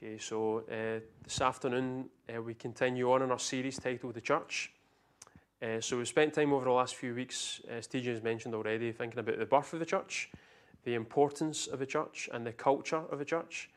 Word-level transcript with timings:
Okay, 0.00 0.16
so 0.18 0.58
uh, 0.70 1.00
this 1.24 1.40
afternoon 1.40 2.08
uh, 2.32 2.40
we 2.40 2.54
continue 2.54 3.10
on 3.10 3.20
in 3.22 3.32
our 3.32 3.38
series 3.40 3.80
titled 3.80 4.14
The 4.14 4.20
Church. 4.20 4.70
Uh, 5.60 5.80
so 5.80 5.96
we've 5.96 6.06
spent 6.06 6.34
time 6.34 6.52
over 6.52 6.66
the 6.66 6.70
last 6.70 6.94
few 6.94 7.16
weeks, 7.16 7.60
as 7.68 7.88
TJ 7.88 8.04
has 8.04 8.22
mentioned 8.22 8.54
already, 8.54 8.92
thinking 8.92 9.18
about 9.18 9.40
the 9.40 9.44
birth 9.44 9.72
of 9.72 9.80
the 9.80 9.84
church, 9.84 10.30
the 10.84 10.94
importance 10.94 11.66
of 11.66 11.80
the 11.80 11.86
church, 11.86 12.28
and 12.32 12.46
the 12.46 12.52
culture 12.52 13.02
of 13.10 13.18
the 13.18 13.24
church. 13.24 13.70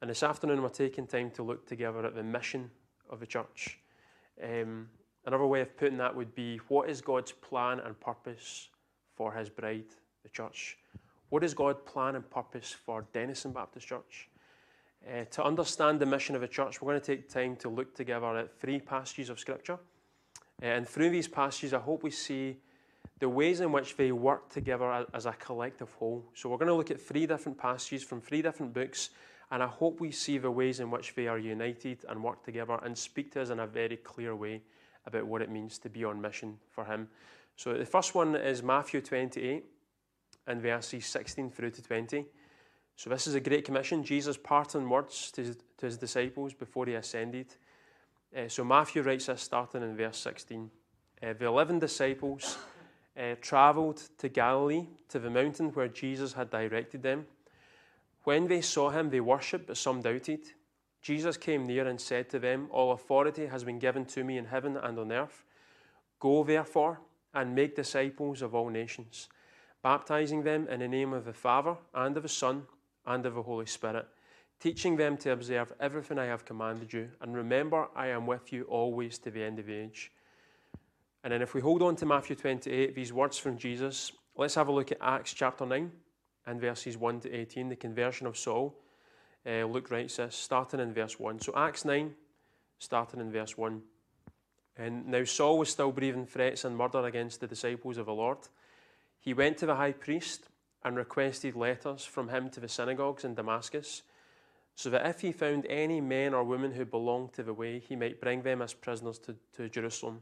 And 0.00 0.10
this 0.10 0.24
afternoon 0.24 0.60
we're 0.60 0.70
taking 0.70 1.06
time 1.06 1.30
to 1.36 1.44
look 1.44 1.68
together 1.68 2.04
at 2.04 2.16
the 2.16 2.24
mission 2.24 2.68
of 3.08 3.20
the 3.20 3.26
church. 3.26 3.78
Um, 4.42 4.88
another 5.24 5.46
way 5.46 5.60
of 5.60 5.76
putting 5.76 5.98
that 5.98 6.16
would 6.16 6.34
be 6.34 6.56
what 6.66 6.90
is 6.90 7.00
God's 7.00 7.30
plan 7.30 7.78
and 7.78 8.00
purpose 8.00 8.70
for 9.14 9.32
his 9.32 9.50
bride, 9.50 9.94
the 10.24 10.30
church? 10.30 10.78
What 11.28 11.44
is 11.44 11.54
God's 11.54 11.78
plan 11.86 12.16
and 12.16 12.28
purpose 12.28 12.72
for 12.72 13.06
Dennistoun 13.14 13.54
Baptist 13.54 13.86
Church? 13.86 14.28
Uh, 15.06 15.24
to 15.30 15.44
understand 15.44 16.00
the 16.00 16.06
mission 16.06 16.34
of 16.34 16.42
a 16.42 16.48
church, 16.48 16.80
we're 16.80 16.92
going 16.92 17.00
to 17.00 17.06
take 17.06 17.28
time 17.28 17.56
to 17.56 17.68
look 17.68 17.94
together 17.94 18.38
at 18.38 18.58
three 18.58 18.80
passages 18.80 19.28
of 19.28 19.38
Scripture. 19.38 19.78
Uh, 20.62 20.66
and 20.66 20.88
through 20.88 21.10
these 21.10 21.28
passages, 21.28 21.74
I 21.74 21.78
hope 21.78 22.02
we 22.02 22.10
see 22.10 22.56
the 23.18 23.28
ways 23.28 23.60
in 23.60 23.70
which 23.70 23.96
they 23.96 24.12
work 24.12 24.48
together 24.48 25.06
as 25.12 25.26
a 25.26 25.32
collective 25.32 25.92
whole. 25.92 26.24
So 26.34 26.48
we're 26.48 26.56
going 26.56 26.68
to 26.68 26.74
look 26.74 26.90
at 26.90 27.00
three 27.00 27.26
different 27.26 27.58
passages 27.58 28.02
from 28.02 28.22
three 28.22 28.40
different 28.40 28.72
books, 28.72 29.10
and 29.50 29.62
I 29.62 29.66
hope 29.66 30.00
we 30.00 30.10
see 30.10 30.38
the 30.38 30.50
ways 30.50 30.80
in 30.80 30.90
which 30.90 31.14
they 31.14 31.28
are 31.28 31.38
united 31.38 32.04
and 32.08 32.24
work 32.24 32.42
together 32.42 32.78
and 32.82 32.96
speak 32.96 33.32
to 33.32 33.42
us 33.42 33.50
in 33.50 33.60
a 33.60 33.66
very 33.66 33.98
clear 33.98 34.34
way 34.34 34.62
about 35.06 35.26
what 35.26 35.42
it 35.42 35.50
means 35.50 35.78
to 35.80 35.90
be 35.90 36.04
on 36.04 36.18
mission 36.18 36.56
for 36.70 36.84
Him. 36.86 37.08
So 37.56 37.74
the 37.74 37.84
first 37.84 38.14
one 38.14 38.34
is 38.36 38.62
Matthew 38.62 39.02
28 39.02 39.64
and 40.46 40.62
verses 40.62 41.04
16 41.06 41.50
through 41.50 41.72
to 41.72 41.82
20. 41.82 42.24
So, 42.96 43.10
this 43.10 43.26
is 43.26 43.34
a 43.34 43.40
great 43.40 43.64
commission. 43.64 44.04
Jesus' 44.04 44.36
parting 44.36 44.88
words 44.88 45.30
to 45.32 45.42
his, 45.42 45.56
to 45.78 45.86
his 45.86 45.98
disciples 45.98 46.54
before 46.54 46.86
he 46.86 46.94
ascended. 46.94 47.46
Uh, 48.36 48.48
so, 48.48 48.64
Matthew 48.64 49.02
writes 49.02 49.26
this 49.26 49.42
starting 49.42 49.82
in 49.82 49.96
verse 49.96 50.18
16. 50.18 50.70
Uh, 51.22 51.32
the 51.32 51.46
eleven 51.46 51.78
disciples 51.78 52.56
uh, 53.18 53.34
travelled 53.40 54.02
to 54.18 54.28
Galilee, 54.28 54.86
to 55.08 55.18
the 55.18 55.30
mountain 55.30 55.70
where 55.70 55.88
Jesus 55.88 56.32
had 56.32 56.50
directed 56.50 57.02
them. 57.02 57.26
When 58.22 58.46
they 58.46 58.60
saw 58.60 58.90
him, 58.90 59.10
they 59.10 59.20
worshipped, 59.20 59.66
but 59.66 59.76
some 59.76 60.00
doubted. 60.00 60.40
Jesus 61.02 61.36
came 61.36 61.66
near 61.66 61.86
and 61.86 62.00
said 62.00 62.30
to 62.30 62.38
them, 62.38 62.68
All 62.70 62.92
authority 62.92 63.46
has 63.46 63.64
been 63.64 63.78
given 63.78 64.04
to 64.06 64.24
me 64.24 64.38
in 64.38 64.46
heaven 64.46 64.76
and 64.76 64.98
on 64.98 65.12
earth. 65.12 65.44
Go, 66.20 66.44
therefore, 66.44 67.00
and 67.34 67.54
make 67.54 67.76
disciples 67.76 68.40
of 68.40 68.54
all 68.54 68.70
nations, 68.70 69.28
baptizing 69.82 70.44
them 70.44 70.66
in 70.68 70.80
the 70.80 70.88
name 70.88 71.12
of 71.12 71.24
the 71.24 71.32
Father 71.32 71.76
and 71.92 72.16
of 72.16 72.22
the 72.22 72.28
Son 72.28 72.62
and 73.06 73.24
of 73.26 73.34
the 73.34 73.42
Holy 73.42 73.66
Spirit, 73.66 74.06
teaching 74.60 74.96
them 74.96 75.16
to 75.18 75.32
observe 75.32 75.72
everything 75.80 76.18
I 76.18 76.26
have 76.26 76.44
commanded 76.44 76.92
you. 76.92 77.10
And 77.20 77.36
remember, 77.36 77.88
I 77.94 78.08
am 78.08 78.26
with 78.26 78.52
you 78.52 78.64
always 78.64 79.18
to 79.18 79.30
the 79.30 79.42
end 79.42 79.58
of 79.58 79.66
the 79.66 79.74
age. 79.74 80.12
And 81.22 81.32
then, 81.32 81.42
if 81.42 81.54
we 81.54 81.60
hold 81.60 81.82
on 81.82 81.96
to 81.96 82.06
Matthew 82.06 82.36
28, 82.36 82.94
these 82.94 83.12
words 83.12 83.38
from 83.38 83.56
Jesus, 83.56 84.12
let's 84.36 84.54
have 84.56 84.68
a 84.68 84.72
look 84.72 84.92
at 84.92 84.98
Acts 85.00 85.32
chapter 85.32 85.64
9 85.64 85.90
and 86.46 86.60
verses 86.60 86.98
1 86.98 87.20
to 87.20 87.32
18, 87.32 87.70
the 87.70 87.76
conversion 87.76 88.26
of 88.26 88.36
Saul. 88.36 88.74
Uh, 89.46 89.64
Luke 89.64 89.90
writes 89.90 90.16
this, 90.16 90.36
starting 90.36 90.80
in 90.80 90.92
verse 90.92 91.18
1. 91.18 91.40
So, 91.40 91.52
Acts 91.56 91.84
9, 91.84 92.14
starting 92.78 93.20
in 93.20 93.32
verse 93.32 93.56
1. 93.56 93.80
And 94.76 95.06
now 95.06 95.24
Saul 95.24 95.58
was 95.58 95.70
still 95.70 95.92
breathing 95.92 96.26
threats 96.26 96.64
and 96.64 96.76
murder 96.76 97.04
against 97.04 97.40
the 97.40 97.46
disciples 97.46 97.96
of 97.96 98.06
the 98.06 98.12
Lord. 98.12 98.38
He 99.20 99.32
went 99.32 99.58
to 99.58 99.66
the 99.66 99.76
high 99.76 99.92
priest 99.92 100.48
and 100.84 100.96
requested 100.96 101.56
letters 101.56 102.04
from 102.04 102.28
him 102.28 102.50
to 102.50 102.60
the 102.60 102.68
synagogues 102.68 103.24
in 103.24 103.34
Damascus, 103.34 104.02
so 104.74 104.90
that 104.90 105.06
if 105.06 105.20
he 105.20 105.32
found 105.32 105.66
any 105.66 106.00
men 106.00 106.34
or 106.34 106.44
women 106.44 106.72
who 106.72 106.84
belonged 106.84 107.32
to 107.32 107.42
the 107.42 107.54
way, 107.54 107.78
he 107.78 107.96
might 107.96 108.20
bring 108.20 108.42
them 108.42 108.60
as 108.60 108.74
prisoners 108.74 109.18
to, 109.20 109.34
to 109.56 109.68
Jerusalem. 109.68 110.20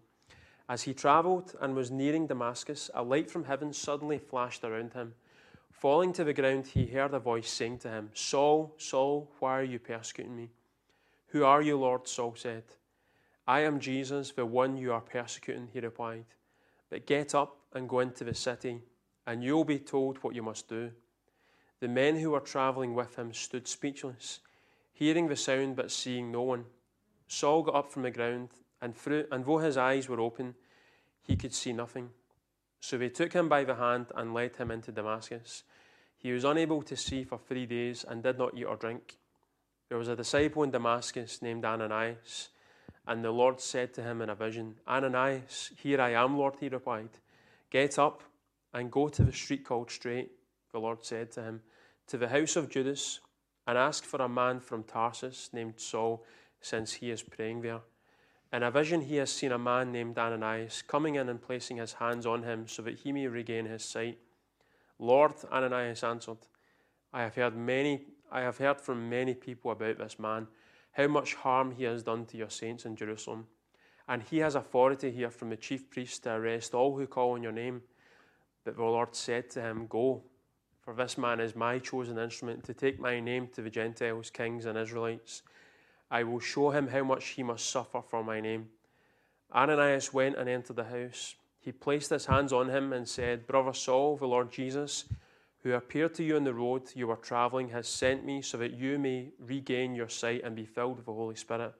As 0.68 0.82
he 0.82 0.94
travelled 0.94 1.54
and 1.60 1.74
was 1.74 1.90
nearing 1.90 2.26
Damascus, 2.26 2.90
a 2.94 3.02
light 3.02 3.30
from 3.30 3.44
heaven 3.44 3.72
suddenly 3.72 4.18
flashed 4.18 4.62
around 4.62 4.92
him. 4.92 5.14
Falling 5.70 6.12
to 6.12 6.24
the 6.24 6.34
ground, 6.34 6.66
he 6.66 6.86
heard 6.86 7.14
a 7.14 7.18
voice 7.18 7.50
saying 7.50 7.78
to 7.78 7.88
him, 7.88 8.10
Saul, 8.14 8.74
Saul, 8.78 9.30
why 9.40 9.58
are 9.58 9.64
you 9.64 9.78
persecuting 9.78 10.36
me? 10.36 10.50
Who 11.28 11.44
are 11.44 11.62
you, 11.62 11.78
Lord? 11.78 12.06
Saul 12.06 12.34
said. 12.36 12.64
I 13.46 13.60
am 13.60 13.80
Jesus, 13.80 14.30
the 14.30 14.46
one 14.46 14.76
you 14.76 14.92
are 14.92 15.00
persecuting, 15.00 15.68
he 15.72 15.80
replied. 15.80 16.26
But 16.90 17.06
get 17.06 17.34
up 17.34 17.56
and 17.72 17.88
go 17.88 18.00
into 18.00 18.22
the 18.22 18.34
city 18.34 18.82
and 19.26 19.42
you'll 19.42 19.64
be 19.64 19.78
told 19.78 20.18
what 20.18 20.34
you 20.34 20.42
must 20.42 20.68
do. 20.68 20.90
The 21.80 21.88
men 21.88 22.16
who 22.16 22.30
were 22.30 22.40
travelling 22.40 22.94
with 22.94 23.16
him 23.16 23.32
stood 23.32 23.66
speechless, 23.66 24.40
hearing 24.92 25.28
the 25.28 25.36
sound 25.36 25.76
but 25.76 25.90
seeing 25.90 26.30
no 26.30 26.42
one. 26.42 26.64
Saul 27.26 27.62
got 27.62 27.74
up 27.74 27.92
from 27.92 28.02
the 28.02 28.10
ground, 28.10 28.50
and, 28.80 28.96
through, 28.96 29.26
and 29.30 29.44
though 29.44 29.58
his 29.58 29.76
eyes 29.76 30.08
were 30.08 30.20
open, 30.20 30.54
he 31.20 31.36
could 31.36 31.54
see 31.54 31.72
nothing. 31.72 32.10
So 32.80 32.98
they 32.98 33.08
took 33.08 33.32
him 33.32 33.48
by 33.48 33.64
the 33.64 33.76
hand 33.76 34.06
and 34.14 34.34
led 34.34 34.56
him 34.56 34.70
into 34.70 34.92
Damascus. 34.92 35.62
He 36.18 36.32
was 36.32 36.44
unable 36.44 36.82
to 36.82 36.96
see 36.96 37.24
for 37.24 37.38
three 37.38 37.66
days 37.66 38.04
and 38.08 38.22
did 38.22 38.38
not 38.38 38.56
eat 38.56 38.64
or 38.64 38.76
drink. 38.76 39.18
There 39.88 39.98
was 39.98 40.08
a 40.08 40.16
disciple 40.16 40.62
in 40.62 40.70
Damascus 40.70 41.42
named 41.42 41.64
Ananias, 41.64 42.48
and 43.06 43.24
the 43.24 43.30
Lord 43.30 43.60
said 43.60 43.92
to 43.94 44.02
him 44.02 44.20
in 44.22 44.30
a 44.30 44.34
vision, 44.34 44.76
Ananias, 44.86 45.72
here 45.76 46.00
I 46.00 46.10
am, 46.10 46.38
Lord, 46.38 46.54
he 46.60 46.68
replied. 46.68 47.10
Get 47.70 47.98
up 47.98 48.22
and 48.72 48.90
go 48.90 49.08
to 49.08 49.22
the 49.22 49.32
street 49.32 49.64
called 49.64 49.90
Straight, 49.90 50.30
the 50.72 50.80
Lord 50.80 51.04
said 51.04 51.30
to 51.32 51.42
him, 51.42 51.60
to 52.06 52.18
the 52.18 52.28
house 52.28 52.56
of 52.56 52.68
Judas, 52.68 53.20
and 53.66 53.78
ask 53.78 54.04
for 54.04 54.20
a 54.20 54.28
man 54.28 54.60
from 54.60 54.82
Tarsus 54.82 55.50
named 55.52 55.74
Saul, 55.76 56.24
since 56.60 56.94
he 56.94 57.10
is 57.10 57.22
praying 57.22 57.62
there. 57.62 57.80
In 58.52 58.62
a 58.62 58.70
vision, 58.70 59.00
he 59.02 59.16
has 59.16 59.32
seen 59.32 59.52
a 59.52 59.58
man 59.58 59.92
named 59.92 60.18
Ananias 60.18 60.82
coming 60.82 61.14
in 61.14 61.28
and 61.28 61.40
placing 61.40 61.78
his 61.78 61.94
hands 61.94 62.26
on 62.26 62.42
him 62.42 62.68
so 62.68 62.82
that 62.82 62.98
he 63.00 63.12
may 63.12 63.26
regain 63.26 63.66
his 63.66 63.84
sight. 63.84 64.18
Lord, 64.98 65.32
Ananias 65.50 66.04
answered, 66.04 66.38
I 67.12 67.22
have 67.22 67.34
heard 67.34 67.56
many 67.56 68.06
I 68.32 68.40
have 68.40 68.56
heard 68.56 68.80
from 68.80 69.10
many 69.10 69.34
people 69.34 69.70
about 69.70 69.98
this 69.98 70.18
man, 70.18 70.46
how 70.92 71.06
much 71.06 71.34
harm 71.34 71.72
he 71.72 71.84
has 71.84 72.02
done 72.02 72.24
to 72.26 72.38
your 72.38 72.48
saints 72.48 72.86
in 72.86 72.96
Jerusalem. 72.96 73.46
And 74.08 74.22
he 74.22 74.38
has 74.38 74.54
authority 74.54 75.10
here 75.10 75.30
from 75.30 75.50
the 75.50 75.56
chief 75.56 75.90
priest 75.90 76.22
to 76.22 76.32
arrest 76.32 76.72
all 76.72 76.96
who 76.96 77.06
call 77.06 77.32
on 77.32 77.42
your 77.42 77.52
name. 77.52 77.82
But 78.64 78.76
the 78.76 78.82
Lord 78.82 79.14
said 79.14 79.50
to 79.50 79.60
him, 79.60 79.86
Go, 79.88 80.22
for 80.80 80.94
this 80.94 81.18
man 81.18 81.40
is 81.40 81.56
my 81.56 81.78
chosen 81.78 82.18
instrument 82.18 82.64
to 82.64 82.74
take 82.74 82.98
my 83.00 83.20
name 83.20 83.48
to 83.54 83.62
the 83.62 83.70
Gentiles, 83.70 84.30
kings, 84.30 84.66
and 84.66 84.78
Israelites. 84.78 85.42
I 86.10 86.24
will 86.24 86.40
show 86.40 86.70
him 86.70 86.88
how 86.88 87.04
much 87.04 87.28
he 87.28 87.42
must 87.42 87.70
suffer 87.70 88.02
for 88.02 88.22
my 88.22 88.40
name. 88.40 88.68
Ananias 89.54 90.12
went 90.12 90.36
and 90.36 90.48
entered 90.48 90.76
the 90.76 90.84
house. 90.84 91.36
He 91.60 91.72
placed 91.72 92.10
his 92.10 92.26
hands 92.26 92.52
on 92.52 92.68
him 92.68 92.92
and 92.92 93.08
said, 93.08 93.46
Brother 93.46 93.72
Saul, 93.72 94.16
the 94.16 94.26
Lord 94.26 94.50
Jesus, 94.50 95.04
who 95.62 95.72
appeared 95.72 96.14
to 96.14 96.24
you 96.24 96.36
on 96.36 96.44
the 96.44 96.54
road 96.54 96.82
you 96.94 97.06
were 97.06 97.16
traveling, 97.16 97.68
has 97.68 97.88
sent 97.88 98.24
me 98.24 98.42
so 98.42 98.58
that 98.58 98.72
you 98.72 98.98
may 98.98 99.30
regain 99.38 99.94
your 99.94 100.08
sight 100.08 100.42
and 100.44 100.56
be 100.56 100.66
filled 100.66 100.96
with 100.96 101.06
the 101.06 101.12
Holy 101.12 101.36
Spirit. 101.36 101.72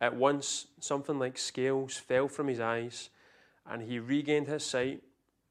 At 0.00 0.14
once, 0.14 0.68
something 0.78 1.18
like 1.18 1.36
scales 1.36 1.96
fell 1.96 2.28
from 2.28 2.46
his 2.46 2.60
eyes, 2.60 3.10
and 3.68 3.82
he 3.82 3.98
regained 3.98 4.46
his 4.46 4.64
sight 4.64 5.02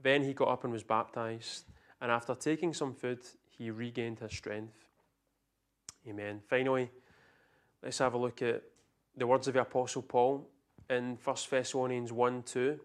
then 0.02 0.24
he 0.24 0.34
got 0.34 0.48
up 0.48 0.64
and 0.64 0.72
was 0.72 0.84
baptized, 0.84 1.66
and 2.02 2.12
after 2.12 2.34
taking 2.34 2.74
some 2.74 2.94
food, 2.94 3.20
he 3.50 3.72
regained 3.72 4.20
his 4.20 4.32
strength. 4.32 4.86
Amen. 6.08 6.42
Finally, 6.48 6.90
let's 7.84 7.98
have 8.00 8.14
a 8.14 8.18
look 8.18 8.42
at 8.42 8.64
the 9.18 9.28
words 9.28 9.48
of 9.48 9.54
the 9.56 9.62
Apostle 9.62 10.02
Paul 10.02 10.48
in 10.90 11.18
1 11.22 11.36
Thessalonians 11.50 12.12
1 12.14 12.44
2, 12.44 12.80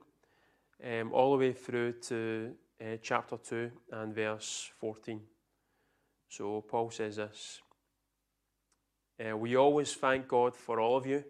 um, 0.85 1.13
all 1.13 1.33
the 1.33 1.39
way 1.39 1.53
through 1.53 1.93
to 1.93 2.55
uh, 2.81 2.97
chapter 3.01 3.37
2 3.37 3.71
and 3.93 4.15
verse 4.15 4.71
14. 4.81 5.21
So, 6.29 6.63
Paul 6.63 6.91
says 6.91 7.17
this 7.17 7.61
uh, 9.25 9.37
We 9.37 9.57
always 9.57 9.95
thank 9.95 10.27
God 10.27 10.57
for 10.57 10.81
all 10.81 10.97
of 10.97 11.07
you, 11.07 11.23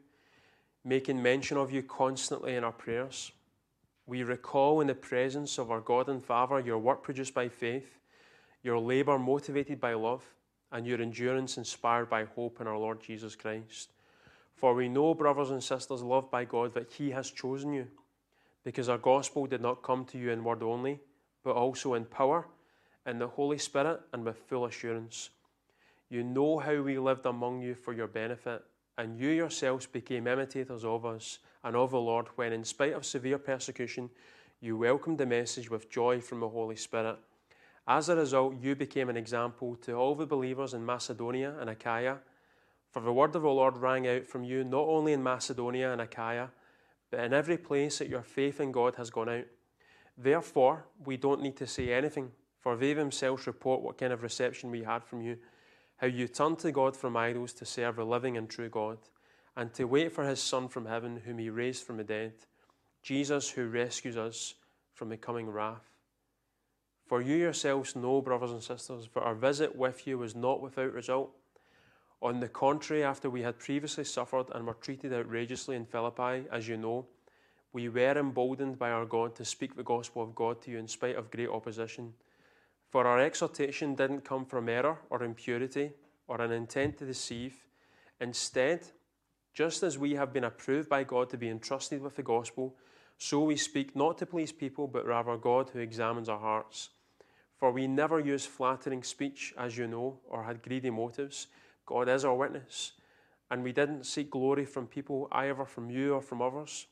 making 0.82 1.22
mention 1.22 1.58
of 1.58 1.70
you 1.70 1.82
constantly 1.82 2.54
in 2.54 2.64
our 2.64 2.72
prayers 2.72 3.32
we 4.06 4.22
recall 4.22 4.80
in 4.80 4.86
the 4.86 4.94
presence 4.94 5.58
of 5.58 5.70
our 5.70 5.80
God 5.80 6.08
and 6.08 6.22
Father 6.22 6.60
your 6.60 6.78
work 6.78 7.02
produced 7.02 7.34
by 7.34 7.48
faith, 7.48 7.98
your 8.62 8.78
labor 8.78 9.18
motivated 9.18 9.80
by 9.80 9.94
love, 9.94 10.24
and 10.72 10.86
your 10.86 11.00
endurance 11.00 11.56
inspired 11.56 12.10
by 12.10 12.24
hope 12.24 12.60
in 12.60 12.66
our 12.66 12.76
Lord 12.76 13.00
Jesus 13.00 13.36
Christ. 13.36 13.92
For 14.54 14.74
we 14.74 14.88
know, 14.88 15.14
brothers 15.14 15.50
and 15.50 15.62
sisters, 15.62 16.02
loved 16.02 16.30
by 16.30 16.44
God, 16.44 16.74
that 16.74 16.92
He 16.92 17.10
has 17.10 17.30
chosen 17.30 17.72
you, 17.72 17.86
because 18.64 18.88
our 18.88 18.98
gospel 18.98 19.46
did 19.46 19.60
not 19.60 19.82
come 19.82 20.04
to 20.06 20.18
you 20.18 20.30
in 20.30 20.44
word 20.44 20.62
only, 20.62 21.00
but 21.42 21.54
also 21.54 21.94
in 21.94 22.04
power, 22.04 22.46
in 23.06 23.18
the 23.18 23.28
Holy 23.28 23.58
Spirit, 23.58 24.00
and 24.12 24.24
with 24.24 24.38
full 24.38 24.64
assurance. 24.64 25.30
You 26.08 26.22
know 26.22 26.58
how 26.58 26.80
we 26.80 26.98
lived 26.98 27.26
among 27.26 27.62
you 27.62 27.74
for 27.74 27.92
your 27.92 28.06
benefit, 28.06 28.62
and 28.96 29.18
you 29.18 29.28
yourselves 29.28 29.86
became 29.86 30.26
imitators 30.26 30.84
of 30.84 31.04
us 31.04 31.38
and 31.62 31.74
of 31.74 31.90
the 31.90 32.00
Lord 32.00 32.28
when, 32.36 32.52
in 32.52 32.64
spite 32.64 32.92
of 32.92 33.04
severe 33.04 33.38
persecution, 33.38 34.10
you 34.60 34.76
welcomed 34.76 35.18
the 35.18 35.26
message 35.26 35.70
with 35.70 35.90
joy 35.90 36.20
from 36.20 36.40
the 36.40 36.48
Holy 36.48 36.76
Spirit. 36.76 37.16
As 37.86 38.08
a 38.08 38.16
result, 38.16 38.54
you 38.60 38.74
became 38.74 39.08
an 39.10 39.16
example 39.16 39.76
to 39.82 39.92
all 39.92 40.14
the 40.14 40.26
believers 40.26 40.72
in 40.72 40.86
Macedonia 40.86 41.54
and 41.60 41.68
Achaia. 41.68 42.18
For 42.90 43.00
the 43.00 43.12
word 43.12 43.34
of 43.36 43.42
the 43.42 43.48
Lord 43.48 43.76
rang 43.76 44.06
out 44.06 44.26
from 44.26 44.44
you 44.44 44.64
not 44.64 44.86
only 44.86 45.12
in 45.12 45.22
Macedonia 45.22 45.92
and 45.92 46.00
Achaia, 46.00 46.48
but 47.10 47.20
in 47.20 47.34
every 47.34 47.58
place 47.58 47.98
that 47.98 48.08
your 48.08 48.22
faith 48.22 48.60
in 48.60 48.72
God 48.72 48.94
has 48.96 49.10
gone 49.10 49.28
out. 49.28 49.44
Therefore, 50.16 50.86
we 51.04 51.16
don't 51.16 51.42
need 51.42 51.56
to 51.56 51.66
say 51.66 51.92
anything, 51.92 52.30
for 52.60 52.76
they 52.76 52.94
themselves 52.94 53.46
report 53.46 53.82
what 53.82 53.98
kind 53.98 54.12
of 54.12 54.22
reception 54.22 54.70
we 54.70 54.84
had 54.84 55.04
from 55.04 55.20
you, 55.20 55.36
how 56.04 56.08
you 56.10 56.28
turn 56.28 56.54
to 56.54 56.70
God 56.70 56.94
from 56.94 57.16
idols 57.16 57.54
to 57.54 57.64
serve 57.64 57.98
a 57.98 58.04
living 58.04 58.36
and 58.36 58.50
true 58.50 58.68
God, 58.68 58.98
and 59.56 59.72
to 59.72 59.84
wait 59.84 60.12
for 60.12 60.28
his 60.28 60.38
Son 60.38 60.68
from 60.68 60.84
heaven, 60.84 61.22
whom 61.24 61.38
he 61.38 61.48
raised 61.48 61.82
from 61.82 61.96
the 61.96 62.04
dead, 62.04 62.34
Jesus 63.02 63.48
who 63.48 63.68
rescues 63.68 64.18
us 64.18 64.52
from 64.92 65.08
the 65.08 65.16
coming 65.16 65.48
wrath. 65.48 65.88
For 67.06 67.22
you 67.22 67.36
yourselves 67.36 67.96
know, 67.96 68.20
brothers 68.20 68.50
and 68.50 68.62
sisters, 68.62 69.08
that 69.14 69.22
our 69.22 69.34
visit 69.34 69.76
with 69.76 70.06
you 70.06 70.18
was 70.18 70.36
not 70.36 70.60
without 70.60 70.92
result. 70.92 71.30
On 72.20 72.38
the 72.38 72.48
contrary, 72.48 73.02
after 73.02 73.30
we 73.30 73.40
had 73.40 73.58
previously 73.58 74.04
suffered 74.04 74.50
and 74.54 74.66
were 74.66 74.74
treated 74.74 75.14
outrageously 75.14 75.74
in 75.74 75.86
Philippi, 75.86 76.46
as 76.52 76.68
you 76.68 76.76
know, 76.76 77.06
we 77.72 77.88
were 77.88 78.18
emboldened 78.18 78.78
by 78.78 78.90
our 78.90 79.06
God 79.06 79.34
to 79.36 79.44
speak 79.46 79.74
the 79.74 79.82
gospel 79.82 80.22
of 80.22 80.34
God 80.34 80.60
to 80.62 80.70
you 80.70 80.76
in 80.76 80.86
spite 80.86 81.16
of 81.16 81.30
great 81.30 81.48
opposition. 81.48 82.12
For 82.94 83.08
our 83.08 83.18
exhortation 83.18 83.96
didn't 83.96 84.20
come 84.20 84.44
from 84.44 84.68
error 84.68 85.00
or 85.10 85.24
impurity 85.24 85.90
or 86.28 86.40
an 86.40 86.52
intent 86.52 86.96
to 86.98 87.04
deceive. 87.04 87.66
Instead, 88.20 88.86
just 89.52 89.82
as 89.82 89.98
we 89.98 90.14
have 90.14 90.32
been 90.32 90.44
approved 90.44 90.88
by 90.88 91.02
God 91.02 91.28
to 91.30 91.36
be 91.36 91.48
entrusted 91.48 92.00
with 92.00 92.14
the 92.14 92.22
gospel, 92.22 92.76
so 93.18 93.42
we 93.42 93.56
speak 93.56 93.96
not 93.96 94.16
to 94.18 94.26
please 94.26 94.52
people, 94.52 94.86
but 94.86 95.04
rather 95.04 95.36
God 95.36 95.70
who 95.70 95.80
examines 95.80 96.28
our 96.28 96.38
hearts. 96.38 96.90
For 97.56 97.72
we 97.72 97.88
never 97.88 98.20
used 98.20 98.46
flattering 98.46 99.02
speech, 99.02 99.52
as 99.58 99.76
you 99.76 99.88
know, 99.88 100.20
or 100.28 100.44
had 100.44 100.62
greedy 100.62 100.90
motives. 100.90 101.48
God 101.86 102.08
is 102.08 102.24
our 102.24 102.36
witness. 102.36 102.92
And 103.50 103.64
we 103.64 103.72
didn't 103.72 104.06
seek 104.06 104.30
glory 104.30 104.66
from 104.66 104.86
people, 104.86 105.26
either 105.32 105.64
from 105.64 105.90
you 105.90 106.14
or 106.14 106.22
from 106.22 106.40
others. 106.40 106.86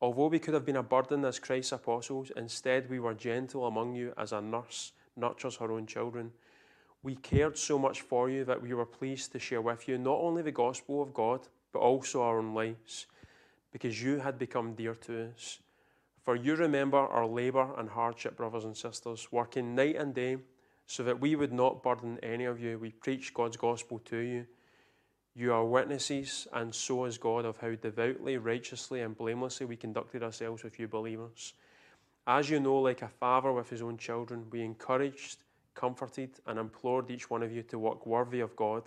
Although 0.00 0.28
we 0.28 0.38
could 0.38 0.54
have 0.54 0.64
been 0.64 0.76
a 0.76 0.82
burden 0.82 1.22
as 1.26 1.38
Christ's 1.38 1.72
apostles, 1.72 2.32
instead 2.34 2.88
we 2.88 2.98
were 2.98 3.12
gentle 3.12 3.66
among 3.66 3.94
you 3.94 4.14
as 4.16 4.32
a 4.32 4.40
nurse 4.40 4.92
nurtures 5.16 5.56
her 5.56 5.70
own 5.72 5.86
children. 5.86 6.32
We 7.02 7.16
cared 7.16 7.58
so 7.58 7.78
much 7.78 8.00
for 8.00 8.30
you 8.30 8.44
that 8.44 8.62
we 8.62 8.72
were 8.74 8.86
pleased 8.86 9.32
to 9.32 9.38
share 9.38 9.60
with 9.60 9.88
you 9.88 9.98
not 9.98 10.18
only 10.20 10.42
the 10.42 10.52
gospel 10.52 11.02
of 11.02 11.12
God, 11.12 11.48
but 11.72 11.80
also 11.80 12.22
our 12.22 12.38
own 12.38 12.54
lives, 12.54 13.06
because 13.72 14.02
you 14.02 14.18
had 14.18 14.38
become 14.38 14.74
dear 14.74 14.94
to 14.94 15.30
us. 15.34 15.58
For 16.22 16.36
you 16.36 16.54
remember 16.54 16.98
our 16.98 17.26
labour 17.26 17.68
and 17.76 17.88
hardship, 17.88 18.36
brothers 18.36 18.64
and 18.64 18.76
sisters, 18.76 19.28
working 19.30 19.74
night 19.74 19.96
and 19.96 20.14
day, 20.14 20.38
so 20.86 21.02
that 21.02 21.20
we 21.20 21.36
would 21.36 21.52
not 21.52 21.82
burden 21.82 22.18
any 22.22 22.44
of 22.44 22.60
you. 22.60 22.78
We 22.78 22.92
preach 22.92 23.34
God's 23.34 23.56
gospel 23.56 23.98
to 24.06 24.16
you 24.16 24.46
you 25.36 25.52
are 25.52 25.64
witnesses, 25.64 26.46
and 26.52 26.72
so 26.72 27.06
is 27.06 27.18
God, 27.18 27.44
of 27.44 27.56
how 27.56 27.74
devoutly, 27.74 28.38
righteously, 28.38 29.00
and 29.00 29.16
blamelessly 29.16 29.66
we 29.66 29.76
conducted 29.76 30.22
ourselves 30.22 30.62
with 30.62 30.78
you 30.78 30.86
believers. 30.86 31.54
As 32.26 32.48
you 32.48 32.60
know, 32.60 32.76
like 32.76 33.02
a 33.02 33.08
father 33.08 33.52
with 33.52 33.68
his 33.68 33.82
own 33.82 33.98
children, 33.98 34.46
we 34.50 34.62
encouraged, 34.62 35.38
comforted, 35.74 36.30
and 36.46 36.58
implored 36.58 37.10
each 37.10 37.28
one 37.28 37.42
of 37.42 37.52
you 37.52 37.62
to 37.64 37.78
walk 37.78 38.06
worthy 38.06 38.40
of 38.40 38.56
God, 38.56 38.84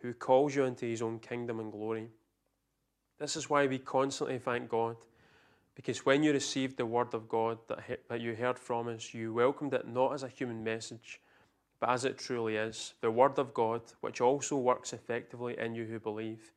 who 0.00 0.14
calls 0.14 0.54
you 0.54 0.64
into 0.64 0.86
his 0.86 1.02
own 1.02 1.18
kingdom 1.18 1.60
and 1.60 1.70
glory. 1.70 2.08
This 3.18 3.36
is 3.36 3.50
why 3.50 3.66
we 3.66 3.78
constantly 3.78 4.38
thank 4.38 4.68
God, 4.68 4.96
because 5.74 6.06
when 6.06 6.22
you 6.22 6.32
received 6.32 6.76
the 6.76 6.86
word 6.86 7.14
of 7.14 7.28
God 7.28 7.58
that, 7.68 8.00
that 8.08 8.20
you 8.20 8.34
heard 8.34 8.58
from 8.58 8.88
us, 8.88 9.12
you 9.12 9.34
welcomed 9.34 9.74
it 9.74 9.86
not 9.86 10.14
as 10.14 10.22
a 10.22 10.28
human 10.28 10.64
message 10.64 11.20
but 11.84 11.90
as 11.90 12.06
it 12.06 12.18
truly 12.18 12.56
is, 12.56 12.94
the 13.02 13.10
Word 13.10 13.38
of 13.38 13.52
God, 13.52 13.82
which 14.00 14.22
also 14.22 14.56
works 14.56 14.94
effectively 14.94 15.58
in 15.58 15.74
you 15.74 15.84
who 15.84 16.00
believe. 16.00 16.52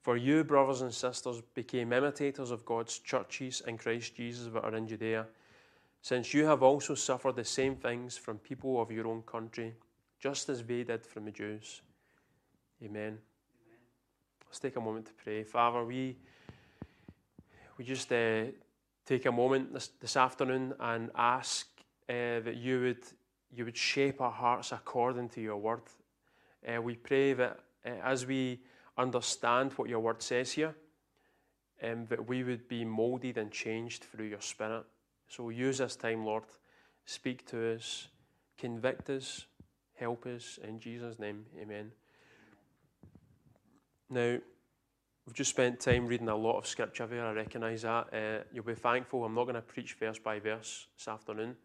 For 0.00 0.16
you, 0.16 0.42
brothers 0.42 0.82
and 0.82 0.92
sisters, 0.92 1.40
became 1.54 1.92
imitators 1.92 2.50
of 2.50 2.64
God's 2.64 2.98
churches 2.98 3.62
in 3.66 3.78
Christ 3.78 4.16
Jesus 4.16 4.52
that 4.52 4.64
are 4.64 4.74
in 4.74 4.88
Judea, 4.88 5.26
since 6.06 6.32
you 6.32 6.46
have 6.46 6.62
also 6.62 6.94
suffered 6.94 7.34
the 7.34 7.44
same 7.44 7.74
things 7.74 8.16
from 8.16 8.38
people 8.38 8.80
of 8.80 8.92
your 8.92 9.08
own 9.08 9.22
country, 9.22 9.74
just 10.20 10.48
as 10.48 10.62
they 10.62 10.84
did 10.84 11.04
from 11.04 11.24
the 11.24 11.32
Jews. 11.32 11.82
Amen. 12.80 13.00
Amen. 13.02 13.18
Let's 14.46 14.60
take 14.60 14.76
a 14.76 14.80
moment 14.80 15.06
to 15.06 15.12
pray. 15.14 15.42
Father, 15.42 15.84
we, 15.84 16.16
we 17.76 17.84
just 17.84 18.12
uh, 18.12 18.44
take 19.04 19.26
a 19.26 19.32
moment 19.32 19.72
this, 19.72 19.88
this 20.00 20.16
afternoon 20.16 20.74
and 20.78 21.10
ask 21.16 21.66
uh, 22.08 22.38
that 22.38 22.54
you 22.54 22.82
would 22.82 23.04
you 23.52 23.64
would 23.64 23.76
shape 23.76 24.20
our 24.20 24.30
hearts 24.30 24.70
according 24.70 25.30
to 25.30 25.40
your 25.40 25.56
word. 25.56 25.82
Uh, 26.64 26.80
we 26.80 26.94
pray 26.94 27.32
that 27.32 27.58
uh, 27.84 27.90
as 28.04 28.26
we 28.26 28.60
understand 28.96 29.72
what 29.72 29.88
your 29.88 29.98
word 29.98 30.22
says 30.22 30.52
here, 30.52 30.76
um, 31.82 32.06
that 32.06 32.28
we 32.28 32.44
would 32.44 32.68
be 32.68 32.84
molded 32.84 33.38
and 33.38 33.50
changed 33.50 34.04
through 34.04 34.26
your 34.26 34.40
spirit. 34.40 34.84
So 35.28 35.50
use 35.50 35.78
this 35.78 35.96
time, 35.96 36.24
Lord. 36.24 36.44
Speak 37.04 37.46
to 37.46 37.74
us, 37.74 38.08
convict 38.58 39.10
us, 39.10 39.46
help 39.94 40.26
us. 40.26 40.58
In 40.66 40.80
Jesus' 40.80 41.18
name, 41.18 41.46
amen. 41.60 41.92
Now, 44.08 44.38
we've 45.26 45.34
just 45.34 45.50
spent 45.50 45.80
time 45.80 46.06
reading 46.06 46.28
a 46.28 46.36
lot 46.36 46.58
of 46.58 46.66
scripture 46.66 47.06
there. 47.06 47.24
I 47.24 47.32
recognise 47.32 47.82
that. 47.82 48.12
Uh, 48.12 48.44
you'll 48.52 48.64
be 48.64 48.74
thankful. 48.74 49.24
I'm 49.24 49.34
not 49.34 49.44
going 49.44 49.56
to 49.56 49.62
preach 49.62 49.94
verse 49.94 50.18
by 50.18 50.38
verse 50.38 50.86
this 50.96 51.08
afternoon. 51.08 51.56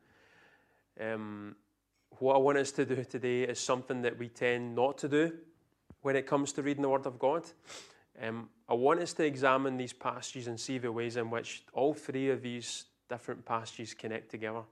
Um, 1.00 1.56
what 2.20 2.36
I 2.36 2.40
want 2.40 2.58
us 2.58 2.72
to 2.74 2.86
do 2.86 3.04
today 3.04 3.44
is 3.44 3.60
something 3.60 4.02
that 4.02 4.18
we 4.18 4.30
tend 4.30 4.76
not 4.76 4.98
to 5.00 5.08
do 5.08 5.34
when 6.02 6.16
it 6.16 6.26
comes 6.28 6.52
to 6.54 6.64
reading 6.64 6.82
the 6.82 6.90
Word 6.90 7.06
of 7.06 7.20
God. 7.20 7.46
Um, 8.22 8.50
I 8.68 8.74
want 8.74 9.00
us 9.00 9.14
to 9.14 9.26
examine 9.26 9.78
these 9.78 9.94
passages 9.94 10.48
and 10.48 10.60
see 10.60 10.78
the 10.78 10.92
ways 10.92 11.16
in 11.18 11.30
which 11.30 11.64
all 11.74 11.94
three 11.94 12.30
of 12.30 12.42
these 12.42 12.86
different 13.12 13.46
passages 13.46 13.94
connect 13.94 14.32
together. 14.32 14.64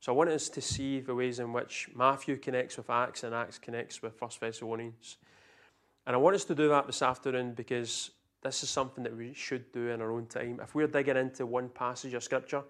So 0.00 0.12
I 0.12 0.16
want 0.16 0.30
us 0.30 0.48
to 0.48 0.60
see 0.60 1.00
the 1.00 1.14
ways 1.14 1.38
in 1.38 1.52
which 1.52 1.88
Matthew 1.94 2.36
connects 2.36 2.76
with 2.76 2.90
Acts 2.90 3.22
and 3.22 3.34
Acts 3.34 3.58
connects 3.58 4.02
with 4.02 4.18
First 4.18 4.40
Thessalonians. 4.40 5.18
And 6.06 6.16
I 6.16 6.18
want 6.18 6.34
us 6.34 6.44
to 6.46 6.54
do 6.54 6.68
that 6.70 6.86
this 6.86 7.02
afternoon 7.02 7.52
because 7.54 8.10
this 8.42 8.62
is 8.62 8.70
something 8.70 9.04
that 9.04 9.16
we 9.16 9.32
should 9.34 9.70
do 9.72 9.88
in 9.90 10.02
our 10.02 10.10
own 10.10 10.26
time. 10.26 10.60
If 10.62 10.74
we're 10.74 10.86
digging 10.86 11.16
into 11.16 11.46
one 11.46 11.68
passage 11.68 12.14
of 12.14 12.24
Scripture, 12.24 12.62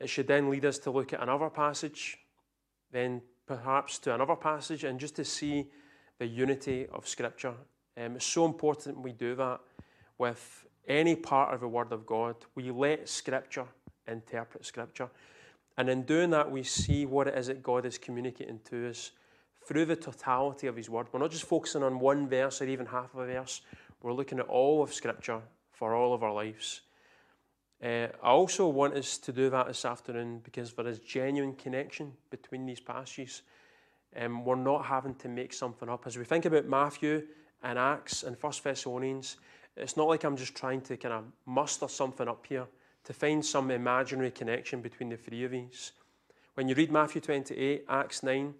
it 0.00 0.08
should 0.08 0.26
then 0.26 0.50
lead 0.50 0.64
us 0.64 0.78
to 0.80 0.90
look 0.90 1.12
at 1.12 1.22
another 1.22 1.50
passage 1.50 2.18
then 2.94 3.20
perhaps 3.46 3.98
to 3.98 4.14
another 4.14 4.36
passage 4.36 4.84
and 4.84 4.98
just 4.98 5.16
to 5.16 5.24
see 5.24 5.68
the 6.18 6.26
unity 6.26 6.86
of 6.92 7.06
Scripture. 7.06 7.54
Um, 7.96 8.16
it's 8.16 8.24
so 8.24 8.46
important 8.46 9.00
we 9.00 9.12
do 9.12 9.34
that 9.34 9.60
with 10.16 10.64
any 10.86 11.16
part 11.16 11.52
of 11.52 11.60
the 11.60 11.68
Word 11.68 11.92
of 11.92 12.06
God. 12.06 12.36
We 12.54 12.70
let 12.70 13.08
Scripture 13.08 13.66
interpret 14.08 14.64
Scripture. 14.64 15.08
And 15.76 15.88
in 15.88 16.02
doing 16.02 16.30
that, 16.30 16.50
we 16.50 16.62
see 16.62 17.04
what 17.06 17.28
it 17.28 17.36
is 17.36 17.48
that 17.48 17.62
God 17.62 17.84
is 17.84 17.98
communicating 17.98 18.60
to 18.70 18.90
us 18.90 19.10
through 19.66 19.86
the 19.86 19.96
totality 19.96 20.66
of 20.66 20.76
His 20.76 20.88
Word. 20.88 21.06
We're 21.12 21.20
not 21.20 21.30
just 21.30 21.44
focusing 21.44 21.82
on 21.82 21.98
one 21.98 22.28
verse 22.28 22.60
or 22.62 22.66
even 22.66 22.86
half 22.86 23.14
of 23.14 23.20
a 23.20 23.26
verse, 23.26 23.62
we're 24.02 24.12
looking 24.12 24.38
at 24.38 24.46
all 24.46 24.82
of 24.82 24.92
Scripture 24.92 25.40
for 25.72 25.94
all 25.94 26.12
of 26.14 26.22
our 26.22 26.32
lives. 26.32 26.82
Uh, 27.82 28.08
I 28.22 28.28
also 28.28 28.68
want 28.68 28.94
us 28.94 29.18
to 29.18 29.32
do 29.32 29.50
that 29.50 29.66
this 29.66 29.84
afternoon 29.84 30.40
because 30.44 30.72
there 30.72 30.86
is 30.86 31.00
genuine 31.00 31.54
connection 31.54 32.12
between 32.30 32.66
these 32.66 32.80
passages. 32.80 33.42
Um, 34.16 34.44
we're 34.44 34.54
not 34.54 34.84
having 34.84 35.14
to 35.16 35.28
make 35.28 35.52
something 35.52 35.88
up. 35.88 36.06
As 36.06 36.16
we 36.16 36.24
think 36.24 36.44
about 36.44 36.66
Matthew 36.66 37.26
and 37.62 37.78
Acts 37.78 38.22
and 38.22 38.38
First 38.38 38.62
Thessalonians, 38.62 39.36
it's 39.76 39.96
not 39.96 40.06
like 40.06 40.24
I'm 40.24 40.36
just 40.36 40.54
trying 40.54 40.82
to 40.82 40.96
kind 40.96 41.14
of 41.14 41.24
muster 41.46 41.88
something 41.88 42.28
up 42.28 42.46
here 42.46 42.66
to 43.04 43.12
find 43.12 43.44
some 43.44 43.70
imaginary 43.70 44.30
connection 44.30 44.80
between 44.80 45.10
the 45.10 45.16
three 45.16 45.44
of 45.44 45.50
these. 45.50 45.92
When 46.54 46.68
you 46.68 46.74
read 46.74 46.90
Matthew 46.90 47.20
28, 47.20 47.84
Acts 47.88 48.22
9, 48.22 48.54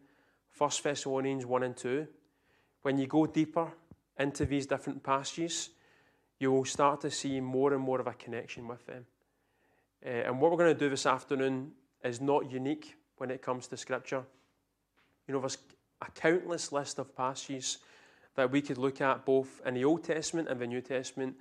1 0.56 0.70
Thessalonians 0.82 1.46
1 1.46 1.62
and 1.62 1.76
2, 1.76 2.06
when 2.82 2.98
you 2.98 3.06
go 3.06 3.26
deeper 3.26 3.72
into 4.18 4.44
these 4.44 4.66
different 4.66 5.02
passages, 5.02 5.70
you 6.38 6.52
will 6.52 6.64
start 6.64 7.00
to 7.00 7.10
see 7.10 7.40
more 7.40 7.72
and 7.72 7.82
more 7.82 8.00
of 8.00 8.06
a 8.06 8.12
connection 8.12 8.68
with 8.68 8.84
them. 8.86 9.06
Uh, 10.04 10.08
and 10.08 10.40
what 10.40 10.50
we're 10.50 10.58
going 10.58 10.74
to 10.74 10.78
do 10.78 10.90
this 10.90 11.06
afternoon 11.06 11.72
is 12.02 12.20
not 12.20 12.50
unique 12.50 12.96
when 13.16 13.30
it 13.30 13.40
comes 13.40 13.66
to 13.68 13.76
Scripture. 13.76 14.22
You 15.26 15.34
know, 15.34 15.40
there's 15.40 15.58
a 16.02 16.10
countless 16.10 16.72
list 16.72 16.98
of 16.98 17.16
passages 17.16 17.78
that 18.34 18.50
we 18.50 18.60
could 18.60 18.78
look 18.78 19.00
at 19.00 19.24
both 19.24 19.62
in 19.64 19.74
the 19.74 19.84
Old 19.84 20.04
Testament 20.04 20.48
and 20.48 20.60
the 20.60 20.66
New 20.66 20.80
Testament 20.80 21.36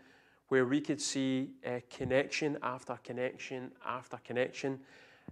where 0.53 0.67
we 0.67 0.79
could 0.79 1.01
see 1.01 1.49
uh, 1.65 1.79
connection 1.89 2.59
after 2.61 2.95
connection 3.03 3.71
after 3.83 4.17
connection. 4.17 4.79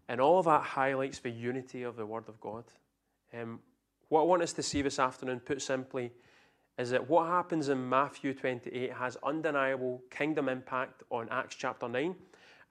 And 0.07 0.19
all 0.19 0.39
of 0.39 0.45
that 0.45 0.63
highlights 0.63 1.19
the 1.19 1.29
unity 1.29 1.83
of 1.83 1.95
the 1.95 2.07
Word 2.07 2.27
of 2.27 2.41
God. 2.41 2.63
Um, 3.31 3.59
what 4.09 4.21
I 4.21 4.23
want 4.23 4.41
us 4.41 4.51
to 4.53 4.63
see 4.63 4.81
this 4.81 4.97
afternoon, 4.97 5.39
put 5.39 5.61
simply, 5.61 6.11
is 6.79 6.89
that 6.89 7.07
what 7.07 7.27
happens 7.27 7.69
in 7.69 7.87
Matthew 7.87 8.33
28 8.33 8.93
has 8.93 9.15
undeniable 9.21 10.01
kingdom 10.09 10.49
impact 10.49 11.03
on 11.11 11.29
Acts 11.29 11.53
chapter 11.53 11.87
9. 11.87 12.15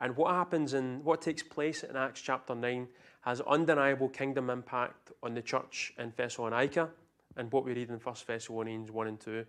And 0.00 0.16
what 0.16 0.32
happens 0.32 0.74
in 0.74 1.04
what 1.04 1.22
takes 1.22 1.44
place 1.44 1.84
in 1.84 1.94
Acts 1.94 2.20
chapter 2.20 2.56
9 2.56 2.88
has 3.20 3.40
undeniable 3.42 4.08
kingdom 4.08 4.50
impact 4.50 5.12
on 5.22 5.34
the 5.34 5.42
church 5.42 5.92
in 6.00 6.12
Thessalonica 6.16 6.88
and 7.36 7.52
what 7.52 7.64
we 7.64 7.74
read 7.74 7.90
in 7.90 7.98
1 7.98 8.14
Thessalonians 8.26 8.90
1 8.90 9.06
and 9.06 9.20
2. 9.20 9.46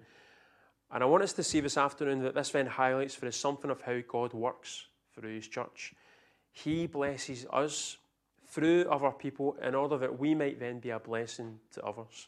And 0.94 1.04
I 1.04 1.08
want 1.08 1.24
us 1.24 1.34
to 1.34 1.44
see 1.44 1.62
this 1.62 1.78
afternoon 1.78 2.24
that 2.24 2.36
this 2.36 2.50
then 2.50 2.68
highlights 2.68 3.16
for 3.16 3.26
us 3.26 3.38
something 3.38 3.72
of 3.72 3.82
how 3.82 4.00
God 4.08 4.34
works 4.34 4.88
through 5.16 5.36
His 5.36 5.48
church. 5.48 5.94
He 6.52 6.88
blesses 6.88 7.46
us 7.52 7.98
through 8.48 8.90
other 8.90 9.12
people 9.12 9.56
in 9.62 9.74
order 9.74 9.98
that 9.98 10.20
we 10.20 10.36
might 10.36 10.60
then 10.60 10.80
be 10.80 10.90
a 10.90 11.00
blessing 11.00 11.60
to 11.74 11.84
others. 11.84 12.28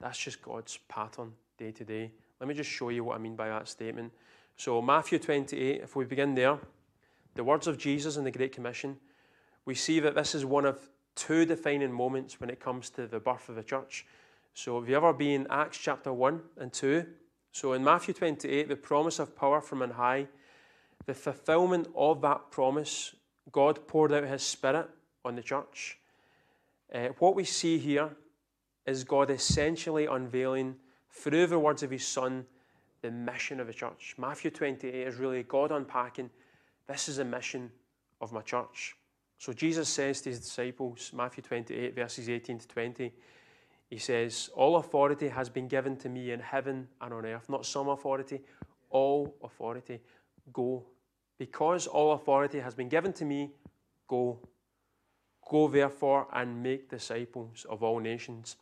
That's 0.00 0.18
just 0.18 0.40
God's 0.40 0.78
pattern 0.88 1.32
day 1.58 1.72
to 1.72 1.84
day. 1.84 2.12
Let 2.40 2.48
me 2.48 2.54
just 2.54 2.70
show 2.70 2.88
you 2.88 3.04
what 3.04 3.16
I 3.16 3.18
mean 3.18 3.36
by 3.36 3.48
that 3.48 3.68
statement. 3.68 4.12
So, 4.56 4.80
Matthew 4.80 5.18
28, 5.18 5.82
if 5.82 5.96
we 5.96 6.06
begin 6.06 6.34
there, 6.34 6.58
the 7.34 7.44
words 7.44 7.66
of 7.66 7.76
Jesus 7.76 8.16
in 8.16 8.24
the 8.24 8.30
Great 8.30 8.52
Commission, 8.52 8.96
we 9.66 9.74
see 9.74 10.00
that 10.00 10.14
this 10.14 10.34
is 10.34 10.46
one 10.46 10.64
of 10.64 10.78
two 11.14 11.44
defining 11.44 11.92
moments 11.92 12.40
when 12.40 12.48
it 12.48 12.60
comes 12.60 12.88
to 12.90 13.06
the 13.06 13.20
birth 13.20 13.50
of 13.50 13.56
the 13.56 13.62
church. 13.62 14.06
So, 14.54 14.80
have 14.80 14.88
you 14.88 14.96
ever 14.96 15.12
been 15.12 15.46
Acts 15.50 15.76
chapter 15.76 16.12
1 16.12 16.40
and 16.58 16.72
2? 16.72 17.04
So, 17.56 17.72
in 17.72 17.82
Matthew 17.82 18.12
28, 18.12 18.68
the 18.68 18.76
promise 18.76 19.18
of 19.18 19.34
power 19.34 19.62
from 19.62 19.80
on 19.80 19.92
high, 19.92 20.28
the 21.06 21.14
fulfillment 21.14 21.88
of 21.96 22.20
that 22.20 22.50
promise, 22.50 23.14
God 23.50 23.88
poured 23.88 24.12
out 24.12 24.24
his 24.24 24.42
Spirit 24.42 24.90
on 25.24 25.36
the 25.36 25.42
church. 25.42 25.96
Uh, 26.94 27.08
what 27.18 27.34
we 27.34 27.44
see 27.44 27.78
here 27.78 28.10
is 28.84 29.04
God 29.04 29.30
essentially 29.30 30.04
unveiling 30.04 30.76
through 31.08 31.46
the 31.46 31.58
words 31.58 31.82
of 31.82 31.90
his 31.90 32.06
Son 32.06 32.44
the 33.00 33.10
mission 33.10 33.58
of 33.58 33.68
the 33.68 33.72
church. 33.72 34.16
Matthew 34.18 34.50
28 34.50 34.94
is 34.94 35.16
really 35.16 35.42
God 35.42 35.72
unpacking 35.72 36.28
this 36.86 37.08
is 37.08 37.16
the 37.16 37.24
mission 37.24 37.70
of 38.20 38.34
my 38.34 38.42
church. 38.42 38.96
So 39.38 39.54
Jesus 39.54 39.88
says 39.88 40.20
to 40.20 40.28
his 40.28 40.40
disciples, 40.40 41.10
Matthew 41.14 41.42
28, 41.42 41.94
verses 41.94 42.28
18 42.28 42.58
to 42.58 42.68
20, 42.68 43.14
he 43.88 43.98
says, 43.98 44.50
All 44.54 44.76
authority 44.76 45.28
has 45.28 45.48
been 45.48 45.68
given 45.68 45.96
to 45.98 46.08
me 46.08 46.32
in 46.32 46.40
heaven 46.40 46.88
and 47.00 47.14
on 47.14 47.26
earth. 47.26 47.48
Not 47.48 47.66
some 47.66 47.88
authority, 47.88 48.40
all 48.90 49.34
authority. 49.42 50.00
Go. 50.52 50.84
Because 51.38 51.86
all 51.86 52.12
authority 52.12 52.60
has 52.60 52.74
been 52.74 52.88
given 52.88 53.12
to 53.14 53.24
me, 53.24 53.50
go. 54.08 54.38
Go 55.48 55.68
therefore 55.68 56.26
and 56.32 56.62
make 56.62 56.88
disciples 56.90 57.66
of 57.68 57.82
all 57.82 58.00
nations 58.00 58.56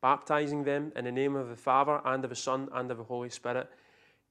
baptizing 0.00 0.64
them 0.64 0.92
in 0.96 1.04
the 1.04 1.12
name 1.12 1.36
of 1.36 1.48
the 1.48 1.56
Father 1.56 2.00
and 2.04 2.24
of 2.24 2.30
the 2.30 2.36
Son 2.36 2.68
and 2.72 2.90
of 2.90 2.98
the 2.98 3.04
Holy 3.04 3.30
Spirit, 3.30 3.68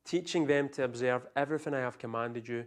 teaching 0.05 0.47
them 0.47 0.69
to 0.69 0.83
observe 0.83 1.27
everything 1.35 1.73
I 1.73 1.79
have 1.79 1.99
commanded 1.99 2.47
you. 2.47 2.65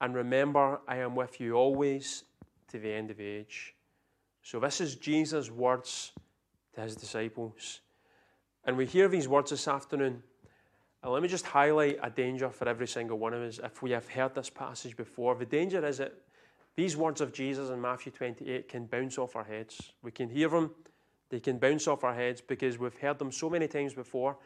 And 0.00 0.14
remember, 0.14 0.80
I 0.88 0.96
am 0.96 1.14
with 1.14 1.40
you 1.40 1.54
always 1.54 2.24
to 2.68 2.78
the 2.78 2.92
end 2.92 3.10
of 3.10 3.18
the 3.18 3.24
age. 3.26 3.74
So, 4.42 4.58
this 4.58 4.80
is 4.80 4.96
Jesus' 4.96 5.50
words 5.50 6.12
to 6.74 6.80
his 6.80 6.96
disciples. 6.96 7.80
And 8.64 8.76
we 8.76 8.86
hear 8.86 9.08
these 9.08 9.28
words 9.28 9.50
this 9.50 9.66
afternoon. 9.66 10.22
And 11.02 11.12
let 11.12 11.22
me 11.22 11.28
just 11.28 11.46
highlight 11.46 11.98
a 12.02 12.10
danger 12.10 12.50
for 12.50 12.68
every 12.68 12.86
single 12.86 13.18
one 13.18 13.32
of 13.32 13.42
us 13.42 13.58
if 13.62 13.82
we 13.82 13.90
have 13.92 14.08
heard 14.08 14.34
this 14.34 14.50
passage 14.50 14.96
before. 14.96 15.34
The 15.34 15.46
danger 15.46 15.84
is 15.84 15.98
that 15.98 16.12
these 16.76 16.96
words 16.96 17.20
of 17.20 17.32
Jesus 17.32 17.70
in 17.70 17.80
Matthew 17.80 18.12
28 18.12 18.68
can 18.68 18.86
bounce 18.86 19.18
off 19.18 19.34
our 19.34 19.44
heads. 19.44 19.92
We 20.02 20.10
can 20.10 20.28
hear 20.28 20.48
them 20.48 20.70
they 21.30 21.40
can 21.40 21.58
bounce 21.58 21.86
off 21.86 22.04
our 22.04 22.14
heads 22.14 22.40
because 22.40 22.78
we've 22.78 22.94
heard 22.94 23.18
them 23.18 23.32
so 23.32 23.48
many 23.48 23.68
times 23.68 23.94
before. 23.94 24.36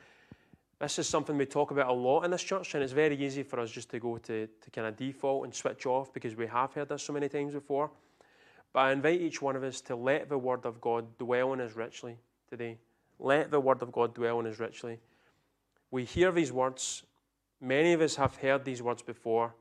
This 0.79 0.99
is 0.99 1.09
something 1.09 1.37
we 1.39 1.47
talk 1.47 1.71
about 1.71 1.89
a 1.89 1.93
lot 1.93 2.25
in 2.25 2.31
this 2.31 2.43
church, 2.43 2.75
and 2.75 2.83
it's 2.83 2.93
very 2.93 3.17
easy 3.17 3.43
for 3.43 3.59
us 3.59 3.71
just 3.71 3.91
to 3.91 3.99
go 3.99 4.19
to, 4.19 4.47
to 4.47 4.71
kind 4.71 4.87
of 4.87 4.97
default 4.97 5.45
and 5.45 5.55
switch 5.55 5.87
off 5.87 6.13
because 6.13 6.37
we 6.37 6.47
have 6.47 6.75
heard 6.75 6.91
this 6.91 7.03
so 7.03 7.13
many 7.13 7.29
times 7.29 7.55
before. 7.55 7.91
But 8.75 8.81
I 8.81 8.93
invite 8.93 9.21
each 9.21 9.41
one 9.41 9.55
of 9.55 9.63
us 9.63 9.81
to 9.83 9.97
let 9.97 10.29
the 10.29 10.37
Word 10.37 10.67
of 10.67 10.81
God 10.81 11.17
dwell 11.17 11.53
in 11.53 11.61
us 11.61 11.75
richly 11.75 12.19
today. 12.51 12.77
Let 13.21 13.53
the 13.53 13.61
Word 13.61 13.81
of 13.81 13.93
God 13.93 14.15
dwell 14.15 14.41
in 14.41 14.47
us 14.49 14.59
richly. 14.59 14.99
We 15.93 16.05
hear 16.05 16.33
these 16.33 16.53
words, 16.53 17.05
many 17.61 17.93
of 17.93 18.01
us 18.01 18.17
have 18.17 18.35
heard 18.37 18.65
these 18.65 18.83
words 18.83 19.01
before, 19.01 19.55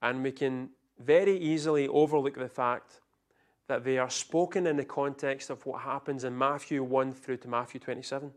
and 0.00 0.22
we 0.24 0.32
can 0.32 0.70
very 0.98 1.38
easily 1.38 1.86
overlook 1.86 2.36
the 2.36 2.48
fact 2.48 3.00
that 3.68 3.84
they 3.84 3.98
are 3.98 4.08
spoken 4.08 4.66
in 4.66 4.76
the 4.76 4.84
context 4.86 5.50
of 5.50 5.64
what 5.66 5.82
happens 5.82 6.24
in 6.24 6.36
Matthew 6.36 6.82
1 6.82 7.12
through 7.12 7.36
to 7.38 7.48
Matthew 7.48 7.78
27. 7.78 8.32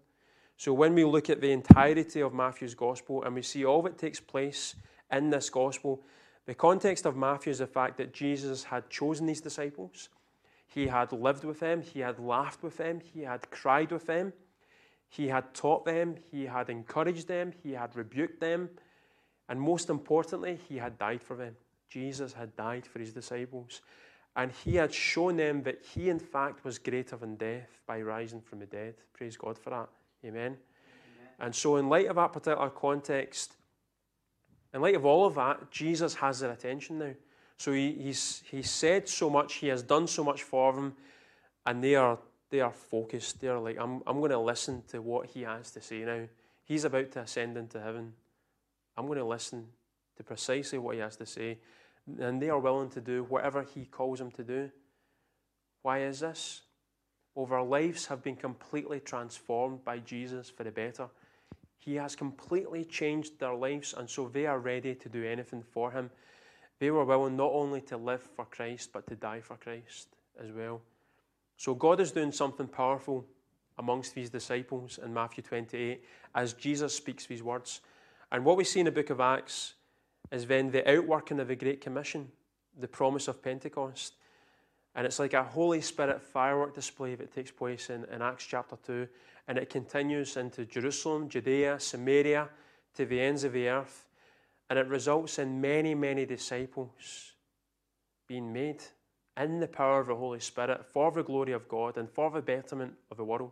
So 0.57 0.73
when 0.73 0.93
we 0.95 1.05
look 1.05 1.29
at 1.29 1.39
the 1.39 1.51
entirety 1.51 2.21
of 2.21 2.33
Matthew's 2.33 2.75
gospel 2.75 3.23
and 3.23 3.33
we 3.33 3.41
see 3.41 3.63
all 3.63 3.81
that 3.83 3.97
takes 3.97 4.19
place 4.19 4.75
in 5.11 5.29
this 5.29 5.49
gospel, 5.49 6.03
the 6.45 6.53
context 6.53 7.05
of 7.05 7.15
Matthew 7.15 7.51
is 7.51 7.59
the 7.59 7.67
fact 7.67 7.97
that 7.97 8.13
Jesus 8.13 8.63
had 8.63 8.89
chosen 8.89 9.25
these 9.25 9.41
disciples. 9.41 10.09
He 10.67 10.87
had 10.87 11.11
lived 11.11 11.43
with 11.43 11.59
them, 11.59 11.81
he 11.81 11.99
had 11.99 12.19
laughed 12.19 12.63
with 12.63 12.77
them, 12.77 12.99
he 12.99 13.21
had 13.21 13.49
cried 13.51 13.91
with 13.91 14.07
them, 14.07 14.33
he 15.07 15.27
had 15.27 15.53
taught 15.53 15.85
them, 15.85 16.15
he 16.31 16.45
had 16.45 16.69
encouraged 16.69 17.27
them, 17.27 17.53
he 17.63 17.73
had 17.73 17.95
rebuked 17.95 18.39
them, 18.39 18.69
and 19.49 19.61
most 19.61 19.89
importantly, 19.89 20.59
he 20.67 20.77
had 20.77 20.97
died 20.97 21.21
for 21.21 21.35
them. 21.35 21.55
Jesus 21.89 22.33
had 22.33 22.55
died 22.55 22.87
for 22.87 22.99
his 22.99 23.13
disciples. 23.13 23.81
And 24.35 24.51
he 24.51 24.75
had 24.75 24.91
shown 24.91 25.37
them 25.37 25.61
that 25.63 25.83
he, 25.93 26.09
in 26.09 26.17
fact, 26.17 26.65
was 26.65 26.79
greater 26.79 27.15
than 27.17 27.35
death 27.35 27.81
by 27.85 28.01
rising 28.01 28.41
from 28.41 28.59
the 28.59 28.65
dead. 28.65 28.95
Praise 29.13 29.37
God 29.37 29.59
for 29.59 29.69
that. 29.69 29.89
Amen. 30.25 30.41
Amen. 30.41 30.57
And 31.39 31.55
so, 31.55 31.75
in 31.77 31.87
light 31.87 32.07
of 32.07 32.15
that 32.15 32.33
particular 32.33 32.69
context, 32.69 33.57
in 34.73 34.81
light 34.81 34.95
of 34.95 35.05
all 35.05 35.25
of 35.25 35.35
that, 35.35 35.71
Jesus 35.71 36.15
has 36.15 36.39
their 36.39 36.51
attention 36.51 36.99
now. 36.99 37.13
So 37.57 37.71
he, 37.71 37.93
he's, 37.93 38.43
he's 38.49 38.69
said 38.69 39.07
so 39.07 39.29
much, 39.29 39.55
he 39.55 39.67
has 39.67 39.83
done 39.83 40.07
so 40.07 40.23
much 40.23 40.43
for 40.43 40.73
them, 40.73 40.95
and 41.65 41.83
they 41.83 41.95
are, 41.95 42.17
they 42.49 42.59
are 42.59 42.73
focused. 42.73 43.39
They're 43.39 43.59
like, 43.59 43.77
I'm, 43.79 44.01
I'm 44.07 44.19
going 44.19 44.31
to 44.31 44.39
listen 44.39 44.83
to 44.89 45.01
what 45.01 45.27
he 45.27 45.43
has 45.43 45.71
to 45.71 45.81
say 45.81 45.99
now. 45.99 46.27
He's 46.63 46.85
about 46.85 47.11
to 47.11 47.21
ascend 47.21 47.57
into 47.57 47.79
heaven. 47.79 48.13
I'm 48.97 49.05
going 49.05 49.19
to 49.19 49.25
listen 49.25 49.67
to 50.17 50.23
precisely 50.23 50.79
what 50.79 50.95
he 50.95 51.01
has 51.01 51.15
to 51.17 51.25
say 51.25 51.59
and 52.19 52.41
they 52.41 52.49
are 52.49 52.59
willing 52.59 52.89
to 52.89 53.01
do 53.01 53.23
whatever 53.23 53.63
He 53.63 53.85
calls 53.85 54.19
them 54.19 54.31
to 54.31 54.43
do. 54.43 54.71
Why 55.81 56.03
is 56.03 56.19
this? 56.19 56.61
Well, 57.35 57.45
their 57.45 57.63
lives 57.63 58.07
have 58.07 58.21
been 58.21 58.35
completely 58.35 58.99
transformed 58.99 59.83
by 59.83 59.99
Jesus 59.99 60.49
for 60.49 60.63
the 60.63 60.71
better. 60.71 61.07
He 61.83 61.95
has 61.95 62.15
completely 62.15 62.85
changed 62.85 63.39
their 63.39 63.53
lives, 63.53 63.93
and 63.97 64.09
so 64.09 64.29
they 64.29 64.45
are 64.45 64.59
ready 64.59 64.95
to 64.95 65.09
do 65.09 65.25
anything 65.25 65.63
for 65.63 65.91
Him. 65.91 66.09
They 66.79 66.91
were 66.91 67.03
willing 67.03 67.35
not 67.35 67.51
only 67.51 67.81
to 67.81 67.97
live 67.97 68.21
for 68.21 68.45
Christ, 68.45 68.91
but 68.93 69.05
to 69.07 69.15
die 69.15 69.41
for 69.41 69.57
Christ 69.57 70.07
as 70.41 70.51
well. 70.51 70.81
So 71.57 71.75
God 71.75 71.99
is 71.99 72.11
doing 72.11 72.31
something 72.31 72.67
powerful 72.67 73.25
amongst 73.77 74.15
these 74.15 74.29
disciples 74.29 74.97
in 75.03 75.13
Matthew 75.13 75.43
28 75.43 76.03
as 76.35 76.53
Jesus 76.53 76.95
speaks 76.95 77.25
these 77.25 77.43
words. 77.43 77.81
And 78.31 78.45
what 78.45 78.55
we 78.55 78.63
see 78.63 78.79
in 78.79 78.85
the 78.85 78.91
book 78.91 79.09
of 79.09 79.19
Acts 79.19 79.73
is 80.31 80.45
then 80.47 80.71
the 80.71 80.89
outworking 80.89 81.39
of 81.39 81.49
the 81.49 81.55
Great 81.55 81.81
Commission, 81.81 82.31
the 82.79 82.87
promise 82.87 83.27
of 83.27 83.43
Pentecost. 83.43 84.13
And 84.95 85.05
it's 85.05 85.19
like 85.19 85.33
a 85.33 85.43
Holy 85.43 85.81
Spirit 85.81 86.21
firework 86.21 86.75
display 86.75 87.15
that 87.15 87.33
takes 87.33 87.51
place 87.51 87.89
in, 87.89 88.05
in 88.05 88.21
Acts 88.21 88.45
chapter 88.45 88.77
2. 88.85 89.07
And 89.47 89.57
it 89.57 89.69
continues 89.69 90.37
into 90.37 90.65
Jerusalem, 90.65 91.29
Judea, 91.29 91.79
Samaria, 91.79 92.49
to 92.95 93.05
the 93.05 93.19
ends 93.19 93.43
of 93.43 93.53
the 93.53 93.67
earth. 93.67 94.07
And 94.69 94.79
it 94.79 94.87
results 94.87 95.39
in 95.39 95.59
many, 95.59 95.93
many 95.93 96.25
disciples 96.25 97.33
being 98.27 98.53
made 98.53 98.81
in 99.37 99.59
the 99.59 99.67
power 99.67 99.99
of 99.99 100.07
the 100.07 100.15
Holy 100.15 100.39
Spirit 100.39 100.85
for 100.85 101.11
the 101.11 101.23
glory 101.23 101.51
of 101.53 101.67
God 101.67 101.97
and 101.97 102.09
for 102.09 102.31
the 102.31 102.41
betterment 102.41 102.93
of 103.11 103.17
the 103.17 103.23
world. 103.23 103.51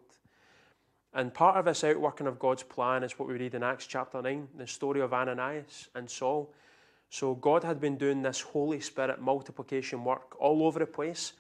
And 1.13 1.33
part 1.33 1.57
of 1.57 1.65
this 1.65 1.83
outworking 1.83 2.27
of 2.27 2.39
God's 2.39 2.63
plan 2.63 3.03
is 3.03 3.19
what 3.19 3.27
we 3.27 3.35
read 3.35 3.53
in 3.53 3.63
Acts 3.63 3.85
chapter 3.85 4.21
9, 4.21 4.47
the 4.57 4.67
story 4.67 5.01
of 5.01 5.13
Ananias 5.13 5.89
and 5.93 6.09
Saul. 6.09 6.53
So 7.09 7.35
God 7.35 7.63
had 7.63 7.81
been 7.81 7.97
doing 7.97 8.21
this 8.21 8.39
Holy 8.39 8.79
Spirit 8.79 9.21
multiplication 9.21 10.05
work 10.05 10.39
all 10.39 10.63
over 10.63 10.79
the 10.79 10.85
place. 10.85 11.33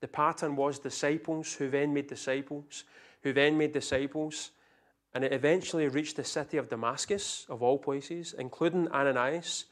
The 0.00 0.08
pattern 0.08 0.56
was 0.56 0.78
disciples 0.78 1.52
who 1.52 1.68
then 1.68 1.92
made 1.92 2.06
disciples, 2.06 2.84
who 3.22 3.32
then 3.32 3.56
made 3.56 3.72
disciples, 3.72 4.50
and 5.14 5.24
it 5.24 5.32
eventually 5.32 5.88
reached 5.88 6.16
the 6.16 6.24
city 6.24 6.56
of 6.56 6.68
Damascus, 6.68 7.46
of 7.48 7.62
all 7.62 7.78
places, 7.78 8.34
including 8.38 8.88
Ananias. 8.88 9.66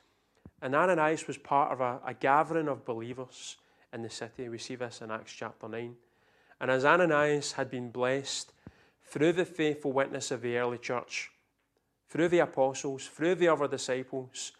And 0.63 0.75
Ananias 0.75 1.27
was 1.27 1.39
part 1.39 1.73
of 1.73 1.81
a, 1.81 2.01
a 2.07 2.15
gathering 2.15 2.69
of 2.69 2.85
believers 2.85 3.57
in 3.93 4.03
the 4.03 4.11
city. 4.11 4.49
We 4.49 4.59
see 4.59 4.75
this 4.75 5.01
in 5.01 5.11
Acts 5.11 5.33
chapter 5.33 5.69
9. 5.69 5.95
And 6.61 6.71
as 6.71 6.85
Ananias 6.85 7.53
had 7.53 7.71
been 7.71 7.91
blessed 7.91 8.53
through 9.05 9.33
the 9.33 9.47
faithful 9.47 9.93
witness 9.93 10.31
of 10.31 10.43
the 10.43 10.59
early 10.59 10.79
church, 10.79 11.31
through 12.09 12.29
the 12.29 12.41
apostles, 12.41 13.07
through 13.07 13.37
the 13.37 13.49
other 13.49 13.67
disciples, 13.67 14.53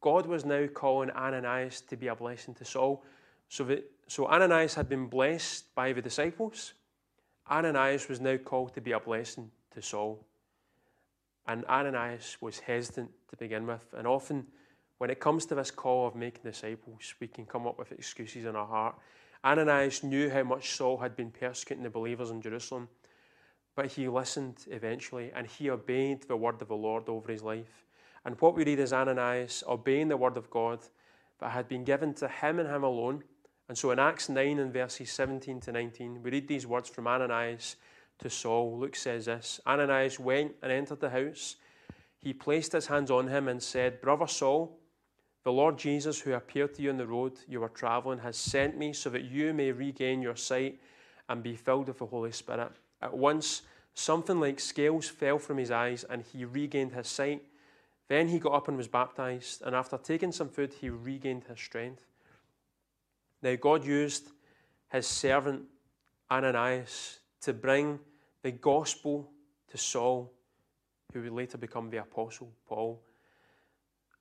God 0.00 0.26
was 0.26 0.44
now 0.44 0.66
calling 0.66 1.10
Ananias 1.10 1.80
to 1.82 1.96
be 1.96 2.08
a 2.08 2.14
blessing 2.14 2.54
to 2.54 2.64
Saul. 2.64 3.02
So, 3.48 3.64
that, 3.64 3.90
so 4.06 4.26
Ananias 4.26 4.74
had 4.74 4.88
been 4.88 5.06
blessed 5.06 5.74
by 5.74 5.92
the 5.92 6.02
disciples. 6.02 6.74
Ananias 7.52 8.08
was 8.08 8.18
now 8.18 8.38
called 8.38 8.72
to 8.74 8.80
be 8.80 8.92
a 8.92 9.00
blessing 9.00 9.50
to 9.74 9.82
Saul. 9.82 10.24
And 11.46 11.66
Ananias 11.66 12.38
was 12.40 12.60
hesitant 12.60 13.10
to 13.28 13.36
begin 13.36 13.66
with. 13.66 13.84
And 13.94 14.06
often, 14.06 14.46
when 14.96 15.10
it 15.10 15.20
comes 15.20 15.44
to 15.46 15.54
this 15.54 15.70
call 15.70 16.06
of 16.06 16.14
making 16.14 16.44
disciples, 16.44 17.14
we 17.20 17.26
can 17.26 17.44
come 17.44 17.66
up 17.66 17.78
with 17.78 17.92
excuses 17.92 18.46
in 18.46 18.56
our 18.56 18.66
heart. 18.66 18.94
Ananias 19.44 20.02
knew 20.02 20.30
how 20.30 20.44
much 20.44 20.70
Saul 20.70 20.96
had 20.96 21.14
been 21.14 21.30
persecuting 21.30 21.82
the 21.82 21.90
believers 21.90 22.30
in 22.30 22.40
Jerusalem. 22.40 22.88
but 23.74 23.86
he 23.86 24.08
listened 24.08 24.64
eventually 24.70 25.32
and 25.34 25.46
he 25.46 25.70
obeyed 25.70 26.22
the 26.22 26.36
word 26.36 26.60
of 26.60 26.68
the 26.68 26.76
Lord 26.76 27.08
over 27.08 27.32
his 27.32 27.42
life. 27.42 27.86
And 28.24 28.36
what 28.40 28.54
we 28.54 28.64
read 28.64 28.78
is 28.78 28.92
Ananias 28.92 29.64
obeying 29.66 30.08
the 30.08 30.16
word 30.16 30.36
of 30.36 30.50
God, 30.50 30.80
that 31.40 31.50
had 31.50 31.68
been 31.68 31.82
given 31.82 32.14
to 32.14 32.28
him 32.28 32.60
and 32.60 32.68
him 32.68 32.84
alone. 32.84 33.24
And 33.72 33.78
so 33.78 33.90
in 33.90 33.98
Acts 33.98 34.28
9 34.28 34.58
and 34.58 34.70
verses 34.70 35.10
17 35.12 35.60
to 35.60 35.72
19, 35.72 36.22
we 36.22 36.30
read 36.30 36.46
these 36.46 36.66
words 36.66 36.90
from 36.90 37.06
Ananias 37.06 37.76
to 38.18 38.28
Saul. 38.28 38.78
Luke 38.78 38.94
says 38.94 39.24
this 39.24 39.60
Ananias 39.66 40.20
went 40.20 40.52
and 40.62 40.70
entered 40.70 41.00
the 41.00 41.08
house. 41.08 41.56
He 42.18 42.34
placed 42.34 42.72
his 42.72 42.88
hands 42.88 43.10
on 43.10 43.28
him 43.28 43.48
and 43.48 43.62
said, 43.62 44.02
Brother 44.02 44.26
Saul, 44.26 44.78
the 45.42 45.52
Lord 45.52 45.78
Jesus, 45.78 46.20
who 46.20 46.34
appeared 46.34 46.74
to 46.74 46.82
you 46.82 46.90
on 46.90 46.98
the 46.98 47.06
road 47.06 47.32
you 47.48 47.60
were 47.60 47.70
traveling, 47.70 48.18
has 48.18 48.36
sent 48.36 48.76
me 48.76 48.92
so 48.92 49.08
that 49.08 49.24
you 49.24 49.54
may 49.54 49.72
regain 49.72 50.20
your 50.20 50.36
sight 50.36 50.78
and 51.30 51.42
be 51.42 51.56
filled 51.56 51.88
with 51.88 51.96
the 51.96 52.04
Holy 52.04 52.32
Spirit. 52.32 52.72
At 53.00 53.16
once, 53.16 53.62
something 53.94 54.38
like 54.38 54.60
scales 54.60 55.08
fell 55.08 55.38
from 55.38 55.56
his 55.56 55.70
eyes, 55.70 56.04
and 56.04 56.22
he 56.22 56.44
regained 56.44 56.92
his 56.92 57.08
sight. 57.08 57.42
Then 58.08 58.28
he 58.28 58.38
got 58.38 58.52
up 58.52 58.68
and 58.68 58.76
was 58.76 58.88
baptized, 58.88 59.62
and 59.62 59.74
after 59.74 59.96
taking 59.96 60.30
some 60.30 60.50
food, 60.50 60.74
he 60.78 60.90
regained 60.90 61.44
his 61.44 61.58
strength. 61.58 62.02
Now, 63.42 63.56
God 63.56 63.84
used 63.84 64.28
his 64.90 65.06
servant 65.06 65.64
Ananias 66.30 67.18
to 67.40 67.52
bring 67.52 67.98
the 68.42 68.52
gospel 68.52 69.30
to 69.68 69.78
Saul, 69.78 70.32
who 71.12 71.22
would 71.22 71.32
later 71.32 71.58
become 71.58 71.90
the 71.90 71.98
Apostle 71.98 72.52
Paul. 72.66 73.02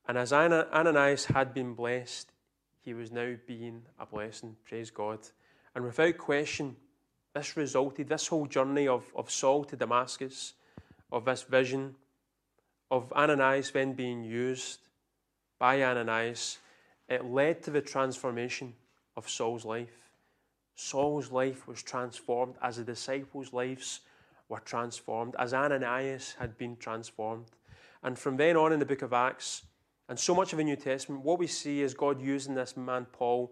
And 0.07 0.17
as 0.17 0.33
Ananias 0.33 1.25
had 1.25 1.53
been 1.53 1.75
blessed, 1.75 2.31
he 2.81 2.93
was 2.93 3.11
now 3.11 3.35
being 3.45 3.83
a 3.99 4.05
blessing. 4.05 4.55
Praise 4.65 4.89
God. 4.89 5.19
And 5.75 5.85
without 5.85 6.17
question, 6.17 6.75
this 7.33 7.55
resulted, 7.55 8.09
this 8.09 8.27
whole 8.27 8.47
journey 8.47 8.87
of, 8.87 9.05
of 9.15 9.29
Saul 9.29 9.63
to 9.65 9.75
Damascus, 9.75 10.53
of 11.11 11.25
this 11.25 11.43
vision, 11.43 11.95
of 12.89 13.13
Ananias 13.13 13.71
then 13.71 13.93
being 13.93 14.23
used 14.23 14.79
by 15.59 15.81
Ananias, 15.83 16.57
it 17.07 17.23
led 17.23 17.61
to 17.63 17.71
the 17.71 17.81
transformation 17.81 18.73
of 19.15 19.30
Saul's 19.30 19.65
life. 19.65 20.10
Saul's 20.75 21.32
life 21.32 21.68
was 21.68 21.84
transformed 21.84 22.56
as 22.62 22.77
the 22.77 22.84
disciples' 22.84 23.53
lives 23.53 24.01
were 24.50 24.60
transformed, 24.60 25.36
as 25.38 25.53
Ananias 25.53 26.36
had 26.39 26.58
been 26.58 26.75
transformed. 26.77 27.48
And 28.03 28.18
from 28.18 28.38
then 28.38 28.58
on 28.58 28.74
in 28.74 28.80
the 28.80 28.86
book 28.86 29.01
of 29.01 29.13
Acts, 29.13 29.63
and 30.10 30.20
so 30.20 30.36
much 30.36 30.51
of 30.51 30.58
the 30.58 30.63
New 30.63 30.75
Testament, 30.75 31.24
what 31.24 31.39
we 31.39 31.48
see 31.48 31.82
is 31.82 31.94
God 31.94 32.22
using 32.22 32.56
this 32.56 32.75
man 32.75 33.06
Paul 33.13 33.51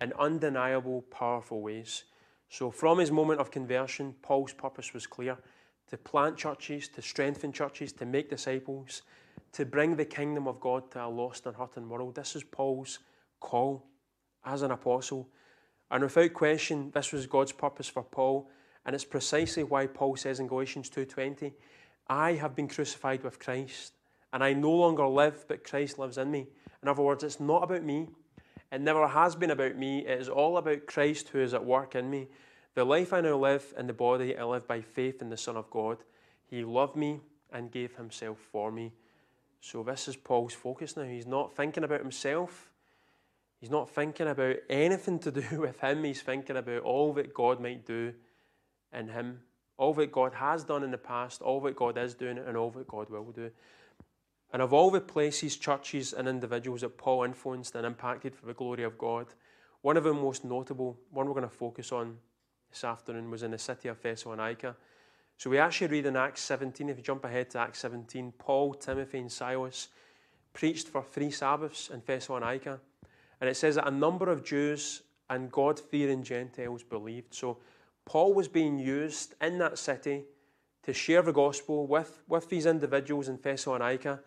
in 0.00 0.12
undeniable, 0.18 1.02
powerful 1.02 1.60
ways. 1.60 2.04
So, 2.48 2.70
from 2.70 2.98
his 2.98 3.12
moment 3.12 3.40
of 3.40 3.50
conversion, 3.50 4.14
Paul's 4.22 4.52
purpose 4.52 4.92
was 4.92 5.06
clear 5.06 5.36
to 5.88 5.96
plant 5.96 6.36
churches, 6.36 6.88
to 6.88 7.02
strengthen 7.02 7.52
churches, 7.52 7.92
to 7.92 8.06
make 8.06 8.30
disciples, 8.30 9.02
to 9.52 9.64
bring 9.64 9.96
the 9.96 10.04
kingdom 10.04 10.48
of 10.48 10.60
God 10.60 10.90
to 10.92 11.04
a 11.04 11.06
lost 11.06 11.46
and 11.46 11.54
hurting 11.54 11.88
world. 11.88 12.14
This 12.14 12.34
is 12.34 12.42
Paul's 12.42 12.98
call 13.38 13.84
as 14.44 14.62
an 14.62 14.70
apostle. 14.70 15.28
And 15.90 16.02
without 16.02 16.32
question, 16.34 16.90
this 16.94 17.12
was 17.12 17.26
God's 17.26 17.52
purpose 17.52 17.88
for 17.88 18.02
Paul. 18.02 18.48
And 18.84 18.94
it's 18.94 19.04
precisely 19.04 19.62
why 19.62 19.86
Paul 19.86 20.16
says 20.16 20.40
in 20.40 20.46
Galatians 20.46 20.88
2:20, 20.88 21.54
I 22.08 22.32
have 22.34 22.56
been 22.56 22.68
crucified 22.68 23.22
with 23.22 23.38
Christ, 23.38 23.92
and 24.32 24.42
I 24.42 24.52
no 24.52 24.72
longer 24.72 25.06
live, 25.06 25.46
but 25.46 25.64
Christ 25.64 25.98
lives 25.98 26.18
in 26.18 26.30
me. 26.30 26.48
In 26.82 26.88
other 26.88 27.02
words, 27.02 27.22
it's 27.22 27.40
not 27.40 27.62
about 27.62 27.82
me. 27.82 28.08
It 28.72 28.80
never 28.80 29.06
has 29.06 29.34
been 29.34 29.50
about 29.50 29.76
me. 29.76 30.06
It 30.06 30.20
is 30.20 30.28
all 30.28 30.56
about 30.56 30.86
Christ 30.86 31.28
who 31.28 31.40
is 31.40 31.54
at 31.54 31.64
work 31.64 31.94
in 31.94 32.08
me. 32.08 32.28
The 32.74 32.84
life 32.84 33.12
I 33.12 33.20
now 33.20 33.36
live 33.36 33.74
in 33.76 33.86
the 33.86 33.92
body, 33.92 34.36
I 34.36 34.44
live 34.44 34.66
by 34.66 34.80
faith 34.80 35.20
in 35.20 35.28
the 35.28 35.36
Son 35.36 35.56
of 35.56 35.68
God. 35.70 35.98
He 36.46 36.64
loved 36.64 36.96
me 36.96 37.20
and 37.52 37.70
gave 37.70 37.96
himself 37.96 38.38
for 38.38 38.70
me. 38.70 38.92
So, 39.60 39.82
this 39.82 40.08
is 40.08 40.16
Paul's 40.16 40.54
focus 40.54 40.96
now. 40.96 41.02
He's 41.02 41.26
not 41.26 41.54
thinking 41.54 41.84
about 41.84 42.00
himself, 42.00 42.69
he's 43.60 43.70
not 43.70 43.90
thinking 43.90 44.28
about 44.28 44.56
anything 44.68 45.18
to 45.20 45.30
do 45.30 45.44
with 45.60 45.80
him. 45.80 46.04
He's 46.04 46.22
thinking 46.22 46.56
about 46.56 46.82
all 46.82 47.12
that 47.14 47.34
God 47.34 47.60
might 47.60 47.86
do 47.86 48.12
in 48.92 49.08
him, 49.08 49.40
all 49.76 49.94
that 49.94 50.12
God 50.12 50.34
has 50.34 50.64
done 50.64 50.82
in 50.82 50.90
the 50.90 50.98
past, 50.98 51.42
all 51.42 51.60
that 51.60 51.76
God 51.76 51.96
is 51.96 52.14
doing, 52.14 52.38
and 52.38 52.56
all 52.56 52.70
that 52.70 52.88
God 52.88 53.08
will 53.08 53.30
do. 53.30 53.50
And 54.52 54.60
of 54.62 54.72
all 54.72 54.90
the 54.90 55.00
places, 55.00 55.56
churches, 55.56 56.12
and 56.12 56.26
individuals 56.26 56.80
that 56.80 56.98
Paul 56.98 57.22
influenced 57.22 57.74
and 57.76 57.86
impacted 57.86 58.34
for 58.34 58.46
the 58.46 58.54
glory 58.54 58.82
of 58.82 58.98
God, 58.98 59.26
one 59.82 59.96
of 59.96 60.04
the 60.04 60.12
most 60.12 60.44
notable, 60.44 60.98
one 61.10 61.26
we're 61.26 61.34
going 61.34 61.48
to 61.48 61.54
focus 61.54 61.92
on 61.92 62.18
this 62.68 62.84
afternoon, 62.84 63.30
was 63.30 63.42
in 63.42 63.52
the 63.52 63.58
city 63.58 63.88
of 63.88 64.02
Thessalonica. 64.02 64.76
So 65.36 65.48
we 65.48 65.58
actually 65.58 65.86
read 65.86 66.06
in 66.06 66.16
Acts 66.16 66.42
17, 66.42 66.88
if 66.88 66.98
you 66.98 67.02
jump 67.02 67.24
ahead 67.24 67.50
to 67.50 67.60
Acts 67.60 67.78
17, 67.78 68.32
Paul, 68.38 68.74
Timothy, 68.74 69.18
and 69.18 69.32
Silas 69.32 69.88
preached 70.52 70.88
for 70.88 71.02
three 71.02 71.30
Sabbaths 71.30 71.88
in 71.88 72.02
Thessalonica. 72.04 72.80
And 73.40 73.48
it 73.48 73.56
says 73.56 73.76
that 73.76 73.88
a 73.88 73.90
number 73.90 74.28
of 74.30 74.44
Jews 74.44 75.02
and 75.28 75.50
God 75.50 75.78
fearing 75.78 76.22
Gentiles 76.22 76.82
believed. 76.82 77.34
So 77.34 77.58
Paul 78.04 78.34
was 78.34 78.48
being 78.48 78.78
used 78.78 79.34
in 79.40 79.58
that 79.58 79.78
city 79.78 80.24
to 80.82 80.92
share 80.92 81.22
the 81.22 81.32
gospel 81.32 81.86
with, 81.86 82.20
with 82.28 82.48
these 82.48 82.66
individuals 82.66 83.28
in 83.28 83.38
Thessalonica 83.40 84.20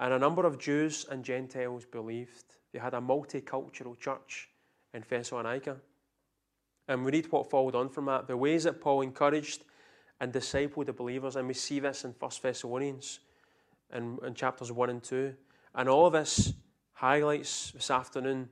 and 0.00 0.12
a 0.12 0.18
number 0.18 0.44
of 0.44 0.58
Jews 0.58 1.06
and 1.10 1.24
Gentiles 1.24 1.84
believed. 1.84 2.44
They 2.72 2.78
had 2.78 2.94
a 2.94 3.00
multicultural 3.00 3.98
church 3.98 4.48
in 4.92 5.04
Thessalonica. 5.08 5.76
And 6.88 7.04
we 7.04 7.12
read 7.12 7.30
what 7.30 7.50
followed 7.50 7.76
on 7.76 7.88
from 7.88 8.06
that 8.06 8.26
the 8.26 8.36
ways 8.36 8.64
that 8.64 8.80
Paul 8.80 9.02
encouraged 9.02 9.64
and 10.20 10.32
discipled 10.32 10.86
the 10.86 10.92
believers. 10.92 11.36
And 11.36 11.46
we 11.46 11.54
see 11.54 11.78
this 11.78 12.04
in 12.04 12.14
1 12.18 12.30
Thessalonians 12.42 13.20
in, 13.94 14.18
in 14.26 14.34
chapters 14.34 14.72
1 14.72 14.90
and 14.90 15.02
2. 15.02 15.34
And 15.74 15.88
all 15.88 16.06
of 16.06 16.12
this 16.12 16.52
highlights 17.02 17.72
this 17.72 17.90
afternoon 17.90 18.48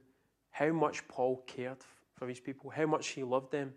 how 0.50 0.72
much 0.72 1.06
Paul 1.06 1.44
cared 1.46 1.78
for 2.16 2.26
these 2.26 2.40
people, 2.40 2.68
how 2.68 2.84
much 2.84 3.06
he 3.10 3.22
loved 3.22 3.52
them. 3.52 3.72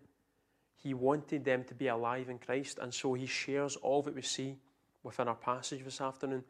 He 0.74 0.94
wanted 0.94 1.44
them 1.44 1.62
to 1.64 1.74
be 1.76 1.86
alive 1.86 2.28
in 2.28 2.38
Christ. 2.38 2.80
And 2.82 2.92
so 2.92 3.14
he 3.14 3.24
shares 3.24 3.76
all 3.76 4.02
that 4.02 4.16
we 4.16 4.22
see 4.22 4.56
within 5.04 5.28
our 5.28 5.36
passage 5.36 5.84
this 5.84 6.00
afternoon. 6.00 6.42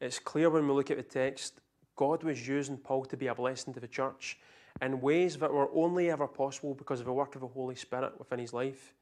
It's 0.00 0.18
clear 0.18 0.48
when 0.48 0.66
we 0.66 0.72
look 0.72 0.90
at 0.90 0.96
the 0.96 1.02
text, 1.02 1.60
God 1.94 2.24
was 2.24 2.48
using 2.48 2.78
Paul 2.78 3.04
to 3.04 3.18
be 3.18 3.26
a 3.26 3.34
blessing 3.34 3.74
to 3.74 3.80
the 3.80 3.86
church 3.86 4.38
in 4.80 5.02
ways 5.02 5.36
that 5.36 5.52
were 5.52 5.68
only 5.74 6.10
ever 6.10 6.26
possible 6.26 6.72
because 6.72 7.00
of 7.00 7.06
the 7.06 7.12
work 7.12 7.34
of 7.34 7.42
the 7.42 7.48
Holy 7.48 7.74
Spirit 7.74 8.18
within 8.18 8.38
his 8.38 8.54
life. 8.54 8.94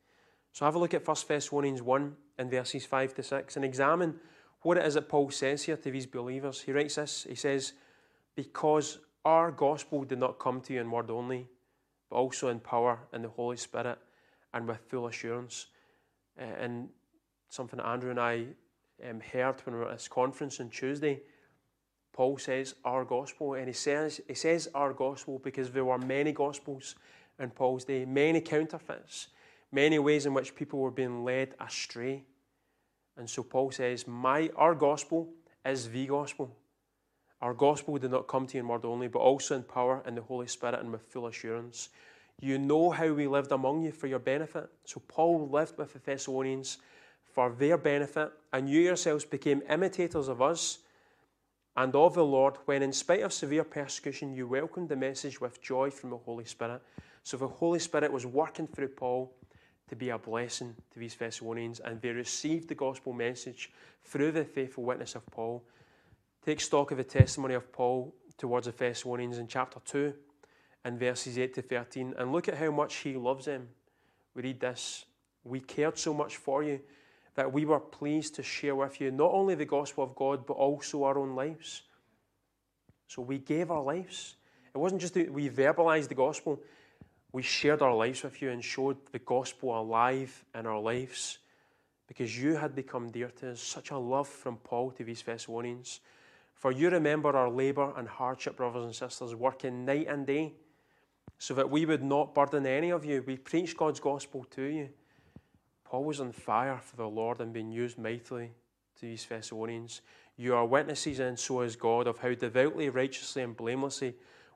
So 0.52 0.64
have 0.64 0.74
a 0.74 0.78
look 0.80 0.92
at 0.92 1.06
1 1.06 1.16
Thessalonians 1.28 1.82
1 1.82 2.16
in 2.40 2.50
verses 2.50 2.84
5 2.84 3.14
to 3.14 3.22
6 3.22 3.54
and 3.54 3.64
examine 3.64 4.16
what 4.62 4.76
it 4.76 4.84
is 4.84 4.94
that 4.94 5.08
Paul 5.08 5.30
says 5.30 5.62
here 5.62 5.76
to 5.76 5.90
these 5.92 6.06
believers. 6.06 6.62
He 6.62 6.72
writes 6.72 6.96
this 6.96 7.28
He 7.28 7.36
says, 7.36 7.72
Because 8.36 8.98
our 9.24 9.50
gospel 9.50 10.04
did 10.04 10.20
not 10.20 10.38
come 10.38 10.60
to 10.60 10.72
you 10.72 10.80
in 10.80 10.90
word 10.90 11.10
only, 11.10 11.48
but 12.08 12.16
also 12.16 12.48
in 12.48 12.60
power 12.60 13.00
in 13.12 13.22
the 13.22 13.28
Holy 13.28 13.56
Spirit 13.56 13.98
and 14.54 14.68
with 14.68 14.78
full 14.88 15.08
assurance. 15.08 15.66
Uh, 16.38 16.44
and 16.44 16.88
something 17.48 17.80
Andrew 17.80 18.10
and 18.10 18.20
I 18.20 18.46
um, 19.08 19.20
heard 19.20 19.60
when 19.64 19.74
we 19.74 19.80
were 19.80 19.90
at 19.90 19.98
this 19.98 20.08
conference 20.08 20.60
on 20.60 20.70
Tuesday. 20.70 21.20
Paul 22.12 22.38
says 22.38 22.74
our 22.84 23.04
gospel, 23.04 23.54
and 23.54 23.66
he 23.66 23.74
says 23.74 24.20
he 24.26 24.34
says 24.34 24.68
our 24.74 24.92
gospel 24.92 25.38
because 25.38 25.70
there 25.70 25.84
were 25.84 25.98
many 25.98 26.32
gospels 26.32 26.94
in 27.38 27.50
Paul's 27.50 27.84
day, 27.84 28.04
many 28.04 28.40
counterfeits, 28.40 29.28
many 29.70 29.98
ways 29.98 30.24
in 30.24 30.32
which 30.32 30.54
people 30.54 30.78
were 30.78 30.90
being 30.90 31.24
led 31.24 31.54
astray. 31.60 32.24
And 33.18 33.28
so 33.28 33.42
Paul 33.42 33.70
says, 33.70 34.06
My 34.06 34.50
our 34.56 34.74
gospel 34.74 35.28
is 35.64 35.90
the 35.90 36.06
gospel. 36.06 36.56
Our 37.42 37.54
gospel 37.54 37.98
did 37.98 38.10
not 38.10 38.28
come 38.28 38.46
to 38.46 38.56
you 38.56 38.60
in 38.60 38.68
word 38.68 38.84
only, 38.84 39.08
but 39.08 39.18
also 39.18 39.56
in 39.56 39.62
power 39.62 40.02
and 40.06 40.16
the 40.16 40.22
Holy 40.22 40.46
Spirit 40.46 40.80
and 40.80 40.90
with 40.90 41.02
full 41.02 41.26
assurance. 41.26 41.90
You 42.40 42.58
know 42.58 42.90
how 42.90 43.12
we 43.12 43.26
lived 43.26 43.52
among 43.52 43.82
you 43.82 43.92
for 43.92 44.06
your 44.06 44.18
benefit. 44.18 44.68
So 44.84 45.02
Paul 45.08 45.48
lived 45.48 45.78
with 45.78 45.92
the 45.92 45.98
Thessalonians 45.98 46.78
for 47.34 47.50
their 47.50 47.76
benefit, 47.76 48.32
and 48.52 48.68
you 48.68 48.80
yourselves 48.80 49.24
became 49.24 49.62
imitators 49.68 50.28
of 50.28 50.40
us 50.40 50.78
and 51.76 51.94
of 51.94 52.14
the 52.14 52.24
Lord 52.24 52.56
when, 52.64 52.82
in 52.82 52.92
spite 52.92 53.20
of 53.20 53.32
severe 53.32 53.64
persecution, 53.64 54.32
you 54.32 54.46
welcomed 54.46 54.88
the 54.88 54.96
message 54.96 55.40
with 55.40 55.60
joy 55.60 55.90
from 55.90 56.10
the 56.10 56.16
Holy 56.16 56.46
Spirit. 56.46 56.80
So 57.22 57.36
the 57.36 57.48
Holy 57.48 57.78
Spirit 57.78 58.10
was 58.10 58.24
working 58.24 58.66
through 58.66 58.88
Paul 58.88 59.30
to 59.88 59.96
be 59.96 60.08
a 60.08 60.18
blessing 60.18 60.74
to 60.92 60.98
these 60.98 61.14
Thessalonians, 61.14 61.80
and 61.80 62.00
they 62.00 62.10
received 62.10 62.68
the 62.68 62.74
gospel 62.74 63.12
message 63.12 63.70
through 64.04 64.32
the 64.32 64.44
faithful 64.44 64.84
witness 64.84 65.14
of 65.14 65.26
Paul. 65.26 65.62
Take 66.46 66.60
stock 66.60 66.92
of 66.92 66.98
the 66.98 67.02
testimony 67.02 67.54
of 67.54 67.72
Paul 67.72 68.14
towards 68.38 68.66
the 68.66 68.72
Thessalonians 68.72 69.38
in 69.38 69.48
chapter 69.48 69.80
2 69.84 70.14
and 70.84 70.96
verses 70.96 71.36
8 71.36 71.54
to 71.54 71.62
13, 71.62 72.14
and 72.16 72.30
look 72.30 72.46
at 72.46 72.56
how 72.56 72.70
much 72.70 72.98
he 72.98 73.16
loves 73.16 73.46
them. 73.46 73.66
We 74.32 74.42
read 74.42 74.60
this 74.60 75.06
We 75.42 75.58
cared 75.58 75.98
so 75.98 76.14
much 76.14 76.36
for 76.36 76.62
you 76.62 76.78
that 77.34 77.52
we 77.52 77.64
were 77.64 77.80
pleased 77.80 78.36
to 78.36 78.44
share 78.44 78.76
with 78.76 79.00
you 79.00 79.10
not 79.10 79.32
only 79.32 79.56
the 79.56 79.64
gospel 79.64 80.04
of 80.04 80.14
God, 80.14 80.46
but 80.46 80.52
also 80.52 81.02
our 81.02 81.18
own 81.18 81.34
lives. 81.34 81.82
So 83.08 83.22
we 83.22 83.38
gave 83.38 83.72
our 83.72 83.82
lives. 83.82 84.36
It 84.72 84.78
wasn't 84.78 85.00
just 85.00 85.14
that 85.14 85.32
we 85.32 85.50
verbalized 85.50 86.10
the 86.10 86.14
gospel, 86.14 86.62
we 87.32 87.42
shared 87.42 87.82
our 87.82 87.94
lives 87.94 88.22
with 88.22 88.40
you 88.40 88.52
and 88.52 88.62
showed 88.62 88.98
the 89.10 89.18
gospel 89.18 89.76
alive 89.80 90.44
in 90.54 90.64
our 90.64 90.78
lives. 90.78 91.38
because 92.06 92.40
you 92.40 92.54
had 92.54 92.72
become 92.72 93.10
dear 93.10 93.30
to 93.30 93.50
us. 93.50 93.60
Such 93.60 93.90
a 93.90 93.98
love 93.98 94.28
from 94.28 94.58
Paul 94.58 94.92
to 94.92 95.02
these 95.02 95.22
Thessalonians. 95.22 95.98
For 96.56 96.72
you 96.72 96.88
remember 96.90 97.36
our 97.36 97.50
labour 97.50 97.92
and 97.96 98.08
hardship, 98.08 98.56
brothers 98.56 98.84
and 98.84 98.94
sisters, 98.94 99.34
working 99.34 99.84
night 99.84 100.06
and 100.08 100.26
day, 100.26 100.54
so 101.38 101.52
that 101.54 101.70
we 101.70 101.84
would 101.84 102.02
not 102.02 102.34
burden 102.34 102.66
any 102.66 102.90
of 102.90 103.04
you. 103.04 103.22
We 103.26 103.36
preached 103.36 103.76
God's 103.76 104.00
gospel 104.00 104.44
to 104.52 104.62
you. 104.62 104.88
Paul 105.84 106.04
was 106.04 106.18
on 106.18 106.32
fire 106.32 106.80
for 106.82 106.96
the 106.96 107.06
Lord 107.06 107.40
and 107.40 107.52
being 107.52 107.70
used 107.70 107.98
mightily 107.98 108.52
to 108.96 109.02
these 109.02 109.24
Thessalonians. 109.26 110.00
You 110.36 110.54
are 110.54 110.64
witnesses, 110.64 111.20
and 111.20 111.38
so 111.38 111.60
is 111.60 111.76
God, 111.76 112.06
of 112.06 112.18
how 112.18 112.32
devoutly, 112.32 112.88
righteously, 112.88 113.42
and 113.42 113.56
blamelessly 113.56 114.14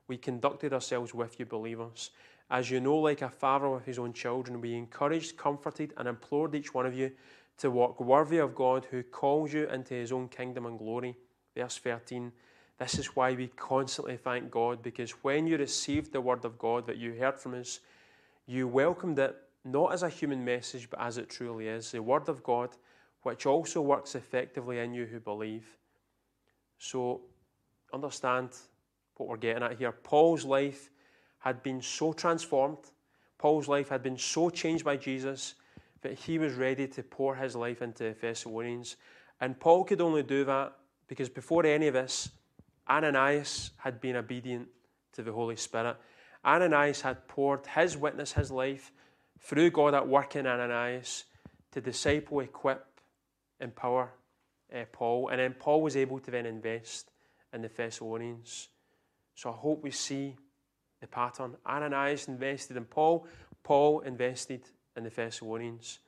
we 0.09 0.17
conducted 0.17 0.73
ourselves 0.73 1.15
with 1.15 1.39
you, 1.39 1.47
believers. 1.47 2.11
As 2.51 2.71
you 2.71 2.81
know, 2.81 2.97
like 2.97 3.23
a 3.23 3.29
father 3.29 3.69
with 3.69 3.85
his 3.85 3.99
own 3.99 4.13
children, 4.13 4.61
we 4.61 4.75
encouraged, 4.75 5.37
comforted, 5.37 5.93
and 5.97 6.09
implored 6.09 6.55
each 6.55 6.75
one 6.75 6.87
of 6.87 6.95
you 6.95 7.13
to 7.59 7.71
walk 7.71 8.01
worthy 8.01 8.39
of 8.39 8.55
God 8.55 8.87
who 8.91 9.03
calls 9.03 9.53
you 9.53 9.69
into 9.69 9.95
his 9.95 10.11
own 10.13 10.29
kingdom 10.29 10.67
and 10.67 10.79
glory. 10.79 11.17
Verse 11.57 11.79
13. 11.79 12.33
This 12.79 12.99
is 12.99 13.15
why 13.15 13.35
we 13.35 13.49
constantly 13.49 14.17
thank 14.17 14.51
God, 14.51 14.83
because 14.83 15.11
when 15.23 15.47
you 15.47 15.59
received 15.59 16.13
the 16.13 16.21
word 16.21 16.45
of 16.45 16.59
God 16.59 16.87
that 16.87 16.97
you 16.97 17.13
heard 17.13 17.39
from 17.39 17.55
us, 17.55 17.81
you 18.47 18.67
welcomed 18.67 19.19
it 19.19 19.37
not 19.65 19.93
as 19.93 20.03
a 20.03 20.09
human 20.09 20.45
message, 20.45 20.89
but 20.89 21.01
as 21.01 21.19
it 21.19 21.29
truly 21.29 21.69
is 21.69 21.93
the 21.93 22.03
word 22.03 22.29
of 22.29 22.43
God, 22.43 22.71
which 23.23 23.45
also 23.45 23.83
works 23.83 24.15
effectively 24.15 24.79
in 24.79 24.95
you 24.95 25.05
who 25.05 25.21
believe. 25.21 25.77
So, 26.79 27.21
understand 27.93 28.51
what 29.17 29.29
we're 29.29 29.37
getting 29.37 29.63
at 29.63 29.79
here. 29.79 29.93
Paul's 29.93 30.47
life 30.47 30.89
had 31.41 31.63
been 31.63 31.83
so 31.83 32.15
transformed, 32.15 32.79
Paul's 33.41 33.69
life 33.69 33.89
had 33.89 34.03
been 34.03 34.19
so 34.19 34.51
changed 34.51 34.85
by 34.85 34.97
Jesus 34.97 35.55
that 36.03 36.13
he 36.13 36.39
was 36.39 36.55
ready 36.55 36.87
to 36.89 37.03
pour 37.03 37.35
his 37.35 37.57
life 37.57 37.83
into 37.83 38.05
the 38.05 38.17
Thessalonians. 38.21 38.97
And 39.41 39.59
Paul 39.59 39.85
could 39.85 40.03
only 40.03 40.23
do 40.23 40.45
that 40.45 40.75
because 41.11 41.29
before 41.29 41.67
any 41.67 41.89
of 41.89 41.95
this, 41.95 42.31
Ananias 42.89 43.73
had 43.79 44.01
been 44.01 44.15
obedient 44.15 44.69
to 45.13 45.25
the 45.25 45.33
Holy 45.33 45.57
Spirit. 45.57 45.97
Ananias 46.45 47.01
had 47.01 47.27
poured 47.27 47.67
his 47.67 47.97
witness, 47.97 48.33
his 48.35 48.53
life, 48.53 48.93
through 49.41 49.71
God 49.71 49.93
at 49.93 50.07
work 50.07 50.37
in 50.37 50.47
Ananias 50.47 51.25
to 51.73 51.81
disciple, 51.81 52.39
equip, 52.39 52.87
empower 53.61 54.13
uh, 54.73 54.85
Paul. 54.93 55.31
And 55.31 55.41
then 55.41 55.53
Paul 55.59 55.83
was 55.83 55.97
able 55.97 56.21
to 56.21 56.31
then 56.31 56.47
invest 56.47 57.11
in 57.53 57.63
the 57.63 57.69
Thessalonians. 57.69 58.69
So 59.35 59.51
I 59.51 59.55
hope 59.55 59.83
we 59.83 59.91
see 59.91 60.37
the 61.01 61.09
pattern. 61.09 61.57
Ananias 61.67 62.29
invested 62.29 62.77
in 62.77 62.85
Paul, 62.85 63.27
Paul 63.65 64.01
invested 64.01 64.63
in 64.97 65.03
the 65.03 65.11
Thessalonians. 65.11 65.99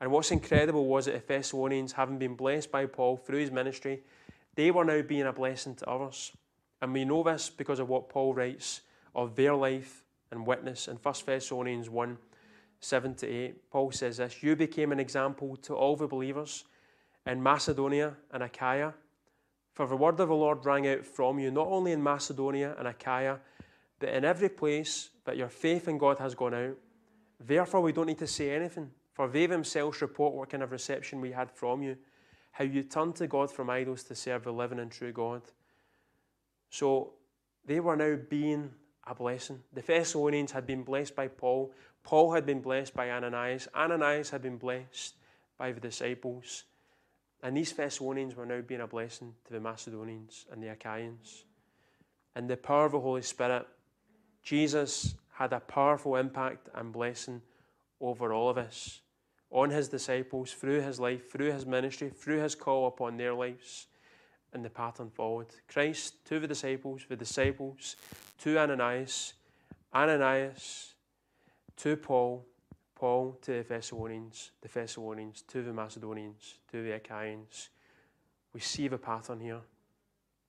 And 0.00 0.10
what's 0.10 0.30
incredible 0.30 0.86
was 0.86 1.04
that 1.04 1.12
the 1.12 1.34
Thessalonians, 1.34 1.92
having 1.92 2.16
been 2.16 2.36
blessed 2.36 2.72
by 2.72 2.86
Paul 2.86 3.18
through 3.18 3.40
his 3.40 3.50
ministry, 3.50 4.02
they 4.56 4.70
were 4.70 4.84
now 4.84 5.02
being 5.02 5.26
a 5.26 5.32
blessing 5.32 5.76
to 5.76 5.88
others. 5.88 6.32
And 6.82 6.92
we 6.92 7.04
know 7.04 7.22
this 7.22 7.48
because 7.48 7.78
of 7.78 7.88
what 7.88 8.08
Paul 8.08 8.34
writes 8.34 8.80
of 9.14 9.36
their 9.36 9.54
life 9.54 10.02
and 10.30 10.46
witness 10.46 10.88
in 10.88 10.96
1 10.96 11.14
Thessalonians 11.24 11.88
1 11.88 12.18
7 12.80 13.14
to 13.14 13.26
8. 13.26 13.70
Paul 13.70 13.92
says 13.92 14.18
this 14.18 14.42
You 14.42 14.56
became 14.56 14.92
an 14.92 15.00
example 15.00 15.56
to 15.56 15.74
all 15.74 15.96
the 15.96 16.06
believers 16.06 16.64
in 17.26 17.42
Macedonia 17.42 18.14
and 18.32 18.42
Achaia. 18.42 18.92
For 19.72 19.86
the 19.86 19.96
word 19.96 20.20
of 20.20 20.28
the 20.28 20.34
Lord 20.34 20.64
rang 20.64 20.86
out 20.88 21.04
from 21.04 21.38
you, 21.38 21.50
not 21.50 21.68
only 21.68 21.92
in 21.92 22.02
Macedonia 22.02 22.74
and 22.78 22.88
Achaia, 22.88 23.38
but 23.98 24.10
in 24.10 24.24
every 24.24 24.48
place 24.48 25.10
that 25.24 25.36
your 25.36 25.48
faith 25.48 25.88
in 25.88 25.98
God 25.98 26.18
has 26.18 26.34
gone 26.34 26.54
out. 26.54 26.76
Therefore, 27.38 27.82
we 27.82 27.92
don't 27.92 28.06
need 28.06 28.18
to 28.18 28.26
say 28.26 28.50
anything, 28.54 28.90
for 29.12 29.28
they 29.28 29.46
themselves 29.46 30.00
report 30.00 30.34
what 30.34 30.48
kind 30.48 30.62
of 30.62 30.72
reception 30.72 31.20
we 31.20 31.32
had 31.32 31.50
from 31.50 31.82
you, 31.82 31.96
how 32.56 32.64
you 32.64 32.82
turned 32.82 33.14
to 33.16 33.26
God 33.26 33.50
from 33.50 33.68
idols 33.68 34.02
to 34.04 34.14
serve 34.14 34.44
the 34.44 34.52
living 34.52 34.78
and 34.78 34.90
true 34.90 35.12
God. 35.12 35.42
So 36.70 37.12
they 37.66 37.80
were 37.80 37.96
now 37.96 38.16
being 38.30 38.70
a 39.06 39.14
blessing. 39.14 39.62
The 39.74 39.82
Thessalonians 39.82 40.52
had 40.52 40.66
been 40.66 40.82
blessed 40.82 41.14
by 41.14 41.28
Paul. 41.28 41.74
Paul 42.02 42.32
had 42.32 42.46
been 42.46 42.62
blessed 42.62 42.94
by 42.94 43.10
Ananias. 43.10 43.68
Ananias 43.74 44.30
had 44.30 44.40
been 44.40 44.56
blessed 44.56 45.16
by 45.58 45.72
the 45.72 45.80
disciples. 45.80 46.64
And 47.42 47.54
these 47.54 47.72
Thessalonians 47.72 48.34
were 48.34 48.46
now 48.46 48.62
being 48.62 48.80
a 48.80 48.86
blessing 48.86 49.34
to 49.44 49.52
the 49.52 49.60
Macedonians 49.60 50.46
and 50.50 50.62
the 50.62 50.68
Achaeans. 50.68 51.44
And 52.34 52.48
the 52.48 52.56
power 52.56 52.86
of 52.86 52.92
the 52.92 53.00
Holy 53.00 53.22
Spirit, 53.22 53.66
Jesus 54.42 55.14
had 55.34 55.52
a 55.52 55.60
powerful 55.60 56.16
impact 56.16 56.70
and 56.74 56.90
blessing 56.90 57.42
over 58.00 58.32
all 58.32 58.48
of 58.48 58.56
us, 58.56 59.02
on 59.50 59.70
his 59.70 59.88
disciples, 59.88 60.52
through 60.52 60.80
his 60.80 60.98
life, 60.98 61.30
through 61.30 61.52
his 61.52 61.66
ministry, 61.66 62.10
through 62.10 62.40
his 62.40 62.54
call 62.54 62.88
upon 62.88 63.16
their 63.16 63.34
lives, 63.34 63.86
and 64.52 64.64
the 64.64 64.70
pattern 64.70 65.10
followed. 65.10 65.46
Christ 65.68 66.24
to 66.26 66.40
the 66.40 66.48
disciples, 66.48 67.02
the 67.08 67.16
disciples 67.16 67.96
to 68.38 68.58
Ananias, 68.58 69.34
Ananias 69.94 70.94
to 71.76 71.96
Paul, 71.96 72.44
Paul 72.94 73.38
to 73.42 73.62
the 73.62 73.62
Thessalonians, 73.62 74.52
the 74.62 74.68
Thessalonians 74.68 75.42
to 75.48 75.62
the 75.62 75.72
Macedonians, 75.72 76.58
to 76.70 76.82
the 76.82 76.92
Achaeans. 76.92 77.68
We 78.52 78.60
see 78.60 78.88
the 78.88 78.98
pattern 78.98 79.40
here, 79.40 79.60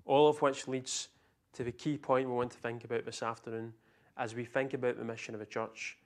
all 0.06 0.30
of 0.30 0.42
which 0.42 0.68
leads 0.68 1.10
to 1.54 1.64
the 1.64 1.72
key 1.72 1.98
point 1.98 2.28
we 2.28 2.34
want 2.34 2.52
to 2.52 2.58
think 2.58 2.84
about 2.84 3.06
this 3.06 3.22
afternoon 3.22 3.74
as 4.16 4.34
we 4.34 4.46
think 4.46 4.74
about 4.74 4.98
the 4.98 5.04
mission 5.04 5.34
of 5.34 5.40
the 5.40 5.46
church. 5.46 5.98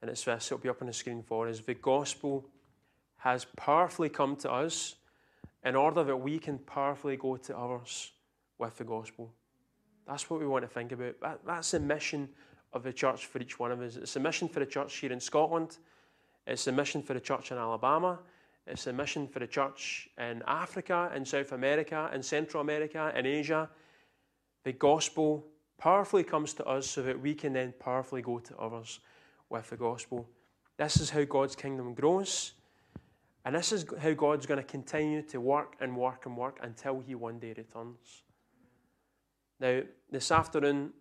And 0.00 0.10
it's 0.10 0.24
this, 0.24 0.46
it'll 0.46 0.58
be 0.58 0.68
up 0.68 0.80
on 0.80 0.86
the 0.86 0.92
screen 0.92 1.22
for 1.22 1.48
us. 1.48 1.60
The 1.60 1.74
gospel 1.74 2.46
has 3.18 3.46
powerfully 3.56 4.08
come 4.08 4.36
to 4.36 4.50
us 4.50 4.96
in 5.64 5.76
order 5.76 6.02
that 6.04 6.16
we 6.16 6.38
can 6.38 6.58
powerfully 6.58 7.16
go 7.16 7.36
to 7.36 7.56
others 7.56 8.12
with 8.58 8.76
the 8.78 8.84
gospel. 8.84 9.32
That's 10.06 10.30
what 10.30 10.40
we 10.40 10.46
want 10.46 10.64
to 10.64 10.68
think 10.68 10.92
about. 10.92 11.20
That, 11.20 11.40
that's 11.46 11.72
the 11.72 11.80
mission 11.80 12.28
of 12.72 12.82
the 12.82 12.92
church 12.92 13.26
for 13.26 13.38
each 13.40 13.58
one 13.58 13.72
of 13.72 13.80
us. 13.80 13.96
It's 13.96 14.16
a 14.16 14.20
mission 14.20 14.48
for 14.48 14.60
the 14.60 14.66
church 14.66 14.96
here 14.96 15.12
in 15.12 15.20
Scotland. 15.20 15.78
It's 16.46 16.66
a 16.66 16.72
mission 16.72 17.02
for 17.02 17.14
the 17.14 17.20
church 17.20 17.52
in 17.52 17.58
Alabama. 17.58 18.20
It's 18.66 18.86
a 18.86 18.92
mission 18.92 19.28
for 19.28 19.40
the 19.40 19.46
church 19.46 20.08
in 20.18 20.42
Africa, 20.46 21.10
in 21.14 21.24
South 21.24 21.52
America, 21.52 22.10
in 22.14 22.22
Central 22.22 22.62
America, 22.62 23.12
in 23.16 23.26
Asia. 23.26 23.68
The 24.64 24.72
gospel 24.72 25.46
powerfully 25.78 26.24
comes 26.24 26.54
to 26.54 26.64
us 26.64 26.86
so 26.86 27.02
that 27.02 27.20
we 27.20 27.34
can 27.34 27.52
then 27.52 27.74
powerfully 27.78 28.22
go 28.22 28.38
to 28.38 28.56
others 28.58 29.00
with 29.50 29.68
the 29.68 29.76
gospel. 29.76 30.26
This 30.78 30.96
is 30.98 31.10
how 31.10 31.24
God's 31.24 31.56
kingdom 31.56 31.92
grows. 31.92 32.52
And 33.44 33.54
this 33.54 33.72
is 33.72 33.84
how 34.00 34.12
God's 34.12 34.46
going 34.46 34.58
to 34.58 34.64
continue 34.64 35.22
to 35.22 35.40
work 35.40 35.74
and 35.80 35.96
work 35.96 36.26
and 36.26 36.36
work 36.36 36.58
until 36.62 37.00
He 37.00 37.14
one 37.14 37.38
day 37.38 37.54
returns. 37.56 38.22
Now, 39.58 39.82
this 40.10 40.30
afternoon, 40.30 40.92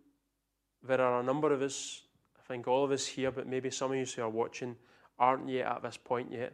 there 0.83 1.01
are 1.01 1.19
a 1.19 1.23
number 1.23 1.53
of 1.53 1.61
us, 1.61 2.01
I 2.37 2.41
think 2.47 2.67
all 2.67 2.83
of 2.83 2.91
us 2.91 3.05
here, 3.05 3.31
but 3.31 3.47
maybe 3.47 3.69
some 3.69 3.91
of 3.91 3.97
you 3.97 4.05
who 4.05 4.21
are 4.21 4.29
watching 4.29 4.75
aren't 5.17 5.47
yet 5.49 5.67
at 5.67 5.83
this 5.83 5.97
point 5.97 6.31
yet. 6.31 6.53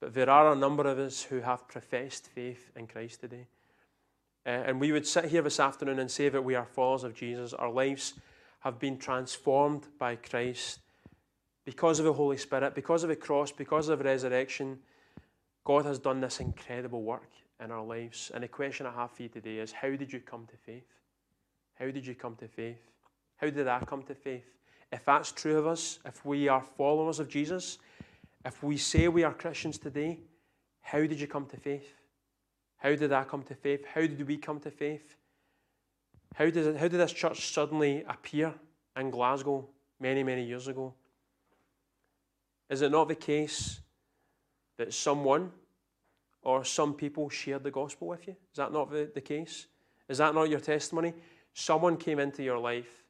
But 0.00 0.12
there 0.12 0.28
are 0.28 0.52
a 0.52 0.56
number 0.56 0.86
of 0.86 0.98
us 0.98 1.22
who 1.22 1.40
have 1.40 1.66
professed 1.66 2.26
faith 2.28 2.70
in 2.76 2.86
Christ 2.86 3.20
today. 3.20 3.46
Uh, 4.44 4.50
and 4.50 4.80
we 4.80 4.92
would 4.92 5.06
sit 5.06 5.24
here 5.24 5.42
this 5.42 5.58
afternoon 5.58 5.98
and 5.98 6.10
say 6.10 6.28
that 6.28 6.44
we 6.44 6.54
are 6.54 6.66
followers 6.66 7.04
of 7.04 7.14
Jesus. 7.14 7.52
Our 7.54 7.70
lives 7.70 8.14
have 8.60 8.78
been 8.78 8.98
transformed 8.98 9.88
by 9.98 10.16
Christ 10.16 10.80
because 11.66 11.98
of 11.98 12.04
the 12.04 12.12
Holy 12.12 12.36
Spirit, 12.38 12.74
because 12.74 13.02
of 13.02 13.08
the 13.08 13.16
cross, 13.16 13.50
because 13.50 13.90
of 13.90 14.00
resurrection. 14.00 14.78
God 15.64 15.84
has 15.84 15.98
done 15.98 16.20
this 16.20 16.38
incredible 16.38 17.02
work 17.02 17.28
in 17.62 17.72
our 17.72 17.84
lives. 17.84 18.30
And 18.32 18.44
the 18.44 18.48
question 18.48 18.86
I 18.86 18.92
have 18.92 19.10
for 19.10 19.24
you 19.24 19.28
today 19.28 19.58
is 19.58 19.72
how 19.72 19.90
did 19.90 20.12
you 20.12 20.20
come 20.20 20.46
to 20.46 20.56
faith? 20.56 20.86
How 21.74 21.90
did 21.90 22.06
you 22.06 22.14
come 22.14 22.36
to 22.36 22.46
faith? 22.46 22.78
How 23.36 23.50
did 23.50 23.66
I 23.66 23.80
come 23.80 24.04
to 24.04 24.14
faith? 24.14 24.46
If 24.92 25.04
that's 25.04 25.32
true 25.32 25.58
of 25.58 25.66
us, 25.66 25.98
if 26.06 26.24
we 26.24 26.46
are 26.46 26.62
followers 26.62 27.18
of 27.18 27.28
Jesus, 27.28 27.78
if 28.44 28.62
we 28.62 28.76
say 28.76 29.08
we 29.08 29.24
are 29.24 29.34
Christians 29.34 29.76
today, 29.76 30.20
how 30.82 31.00
did 31.00 31.20
you 31.20 31.26
come 31.26 31.46
to 31.46 31.56
faith? 31.56 31.94
How 32.76 32.94
did 32.94 33.12
I 33.12 33.24
come 33.24 33.42
to 33.42 33.56
faith? 33.56 33.84
How 33.92 34.02
did 34.02 34.24
we 34.24 34.36
come 34.36 34.60
to 34.60 34.70
faith? 34.70 35.16
How 36.36 36.48
did, 36.48 36.76
how 36.76 36.86
did 36.86 37.00
this 37.00 37.12
church 37.12 37.52
suddenly 37.52 38.04
appear 38.08 38.54
in 38.96 39.10
Glasgow 39.10 39.66
many, 39.98 40.22
many 40.22 40.44
years 40.44 40.68
ago? 40.68 40.94
Is 42.68 42.82
it 42.82 42.90
not 42.90 43.08
the 43.08 43.14
case 43.14 43.80
that 44.78 44.92
someone 44.92 45.52
or 46.42 46.64
some 46.64 46.94
people 46.94 47.28
shared 47.28 47.62
the 47.62 47.70
gospel 47.70 48.08
with 48.08 48.26
you? 48.26 48.36
Is 48.52 48.56
that 48.56 48.72
not 48.72 48.90
the, 48.90 49.10
the 49.14 49.20
case? 49.20 49.66
Is 50.08 50.18
that 50.18 50.34
not 50.34 50.48
your 50.48 50.60
testimony? 50.60 51.14
Someone 51.54 51.96
came 51.96 52.18
into 52.18 52.42
your 52.42 52.58
life 52.58 53.04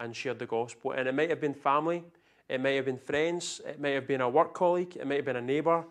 and 0.00 0.14
shared 0.14 0.38
the 0.38 0.46
gospel. 0.46 0.92
And 0.92 1.08
it 1.08 1.14
might 1.14 1.30
have 1.30 1.40
been 1.40 1.54
family, 1.54 2.04
it 2.48 2.60
might 2.60 2.74
have 2.74 2.84
been 2.84 2.98
friends, 2.98 3.60
it 3.66 3.80
might 3.80 3.90
have 3.90 4.06
been 4.06 4.20
a 4.20 4.28
work 4.28 4.54
colleague, 4.54 4.96
it 4.96 5.06
might 5.06 5.16
have 5.16 5.24
been 5.24 5.36
a 5.36 5.42
neighbour, 5.42 5.84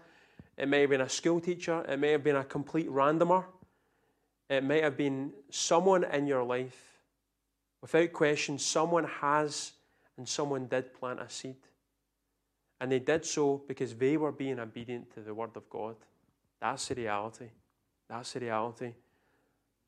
it 0.57 0.67
may 0.67 0.81
have 0.81 0.89
been 0.89 1.01
a 1.01 1.10
school 1.10 1.39
teacher, 1.39 1.83
it 1.88 1.97
may 1.97 2.12
have 2.12 2.23
been 2.23 2.36
a 2.36 2.43
complete 2.43 2.89
randomer, 2.89 3.45
it 4.49 4.63
might 4.63 4.83
have 4.83 4.97
been 4.97 5.31
someone 5.49 6.03
in 6.03 6.25
your 6.25 6.43
life. 6.43 6.83
Without 7.81 8.12
question, 8.13 8.57
someone 8.57 9.03
has 9.03 9.73
and 10.17 10.27
someone 10.27 10.65
did 10.67 10.93
plant 10.93 11.19
a 11.19 11.29
seed. 11.29 11.55
And 12.79 12.91
they 12.91 12.99
did 12.99 13.25
so 13.25 13.63
because 13.67 13.95
they 13.95 14.17
were 14.17 14.31
being 14.31 14.59
obedient 14.59 15.13
to 15.15 15.21
the 15.21 15.33
Word 15.33 15.55
of 15.55 15.69
God. 15.69 15.95
That's 16.61 16.87
the 16.87 16.95
reality. 16.95 17.49
That's 18.09 18.33
the 18.33 18.41
reality. 18.41 18.93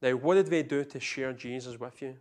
Now, 0.02 0.12
what 0.12 0.36
did 0.36 0.48
they 0.48 0.64
do 0.64 0.84
to 0.86 1.00
share 1.00 1.34
Jesus 1.34 1.80
with 1.80 2.02
you? 2.02 2.16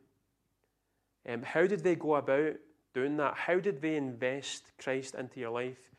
Um, 1.29 1.43
how 1.43 1.67
did 1.67 1.83
they 1.83 1.95
go 1.95 2.17
about 2.17 2.55
doing 2.95 3.17
that? 3.19 3.35
How 3.35 3.59
did 3.61 3.81
they 3.81 3.97
invest 3.97 4.73
Christ 4.79 5.15
into 5.15 5.41
your 5.41 5.51
life? 5.51 5.91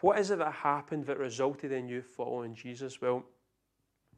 What 0.00 0.18
is 0.18 0.30
it 0.30 0.38
that 0.38 0.52
happened 0.52 1.06
that 1.06 1.18
resulted 1.18 1.72
in 1.72 1.88
you 1.88 2.02
following 2.02 2.54
Jesus? 2.54 3.00
Well, 3.00 3.24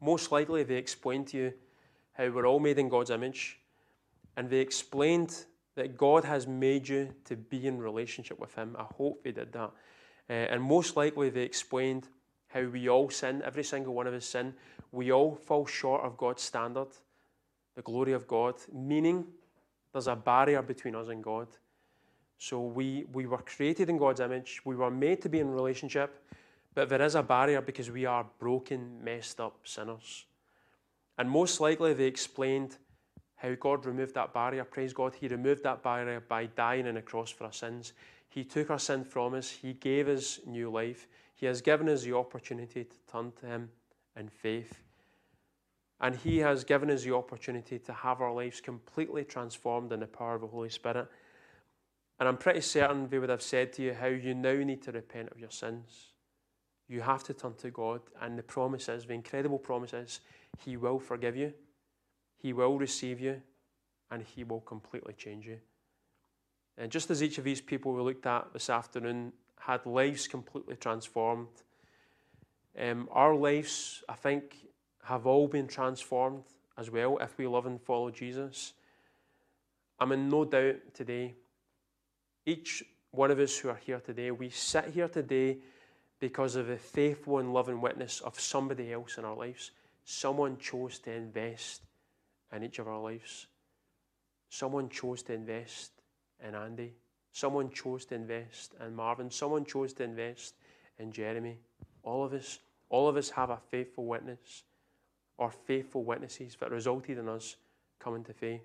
most 0.01 0.31
likely 0.31 0.63
they 0.63 0.75
explained 0.75 1.27
to 1.27 1.37
you 1.37 1.53
how 2.13 2.29
we're 2.29 2.47
all 2.47 2.59
made 2.59 2.79
in 2.79 2.89
God's 2.89 3.11
image, 3.11 3.59
and 4.35 4.49
they 4.49 4.59
explained 4.59 5.45
that 5.75 5.97
God 5.97 6.23
has 6.23 6.47
made 6.47 6.87
you 6.87 7.13
to 7.25 7.35
be 7.35 7.67
in 7.67 7.77
relationship 7.77 8.39
with 8.39 8.55
Him. 8.55 8.75
I 8.79 8.85
hope 8.97 9.23
they 9.23 9.31
did 9.31 9.51
that. 9.53 9.71
Uh, 10.29 10.33
and 10.33 10.61
most 10.61 10.95
likely 10.95 11.29
they 11.29 11.43
explained 11.43 12.07
how 12.47 12.63
we 12.63 12.89
all 12.89 13.09
sin, 13.09 13.41
every 13.45 13.63
single 13.63 13.93
one 13.93 14.07
of 14.07 14.13
us 14.13 14.25
sin. 14.25 14.53
We 14.91 15.11
all 15.11 15.35
fall 15.35 15.65
short 15.65 16.03
of 16.03 16.17
God's 16.17 16.41
standard, 16.41 16.87
the 17.75 17.81
glory 17.81 18.13
of 18.13 18.27
God, 18.27 18.55
meaning 18.73 19.25
there's 19.91 20.07
a 20.07 20.15
barrier 20.15 20.61
between 20.61 20.95
us 20.95 21.09
and 21.09 21.23
God. 21.23 21.47
So 22.37 22.61
we, 22.61 23.05
we 23.11 23.25
were 23.25 23.39
created 23.39 23.89
in 23.89 23.97
God's 23.97 24.19
image, 24.19 24.61
we 24.65 24.75
were 24.75 24.91
made 24.91 25.21
to 25.21 25.29
be 25.29 25.39
in 25.39 25.51
relationship, 25.51 26.21
but 26.73 26.89
there 26.89 27.01
is 27.01 27.15
a 27.15 27.23
barrier 27.23 27.61
because 27.61 27.91
we 27.91 28.05
are 28.05 28.25
broken, 28.39 29.03
messed 29.03 29.39
up 29.39 29.59
sinners. 29.63 30.25
And 31.17 31.29
most 31.29 31.61
likely 31.61 31.93
they 31.93 32.05
explained 32.05 32.77
how 33.35 33.53
God 33.55 33.85
removed 33.85 34.15
that 34.15 34.33
barrier. 34.33 34.63
Praise 34.63 34.93
God, 34.93 35.13
He 35.15 35.27
removed 35.27 35.63
that 35.63 35.83
barrier 35.83 36.21
by 36.21 36.45
dying 36.45 36.87
on 36.87 36.97
a 36.97 37.01
cross 37.01 37.29
for 37.29 37.45
our 37.45 37.53
sins. 37.53 37.93
He 38.29 38.43
took 38.43 38.69
our 38.69 38.79
sin 38.79 39.03
from 39.03 39.33
us, 39.33 39.49
He 39.49 39.73
gave 39.73 40.07
us 40.07 40.39
new 40.45 40.69
life. 40.69 41.07
He 41.35 41.45
has 41.45 41.61
given 41.61 41.89
us 41.89 42.03
the 42.03 42.15
opportunity 42.15 42.85
to 42.85 42.95
turn 43.11 43.33
to 43.41 43.45
Him 43.45 43.69
in 44.17 44.29
faith. 44.29 44.81
And 45.99 46.15
He 46.15 46.39
has 46.39 46.63
given 46.63 46.89
us 46.89 47.03
the 47.03 47.15
opportunity 47.15 47.79
to 47.79 47.93
have 47.93 48.21
our 48.21 48.33
lives 48.33 48.61
completely 48.61 49.23
transformed 49.23 49.91
in 49.91 49.99
the 49.99 50.07
power 50.07 50.35
of 50.35 50.41
the 50.41 50.47
Holy 50.47 50.69
Spirit. 50.69 51.07
And 52.19 52.29
I'm 52.29 52.37
pretty 52.37 52.61
certain 52.61 53.09
they 53.09 53.19
would 53.19 53.29
have 53.29 53.41
said 53.41 53.73
to 53.73 53.81
you 53.81 53.93
how 53.93 54.07
you 54.07 54.33
now 54.33 54.53
need 54.53 54.81
to 54.83 54.91
repent 54.91 55.29
of 55.31 55.39
your 55.39 55.51
sins. 55.51 56.07
You 56.87 57.01
have 57.01 57.23
to 57.25 57.33
turn 57.33 57.55
to 57.55 57.71
God. 57.71 58.01
And 58.21 58.37
the 58.37 58.43
promise 58.43 58.87
is, 58.87 59.05
the 59.05 59.13
incredible 59.13 59.59
promise 59.59 59.93
is, 59.93 60.21
He 60.63 60.77
will 60.77 60.99
forgive 60.99 61.35
you, 61.35 61.53
He 62.45 62.53
will 62.53 62.77
receive 62.77 63.19
you, 63.19 63.41
and 64.11 64.21
He 64.21 64.43
will 64.43 64.59
completely 64.59 65.13
change 65.13 65.47
you. 65.47 65.57
And 66.77 66.91
just 66.91 67.09
as 67.09 67.23
each 67.23 67.39
of 67.39 67.43
these 67.43 67.59
people 67.59 67.91
we 67.91 68.03
looked 68.03 68.27
at 68.27 68.53
this 68.53 68.69
afternoon 68.69 69.33
had 69.59 69.83
lives 69.87 70.27
completely 70.27 70.75
transformed, 70.75 71.47
um, 72.79 73.09
our 73.11 73.33
lives, 73.33 74.03
I 74.07 74.13
think, 74.13 74.57
have 75.05 75.25
all 75.25 75.47
been 75.47 75.65
transformed 75.65 76.43
as 76.77 76.91
well 76.91 77.17
if 77.17 77.35
we 77.39 77.47
love 77.47 77.65
and 77.65 77.81
follow 77.81 78.11
Jesus. 78.11 78.73
I'm 79.99 80.11
in 80.11 80.29
no 80.29 80.45
doubt 80.45 80.93
today, 80.93 81.33
each 82.45 82.83
one 83.09 83.31
of 83.31 83.39
us 83.39 83.57
who 83.57 83.69
are 83.69 83.81
here 83.83 84.01
today, 84.01 84.29
we 84.29 84.51
sit 84.51 84.85
here 84.93 85.07
today 85.07 85.57
because 86.19 86.55
of 86.55 86.67
the 86.67 86.77
faithful 86.77 87.39
and 87.39 87.55
loving 87.55 87.81
witness 87.81 88.21
of 88.21 88.39
somebody 88.39 88.93
else 88.93 89.17
in 89.17 89.25
our 89.25 89.35
lives. 89.35 89.71
Someone 90.03 90.59
chose 90.59 90.99
to 90.99 91.11
invest 91.11 91.81
in 92.53 92.63
each 92.63 92.79
of 92.79 92.87
our 92.87 92.99
lives. 92.99 93.47
Someone 94.49 94.89
chose 94.89 95.23
to 95.23 95.33
invest 95.33 95.91
in 96.45 96.55
Andy. 96.55 96.93
Someone 97.31 97.69
chose 97.69 98.05
to 98.05 98.15
invest 98.15 98.73
in 98.85 98.95
Marvin. 98.95 99.29
Someone 99.29 99.65
chose 99.65 99.93
to 99.93 100.03
invest 100.03 100.55
in 100.97 101.11
Jeremy. 101.11 101.59
All 102.03 102.23
of 102.23 102.33
us, 102.33 102.59
all 102.89 103.09
of 103.09 103.17
us 103.17 103.29
have 103.31 103.49
a 103.49 103.59
faithful 103.69 104.05
witness 104.05 104.63
or 105.37 105.51
faithful 105.51 106.03
witnesses 106.03 106.55
that 106.59 106.71
resulted 106.71 107.17
in 107.17 107.27
us 107.27 107.57
coming 107.99 108.23
to 108.23 108.33
faith. 108.33 108.61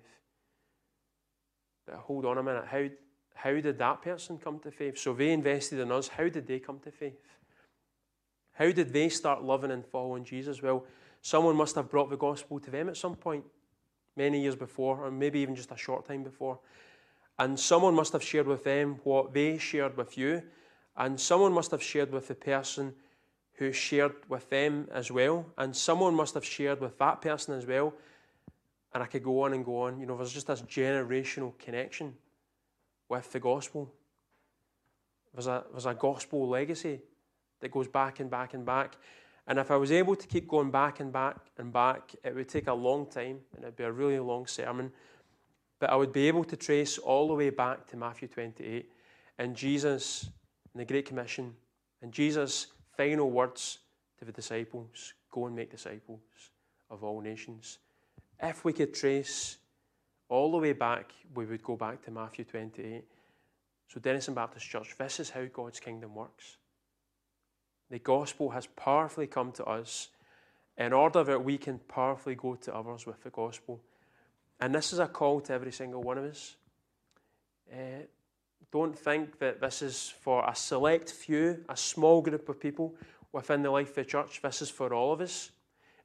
But 1.85 1.95
hold 1.95 2.25
on 2.25 2.37
a 2.37 2.43
minute. 2.43 2.65
How, 2.67 2.87
how 3.33 3.59
did 3.59 3.77
that 3.79 4.01
person 4.01 4.37
come 4.37 4.59
to 4.59 4.71
faith? 4.71 4.97
So 4.97 5.13
they 5.13 5.31
invested 5.31 5.79
in 5.79 5.91
us. 5.91 6.07
How 6.07 6.29
did 6.29 6.47
they 6.47 6.59
come 6.59 6.79
to 6.79 6.91
faith? 6.91 7.19
How 8.53 8.71
did 8.71 8.93
they 8.93 9.09
start 9.09 9.43
loving 9.43 9.71
and 9.71 9.85
following 9.85 10.23
Jesus? 10.23 10.61
Well, 10.61 10.85
someone 11.21 11.55
must 11.55 11.75
have 11.75 11.89
brought 11.89 12.09
the 12.09 12.17
gospel 12.17 12.59
to 12.59 12.71
them 12.71 12.89
at 12.89 12.97
some 12.97 13.15
point, 13.15 13.43
many 14.15 14.41
years 14.41 14.55
before, 14.55 15.05
or 15.05 15.11
maybe 15.11 15.39
even 15.39 15.55
just 15.55 15.71
a 15.71 15.77
short 15.77 16.05
time 16.05 16.23
before. 16.23 16.59
And 17.39 17.59
someone 17.59 17.95
must 17.95 18.13
have 18.13 18.23
shared 18.23 18.47
with 18.47 18.63
them 18.63 18.99
what 19.03 19.33
they 19.33 19.57
shared 19.57 19.97
with 19.97 20.17
you. 20.17 20.43
And 20.97 21.19
someone 21.19 21.53
must 21.53 21.71
have 21.71 21.81
shared 21.81 22.11
with 22.11 22.27
the 22.27 22.35
person 22.35 22.93
who 23.53 23.71
shared 23.71 24.13
with 24.29 24.49
them 24.49 24.87
as 24.91 25.11
well. 25.11 25.45
And 25.57 25.75
someone 25.75 26.13
must 26.13 26.33
have 26.33 26.45
shared 26.45 26.81
with 26.81 26.97
that 26.99 27.21
person 27.21 27.55
as 27.55 27.65
well. 27.65 27.93
And 28.93 29.01
I 29.01 29.05
could 29.05 29.23
go 29.23 29.43
on 29.43 29.53
and 29.53 29.63
go 29.65 29.83
on. 29.83 29.99
You 29.99 30.05
know, 30.05 30.17
there's 30.17 30.33
just 30.33 30.47
this 30.47 30.61
generational 30.61 31.57
connection 31.57 32.13
with 33.09 33.31
the 33.31 33.39
gospel. 33.39 33.91
There's 35.33 35.47
a, 35.47 35.63
there's 35.71 35.85
a 35.85 35.93
gospel 35.93 36.47
legacy 36.47 36.99
that 37.61 37.71
goes 37.71 37.87
back 37.87 38.19
and 38.19 38.29
back 38.29 38.53
and 38.53 38.65
back. 38.65 38.97
And 39.47 39.57
if 39.59 39.71
I 39.71 39.77
was 39.77 39.91
able 39.91 40.15
to 40.15 40.27
keep 40.27 40.47
going 40.47 40.71
back 40.71 40.99
and 40.99 41.11
back 41.11 41.37
and 41.57 41.73
back, 41.73 42.13
it 42.23 42.35
would 42.35 42.47
take 42.47 42.67
a 42.67 42.73
long 42.73 43.05
time 43.07 43.39
and 43.55 43.63
it'd 43.63 43.75
be 43.75 43.83
a 43.83 43.91
really 43.91 44.19
long 44.19 44.47
sermon. 44.47 44.91
But 45.79 45.89
I 45.89 45.95
would 45.95 46.13
be 46.13 46.27
able 46.27 46.43
to 46.45 46.55
trace 46.55 46.97
all 46.97 47.27
the 47.27 47.33
way 47.33 47.49
back 47.49 47.87
to 47.87 47.97
Matthew 47.97 48.27
28 48.27 48.91
and 49.39 49.55
Jesus 49.55 50.29
and 50.73 50.79
the 50.79 50.85
Great 50.85 51.07
Commission 51.07 51.55
and 52.01 52.11
Jesus' 52.11 52.67
final 52.95 53.31
words 53.31 53.79
to 54.19 54.25
the 54.25 54.31
disciples 54.31 55.13
go 55.31 55.47
and 55.47 55.55
make 55.55 55.71
disciples 55.71 56.21
of 56.89 57.03
all 57.03 57.21
nations. 57.21 57.79
If 58.41 58.63
we 58.63 58.73
could 58.73 58.93
trace 58.93 59.57
all 60.29 60.51
the 60.51 60.57
way 60.57 60.73
back, 60.73 61.11
we 61.33 61.45
would 61.45 61.63
go 61.63 61.75
back 61.75 62.01
to 62.03 62.11
Matthew 62.11 62.45
28. 62.45 63.03
So, 63.87 63.99
Dennistoun 63.99 64.35
Baptist 64.35 64.69
Church, 64.69 64.95
this 64.97 65.19
is 65.19 65.29
how 65.29 65.45
God's 65.45 65.79
kingdom 65.79 66.15
works. 66.15 66.57
The 67.91 67.99
gospel 67.99 68.51
has 68.51 68.67
powerfully 68.67 69.27
come 69.27 69.51
to 69.53 69.65
us 69.65 70.07
in 70.77 70.93
order 70.93 71.25
that 71.25 71.43
we 71.43 71.57
can 71.57 71.77
powerfully 71.77 72.35
go 72.35 72.55
to 72.55 72.73
others 72.73 73.05
with 73.05 73.21
the 73.21 73.29
gospel. 73.29 73.81
And 74.61 74.73
this 74.73 74.93
is 74.93 74.99
a 74.99 75.07
call 75.07 75.41
to 75.41 75.53
every 75.53 75.73
single 75.73 76.01
one 76.01 76.17
of 76.17 76.23
us. 76.23 76.55
Uh, 77.71 78.05
don't 78.71 78.97
think 78.97 79.39
that 79.39 79.59
this 79.59 79.81
is 79.81 80.13
for 80.21 80.47
a 80.47 80.55
select 80.55 81.11
few, 81.11 81.65
a 81.67 81.75
small 81.75 82.21
group 82.21 82.47
of 82.47 82.61
people 82.61 82.95
within 83.33 83.61
the 83.61 83.69
life 83.69 83.89
of 83.89 83.95
the 83.95 84.05
church. 84.05 84.41
This 84.41 84.61
is 84.61 84.69
for 84.69 84.93
all 84.93 85.11
of 85.11 85.19
us 85.19 85.51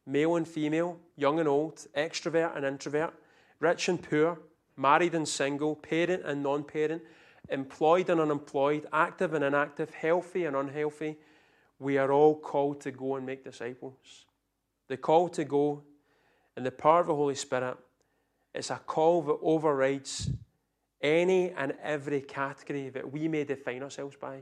male 0.06 0.34
and 0.34 0.46
female, 0.46 0.98
young 1.16 1.38
and 1.38 1.48
old, 1.48 1.86
extrovert 1.96 2.56
and 2.56 2.64
introvert, 2.64 3.14
rich 3.60 3.88
and 3.88 4.02
poor, 4.02 4.40
married 4.76 5.14
and 5.14 5.28
single, 5.28 5.76
parent 5.76 6.24
and 6.24 6.42
non 6.42 6.64
parent, 6.64 7.02
employed 7.48 8.10
and 8.10 8.20
unemployed, 8.20 8.86
active 8.92 9.34
and 9.34 9.44
inactive, 9.44 9.94
healthy 9.94 10.44
and 10.44 10.56
unhealthy, 10.56 11.16
we 11.78 11.98
are 11.98 12.12
all 12.12 12.34
called 12.34 12.80
to 12.82 12.90
go 12.90 13.16
and 13.16 13.26
make 13.26 13.44
disciples. 13.44 14.26
The 14.88 14.96
call 14.96 15.28
to 15.30 15.44
go 15.44 15.82
in 16.56 16.64
the 16.64 16.70
power 16.70 17.00
of 17.00 17.08
the 17.08 17.14
Holy 17.14 17.34
Spirit 17.34 17.76
is 18.54 18.70
a 18.70 18.76
call 18.76 19.22
that 19.22 19.38
overrides 19.42 20.30
any 21.02 21.50
and 21.50 21.74
every 21.82 22.22
category 22.22 22.88
that 22.90 23.12
we 23.12 23.28
may 23.28 23.44
define 23.44 23.82
ourselves 23.82 24.16
by. 24.16 24.40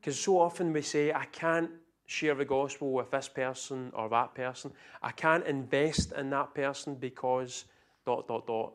Because 0.00 0.18
so 0.18 0.38
often 0.38 0.72
we 0.72 0.82
say, 0.82 1.12
I 1.12 1.24
can't 1.26 1.70
share 2.06 2.34
the 2.34 2.44
gospel 2.44 2.92
with 2.92 3.10
this 3.10 3.28
person 3.28 3.90
or 3.94 4.08
that 4.10 4.34
person. 4.34 4.72
I 5.02 5.10
can't 5.10 5.44
invest 5.46 6.12
in 6.12 6.30
that 6.30 6.54
person 6.54 6.94
because 6.94 7.64
dot 8.04 8.28
dot 8.28 8.46
dot. 8.46 8.72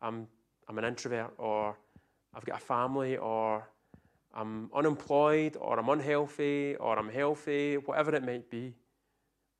I'm 0.00 0.28
I'm 0.68 0.78
an 0.78 0.84
introvert 0.84 1.32
or 1.38 1.76
I've 2.34 2.44
got 2.44 2.60
a 2.60 2.64
family 2.64 3.16
or 3.16 3.68
I'm 4.34 4.70
unemployed 4.74 5.56
or 5.60 5.78
I'm 5.78 5.88
unhealthy 5.88 6.76
or 6.76 6.98
I'm 6.98 7.10
healthy, 7.10 7.76
whatever 7.76 8.14
it 8.14 8.24
might 8.24 8.50
be. 8.50 8.74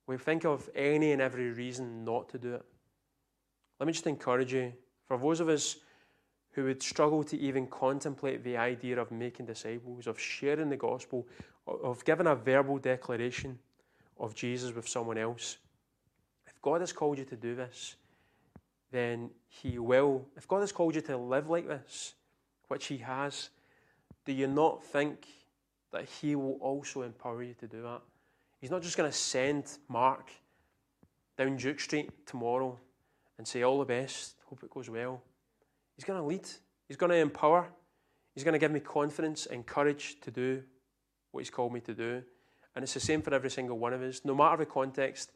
We 0.07 0.17
think 0.17 0.45
of 0.45 0.69
any 0.75 1.13
and 1.13 1.21
every 1.21 1.51
reason 1.51 2.05
not 2.05 2.29
to 2.31 2.39
do 2.39 2.55
it. 2.55 2.65
Let 3.79 3.87
me 3.87 3.93
just 3.93 4.07
encourage 4.07 4.53
you, 4.53 4.73
for 5.07 5.19
those 5.19 5.41
of 5.41 5.49
us 5.49 5.77
who 6.53 6.65
would 6.65 6.83
struggle 6.83 7.25
to 7.25 7.39
even 7.39 7.67
contemplate 7.67 8.45
the 8.45 8.57
idea 8.57 9.01
of 9.01 9.11
making 9.11 9.47
disciples, 9.47 10.07
of 10.07 10.19
sharing 10.21 10.69
the 10.69 10.77
gospel, 10.77 11.27
of 11.67 12.05
giving 12.05 12.27
a 12.27 12.35
verbal 12.35 12.79
declaration 12.79 13.59
of 14.19 14.35
Jesus 14.35 14.75
with 14.75 14.89
someone 14.89 15.19
else, 15.19 15.59
if 16.47 16.61
God 16.61 16.81
has 16.81 16.93
called 16.93 17.19
you 17.19 17.25
to 17.25 17.37
do 17.37 17.55
this, 17.55 17.97
then 18.91 19.31
He 19.49 19.79
will. 19.79 20.27
If 20.37 20.47
God 20.47 20.61
has 20.61 20.73
called 20.73 20.95
you 20.95 21.01
to 21.03 21.17
live 21.17 21.49
like 21.49 21.67
this, 21.67 22.15
which 22.69 22.87
He 22.87 22.99
has, 22.99 23.51
do 24.25 24.33
you 24.33 24.47
not 24.47 24.85
think 24.85 25.27
that 25.93 26.05
He 26.05 26.35
will 26.35 26.59
also 26.61 27.03
empower 27.03 27.43
you 27.43 27.55
to 27.55 27.67
do 27.67 27.83
that? 27.83 28.01
He's 28.61 28.71
not 28.71 28.83
just 28.83 28.97
going 28.97 29.11
to 29.11 29.17
send 29.17 29.79
Mark 29.89 30.31
down 31.37 31.57
Duke 31.57 31.81
Street 31.81 32.11
tomorrow 32.27 32.79
and 33.39 33.47
say, 33.47 33.63
All 33.63 33.79
the 33.79 33.85
best, 33.85 34.37
hope 34.49 34.63
it 34.63 34.71
goes 34.71 34.89
well. 34.89 35.21
He's 35.97 36.05
going 36.05 36.21
to 36.21 36.27
lead, 36.27 36.49
He's 36.87 36.97
going 36.97 37.11
to 37.11 37.17
empower, 37.17 37.67
He's 38.35 38.45
going 38.45 38.53
to 38.53 38.59
give 38.59 38.71
me 38.71 38.81
confidence 38.81 39.47
and 39.47 39.67
courage 39.67 40.17
to 40.23 40.31
do 40.31 40.63
what 41.33 41.41
He's 41.41 41.51
called 41.51 41.73
me 41.73 41.81
to 41.81 41.95
do. 41.95 42.23
And 42.75 42.83
it's 42.83 42.95
the 42.95 43.01
same 43.01 43.21
for 43.21 43.35
every 43.35 43.51
single 43.51 43.79
one 43.79 43.93
of 43.93 44.03
us. 44.03 44.23
No 44.25 44.35
matter 44.35 44.59
the 44.59 44.67
context, 44.67 45.33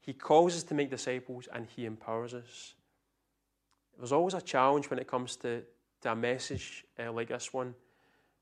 He 0.00 0.12
calls 0.12 0.54
us 0.54 0.62
to 0.64 0.74
make 0.74 0.90
disciples 0.90 1.48
and 1.52 1.66
He 1.74 1.84
empowers 1.86 2.34
us. 2.34 2.74
There's 3.98 4.12
always 4.12 4.34
a 4.34 4.40
challenge 4.40 4.88
when 4.88 4.98
it 4.98 5.06
comes 5.06 5.36
to, 5.36 5.62
to 6.02 6.12
a 6.12 6.16
message 6.16 6.84
uh, 6.98 7.12
like 7.12 7.28
this 7.28 7.52
one. 7.52 7.74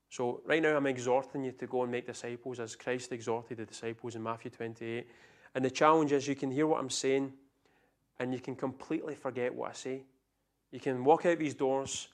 So, 0.09 0.41
right 0.45 0.61
now, 0.61 0.75
I'm 0.75 0.87
exhorting 0.87 1.43
you 1.43 1.51
to 1.51 1.67
go 1.67 1.83
and 1.83 1.91
make 1.91 2.07
disciples 2.07 2.59
as 2.59 2.75
Christ 2.75 3.11
exhorted 3.11 3.57
the 3.57 3.65
disciples 3.65 4.15
in 4.15 4.23
Matthew 4.23 4.49
28. 4.49 5.07
And 5.53 5.63
the 5.63 5.69
challenge 5.69 6.11
is 6.11 6.27
you 6.27 6.35
can 6.35 6.49
hear 6.49 6.65
what 6.65 6.79
I'm 6.79 6.89
saying 6.89 7.31
and 8.19 8.33
you 8.33 8.39
can 8.39 8.55
completely 8.55 9.15
forget 9.15 9.53
what 9.53 9.69
I 9.69 9.73
say. 9.73 10.03
You 10.71 10.79
can 10.79 11.03
walk 11.03 11.25
out 11.25 11.37
these 11.37 11.53
doors 11.53 12.09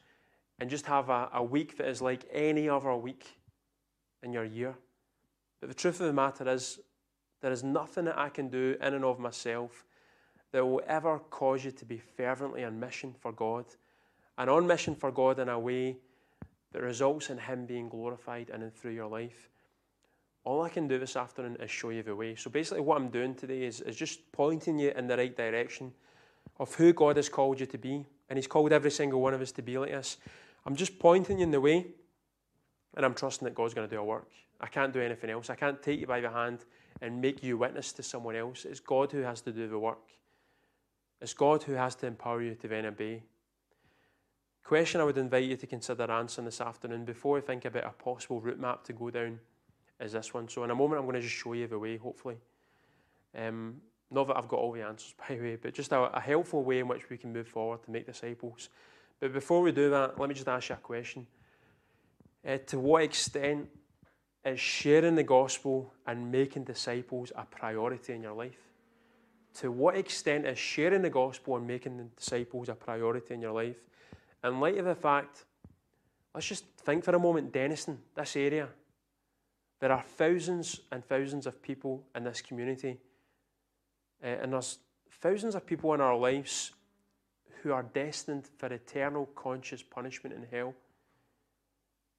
and 0.60 0.70
just 0.70 0.86
have 0.86 1.10
a, 1.10 1.30
a 1.34 1.44
week 1.44 1.78
that 1.78 1.88
is 1.88 2.02
like 2.02 2.26
any 2.32 2.70
other 2.70 2.96
week 2.96 3.38
in 4.24 4.32
your 4.32 4.46
year. 4.46 4.76
But 5.60 5.70
the 5.70 5.76
truth 5.76 6.00
of 6.00 6.08
the 6.08 6.14
matter 6.14 6.48
is, 6.50 6.80
there 7.42 7.52
is 7.52 7.64
nothing 7.64 8.06
that 8.06 8.18
I 8.18 8.30
can 8.30 8.50
do 8.50 8.76
in 8.82 8.94
and 8.94 9.06
of 9.06 9.20
myself 9.20 9.86
that 10.52 10.66
will 10.66 10.82
ever 10.88 11.20
cause 11.20 11.66
you 11.66 11.72
to 11.72 11.86
be 11.86 11.98
fervently 11.98 12.64
on 12.64 12.80
mission 12.80 13.14
for 13.20 13.32
God 13.32 13.66
and 14.38 14.50
on 14.50 14.66
mission 14.66 14.96
for 14.96 15.12
God 15.12 15.40
in 15.40 15.50
a 15.50 15.60
way 15.60 15.98
that 16.76 16.82
results 16.82 17.30
in 17.30 17.38
Him 17.38 17.66
being 17.66 17.88
glorified 17.88 18.50
in 18.50 18.62
and 18.62 18.76
through 18.76 18.92
your 18.92 19.08
life. 19.08 19.50
All 20.44 20.62
I 20.62 20.68
can 20.68 20.90
do 20.90 21.00
this 21.00 21.16
afternoon 21.16 21.56
is 21.62 21.72
show 21.72 21.90
you 21.90 22.04
the 22.04 22.14
way. 22.14 22.36
So 22.36 22.50
basically, 22.50 22.82
what 22.82 22.98
I'm 22.98 23.08
doing 23.08 23.34
today 23.34 23.64
is, 23.64 23.80
is 23.80 23.96
just 23.96 24.30
pointing 24.34 24.78
you 24.78 24.92
in 24.92 25.08
the 25.08 25.16
right 25.16 25.36
direction 25.36 25.94
of 26.60 26.76
who 26.76 26.92
God 26.92 27.16
has 27.16 27.30
called 27.30 27.62
you 27.62 27.66
to 27.66 27.78
be. 27.78 28.06
And 28.30 28.38
He's 28.38 28.46
called 28.46 28.74
every 28.74 28.92
single 28.92 29.22
one 29.22 29.34
of 29.34 29.40
us 29.40 29.54
to 29.54 29.62
be 29.62 29.78
like 29.78 29.92
this. 29.92 30.18
I'm 30.66 30.76
just 30.76 31.00
pointing 31.00 31.38
you 31.38 31.44
in 31.44 31.52
the 31.52 31.62
way, 31.62 31.88
and 32.98 33.06
I'm 33.06 33.14
trusting 33.14 33.46
that 33.46 33.56
God's 33.56 33.74
going 33.74 33.88
to 33.88 33.96
do 33.96 34.02
a 34.02 34.04
work. 34.04 34.28
I 34.60 34.68
can't 34.68 34.92
do 34.92 35.00
anything 35.00 35.30
else. 35.30 35.50
I 35.50 35.56
can't 35.56 35.82
take 35.82 36.02
you 36.02 36.08
by 36.08 36.20
the 36.20 36.30
hand 36.30 36.66
and 37.02 37.22
make 37.22 37.42
you 37.42 37.58
witness 37.58 37.94
to 37.94 38.04
someone 38.04 38.36
else. 38.36 38.66
It's 38.66 38.82
God 38.82 39.14
who 39.14 39.22
has 39.22 39.40
to 39.42 39.54
do 39.54 39.70
the 39.70 39.80
work. 39.80 40.10
It's 41.22 41.34
God 41.34 41.64
who 41.64 41.74
has 41.74 41.96
to 41.96 42.08
empower 42.08 42.42
you 42.42 42.56
to 42.56 42.68
then 42.68 42.86
obey. 42.86 43.24
Question 44.66 45.00
I 45.00 45.04
would 45.04 45.20
invite 45.20 45.44
you 45.44 45.58
to 45.58 45.68
consider 45.68 46.10
answering 46.10 46.46
this 46.46 46.60
afternoon 46.60 47.06
before 47.06 47.36
we 47.36 47.42
think 47.42 47.66
about 47.66 47.86
a 47.86 47.92
possible 47.92 48.42
route 48.42 48.60
map 48.60 48.84
to 48.86 48.94
go 48.94 49.12
down 49.12 49.40
is 50.00 50.14
this 50.14 50.34
one. 50.34 50.50
So 50.50 50.64
in 50.64 50.72
a 50.72 50.76
moment 50.76 51.00
I'm 51.00 51.06
going 51.06 51.18
to 51.18 51.22
just 51.22 51.36
show 51.36 51.54
you 51.54 51.68
the 51.68 51.78
way, 51.78 51.98
hopefully. 51.98 52.38
Um, 53.38 53.76
not 54.10 54.26
that 54.26 54.38
I've 54.38 54.48
got 54.48 54.58
all 54.58 54.72
the 54.72 54.82
answers, 54.82 55.14
by 55.30 55.36
the 55.36 55.42
way, 55.42 55.56
but 55.56 55.76
just 55.76 55.92
a, 55.92 56.18
a 56.18 56.20
helpful 56.20 56.64
way 56.64 56.80
in 56.80 56.88
which 56.88 57.12
we 57.12 57.18
can 57.18 57.32
move 57.32 57.48
forward 57.48 57.84
to 57.84 57.92
make 57.92 58.08
disciples. 58.08 58.70
But 59.20 59.34
before 59.34 59.62
we 59.62 59.72
do 59.72 59.92
that, 59.92 60.20
let 60.20 60.30
me 60.30 60.34
just 60.34 60.48
ask 60.48 60.70
you 60.70 60.76
a 60.76 60.80
question. 60.80 61.28
Uh, 62.44 62.58
to 62.66 62.80
what 62.80 63.04
extent 63.04 63.70
is 64.44 64.60
sharing 64.60 65.14
the 65.14 65.24
gospel 65.24 65.94
and 66.08 66.32
making 66.32 66.64
disciples 66.64 67.32
a 67.36 67.46
priority 67.46 68.14
in 68.14 68.24
your 68.24 68.34
life? 68.34 68.58
To 69.60 69.72
what 69.72 69.96
extent 69.96 70.48
is 70.48 70.58
sharing 70.58 71.04
the 71.04 71.12
gospel 71.12 71.56
and 71.56 71.68
making 71.68 71.98
the 71.98 72.06
disciples 72.18 72.68
a 72.68 72.74
priority 72.74 73.36
in 73.36 73.42
your 73.42 73.54
life? 73.54 73.78
In 74.46 74.60
light 74.60 74.78
of 74.78 74.86
the 74.86 74.94
fact, 74.94 75.46
let's 76.34 76.46
just 76.46 76.66
think 76.78 77.04
for 77.04 77.16
a 77.16 77.20
moment, 77.20 77.52
Dennistoun, 77.52 77.98
this 78.16 78.36
area, 78.36 78.68
there 79.80 79.92
are 79.92 80.04
thousands 80.04 80.82
and 80.92 81.04
thousands 81.04 81.48
of 81.48 81.64
people 81.64 82.06
in 82.16 82.24
this 82.24 82.42
community, 82.42 83.00
uh, 84.24 84.28
and 84.28 84.54
there's 84.54 84.78
thousands 85.20 85.56
of 85.56 85.66
people 85.66 85.96
in 85.96 86.02
our 86.02 86.16
lives 86.16 86.72
who 87.64 87.74
are 87.74 87.82
destined 87.82 88.48
for 88.60 88.68
eternal 88.68 89.26
conscious 89.36 89.82
punishment 89.82 90.36
in 90.36 90.46
hell. 90.52 90.76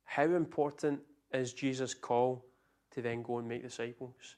How 0.03 0.25
important 0.25 1.01
is 1.33 1.53
Jesus' 1.53 1.95
call 1.95 2.45
to 2.91 3.03
then 3.03 3.23
go 3.23 3.39
and 3.39 3.49
make 3.49 3.63
disciples? 3.63 4.35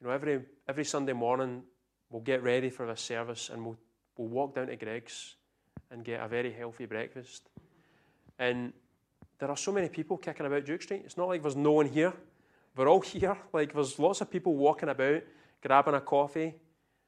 You 0.00 0.06
know, 0.06 0.12
every, 0.12 0.40
every 0.66 0.84
Sunday 0.84 1.12
morning 1.12 1.64
we'll 2.08 2.22
get 2.22 2.42
ready 2.42 2.70
for 2.70 2.86
the 2.86 2.96
service 2.96 3.50
and 3.50 3.64
we'll, 3.64 3.78
we'll 4.16 4.28
walk 4.28 4.54
down 4.54 4.68
to 4.68 4.76
Greggs 4.76 5.35
and 5.90 6.04
get 6.04 6.20
a 6.20 6.28
very 6.28 6.52
healthy 6.52 6.86
breakfast. 6.86 7.48
And 8.38 8.72
there 9.38 9.50
are 9.50 9.56
so 9.56 9.72
many 9.72 9.88
people 9.88 10.16
kicking 10.16 10.46
about 10.46 10.64
Duke 10.64 10.82
Street. 10.82 11.02
It's 11.04 11.16
not 11.16 11.28
like 11.28 11.42
there's 11.42 11.56
no 11.56 11.72
one 11.72 11.86
here. 11.86 12.12
We're 12.76 12.88
all 12.88 13.00
here. 13.02 13.36
Like 13.52 13.72
there's 13.72 13.98
lots 13.98 14.20
of 14.20 14.30
people 14.30 14.56
walking 14.56 14.88
about, 14.88 15.22
grabbing 15.62 15.94
a 15.94 16.00
coffee, 16.00 16.54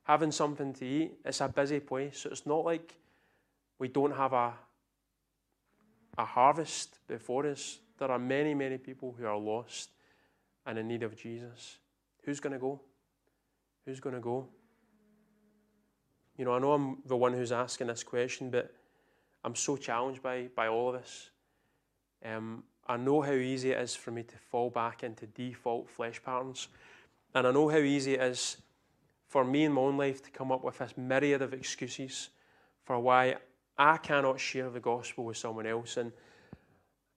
having 0.02 0.32
something 0.32 0.72
to 0.74 0.86
eat. 0.86 1.12
It's 1.24 1.40
a 1.40 1.48
busy 1.48 1.80
place. 1.80 2.20
So 2.20 2.30
it's 2.30 2.46
not 2.46 2.64
like 2.64 2.94
we 3.78 3.88
don't 3.88 4.14
have 4.14 4.32
a, 4.32 4.52
a 6.16 6.24
harvest 6.24 6.98
before 7.06 7.46
us. 7.46 7.78
There 7.98 8.10
are 8.10 8.18
many, 8.18 8.54
many 8.54 8.78
people 8.78 9.14
who 9.18 9.26
are 9.26 9.36
lost 9.36 9.90
and 10.66 10.78
in 10.78 10.88
need 10.88 11.02
of 11.02 11.16
Jesus. 11.16 11.78
Who's 12.24 12.40
going 12.40 12.52
to 12.52 12.58
go? 12.58 12.80
Who's 13.86 14.00
going 14.00 14.14
to 14.14 14.20
go? 14.20 14.48
You 16.38 16.44
know, 16.44 16.54
I 16.54 16.60
know 16.60 16.72
I'm 16.72 16.98
the 17.04 17.16
one 17.16 17.32
who's 17.32 17.50
asking 17.50 17.88
this 17.88 18.04
question, 18.04 18.48
but 18.48 18.72
I'm 19.44 19.56
so 19.56 19.76
challenged 19.76 20.22
by, 20.22 20.48
by 20.54 20.68
all 20.68 20.94
of 20.94 21.00
this. 21.02 21.30
Um, 22.24 22.62
I 22.86 22.96
know 22.96 23.20
how 23.20 23.32
easy 23.32 23.72
it 23.72 23.80
is 23.80 23.96
for 23.96 24.12
me 24.12 24.22
to 24.22 24.36
fall 24.36 24.70
back 24.70 25.02
into 25.02 25.26
default 25.26 25.90
flesh 25.90 26.22
patterns. 26.22 26.68
And 27.34 27.44
I 27.44 27.50
know 27.50 27.68
how 27.68 27.78
easy 27.78 28.14
it 28.14 28.22
is 28.22 28.56
for 29.26 29.44
me 29.44 29.64
in 29.64 29.72
my 29.72 29.80
own 29.80 29.96
life 29.98 30.22
to 30.22 30.30
come 30.30 30.52
up 30.52 30.62
with 30.62 30.78
this 30.78 30.96
myriad 30.96 31.42
of 31.42 31.52
excuses 31.52 32.30
for 32.84 33.00
why 33.00 33.36
I 33.76 33.96
cannot 33.96 34.38
share 34.38 34.70
the 34.70 34.80
gospel 34.80 35.24
with 35.24 35.36
someone 35.36 35.66
else. 35.66 35.96
And, 35.96 36.12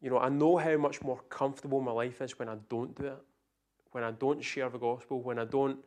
you 0.01 0.10
know, 0.10 0.17
I 0.17 0.29
know 0.29 0.57
how 0.57 0.77
much 0.77 1.01
more 1.03 1.21
comfortable 1.29 1.79
my 1.79 1.91
life 1.91 2.21
is 2.21 2.39
when 2.39 2.49
I 2.49 2.55
don't 2.69 2.95
do 2.95 3.05
it, 3.05 3.21
when 3.91 4.03
I 4.03 4.12
don't 4.12 4.41
share 4.41 4.69
the 4.69 4.79
gospel, 4.79 5.21
when 5.21 5.38
I 5.38 5.45
don't 5.45 5.77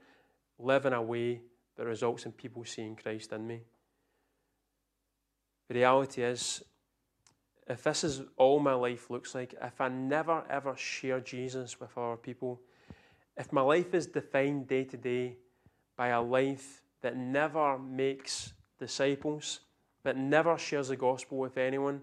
live 0.61 0.87
in 0.87 0.93
a 0.93 1.03
way 1.03 1.41
that 1.77 1.87
results 1.87 2.27
in 2.27 2.33
people 2.33 2.65
seeing 2.65 2.97
Christ 2.97 3.33
in 3.33 3.47
me. 3.47 3.61
The 5.69 5.75
reality 5.75 6.23
is, 6.23 6.63
if 7.67 7.83
this 7.83 8.05
is 8.05 8.23
all 8.37 8.61
my 8.61 8.75
life 8.75 9.11
looks 9.11 9.35
like, 9.35 9.55
if 9.61 9.81
I 9.81 9.89
never 9.89 10.45
ever 10.51 10.77
share 10.77 11.21
Jesus 11.21 11.81
with 11.81 11.97
other 11.97 12.17
people, 12.17 12.61
if 13.37 13.53
my 13.53 13.63
life 13.63 13.95
is 13.95 14.07
defined 14.07 14.69
day 14.69 14.85
to 14.85 14.97
day 14.97 15.37
by 15.97 16.09
a 16.09 16.23
life 16.23 16.83
that 17.03 17.17
never 17.17 17.79
makes 17.79 18.53
disciples, 18.79 19.61
that 20.05 20.17
never 20.17 20.59
shares 20.59 20.89
the 20.89 20.97
gospel 20.97 21.39
with 21.39 21.57
anyone, 21.57 22.03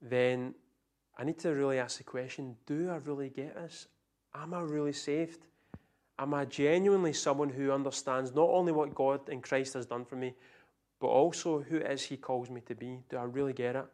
then 0.00 0.54
I 1.16 1.24
need 1.24 1.38
to 1.40 1.50
really 1.50 1.78
ask 1.78 1.98
the 1.98 2.04
question 2.04 2.56
do 2.66 2.90
I 2.90 2.96
really 2.96 3.30
get 3.30 3.54
this? 3.54 3.88
Am 4.34 4.54
I 4.54 4.60
really 4.60 4.92
saved? 4.92 5.46
Am 6.18 6.34
I 6.34 6.44
genuinely 6.44 7.12
someone 7.12 7.50
who 7.50 7.72
understands 7.72 8.34
not 8.34 8.48
only 8.48 8.72
what 8.72 8.94
God 8.94 9.28
in 9.28 9.40
Christ 9.40 9.74
has 9.74 9.86
done 9.86 10.04
for 10.04 10.16
me, 10.16 10.34
but 11.00 11.08
also 11.08 11.60
who 11.60 11.78
it 11.78 11.90
is 11.90 12.02
He 12.02 12.16
calls 12.16 12.50
me 12.50 12.60
to 12.66 12.74
be? 12.74 13.00
Do 13.08 13.16
I 13.16 13.24
really 13.24 13.52
get 13.52 13.76
it? 13.76 13.86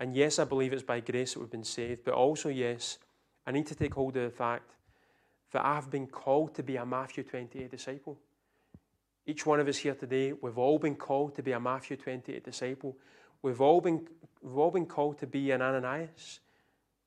And 0.00 0.14
yes, 0.14 0.38
I 0.38 0.44
believe 0.44 0.72
it's 0.72 0.82
by 0.82 1.00
grace 1.00 1.34
that 1.34 1.40
we've 1.40 1.50
been 1.50 1.64
saved, 1.64 2.04
but 2.04 2.14
also, 2.14 2.48
yes, 2.48 2.98
I 3.46 3.52
need 3.52 3.66
to 3.68 3.74
take 3.74 3.94
hold 3.94 4.16
of 4.16 4.24
the 4.24 4.36
fact 4.36 4.72
that 5.52 5.64
I've 5.64 5.90
been 5.90 6.06
called 6.06 6.54
to 6.56 6.62
be 6.62 6.76
a 6.76 6.84
Matthew 6.84 7.22
28 7.22 7.70
disciple. 7.70 8.18
Each 9.26 9.46
one 9.46 9.60
of 9.60 9.68
us 9.68 9.76
here 9.78 9.94
today, 9.94 10.32
we've 10.32 10.58
all 10.58 10.78
been 10.78 10.96
called 10.96 11.36
to 11.36 11.42
be 11.42 11.52
a 11.52 11.60
Matthew 11.60 11.96
28 11.96 12.42
disciple. 12.44 12.96
We've 13.42 13.60
all 13.60 13.80
been, 13.80 14.08
we've 14.42 14.58
all 14.58 14.70
been 14.70 14.86
called 14.86 15.18
to 15.18 15.26
be 15.26 15.52
an 15.52 15.62
Ananias. 15.62 16.40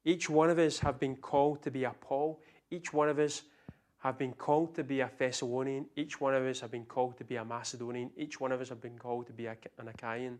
Each 0.06 0.30
one 0.30 0.50
of 0.50 0.60
us 0.60 0.80
have 0.80 1.00
been 1.00 1.16
called 1.16 1.64
to 1.64 1.72
be 1.72 1.84
a 1.84 1.92
Paul. 1.92 2.40
Each 2.72 2.94
one 2.94 3.10
of 3.10 3.20
us 3.20 3.42
have 4.06 4.18
been 4.18 4.34
called 4.34 4.76
to 4.76 4.84
be 4.84 5.02
a 5.02 5.12
Thessalonian. 5.18 5.88
Each 5.96 6.22
one 6.22 6.36
of 6.36 6.44
us 6.44 6.60
have 6.60 6.72
been 6.72 6.86
called 6.86 7.18
to 7.18 7.24
be 7.24 7.36
a 7.36 7.46
Macedonian. 7.46 8.12
Each 8.16 8.40
one 8.40 8.52
of 8.52 8.62
us 8.62 8.70
have 8.70 8.82
been 8.82 8.98
called 8.98 9.28
to 9.28 9.34
be 9.34 9.48
an 9.48 9.58
Achaean. 9.88 10.40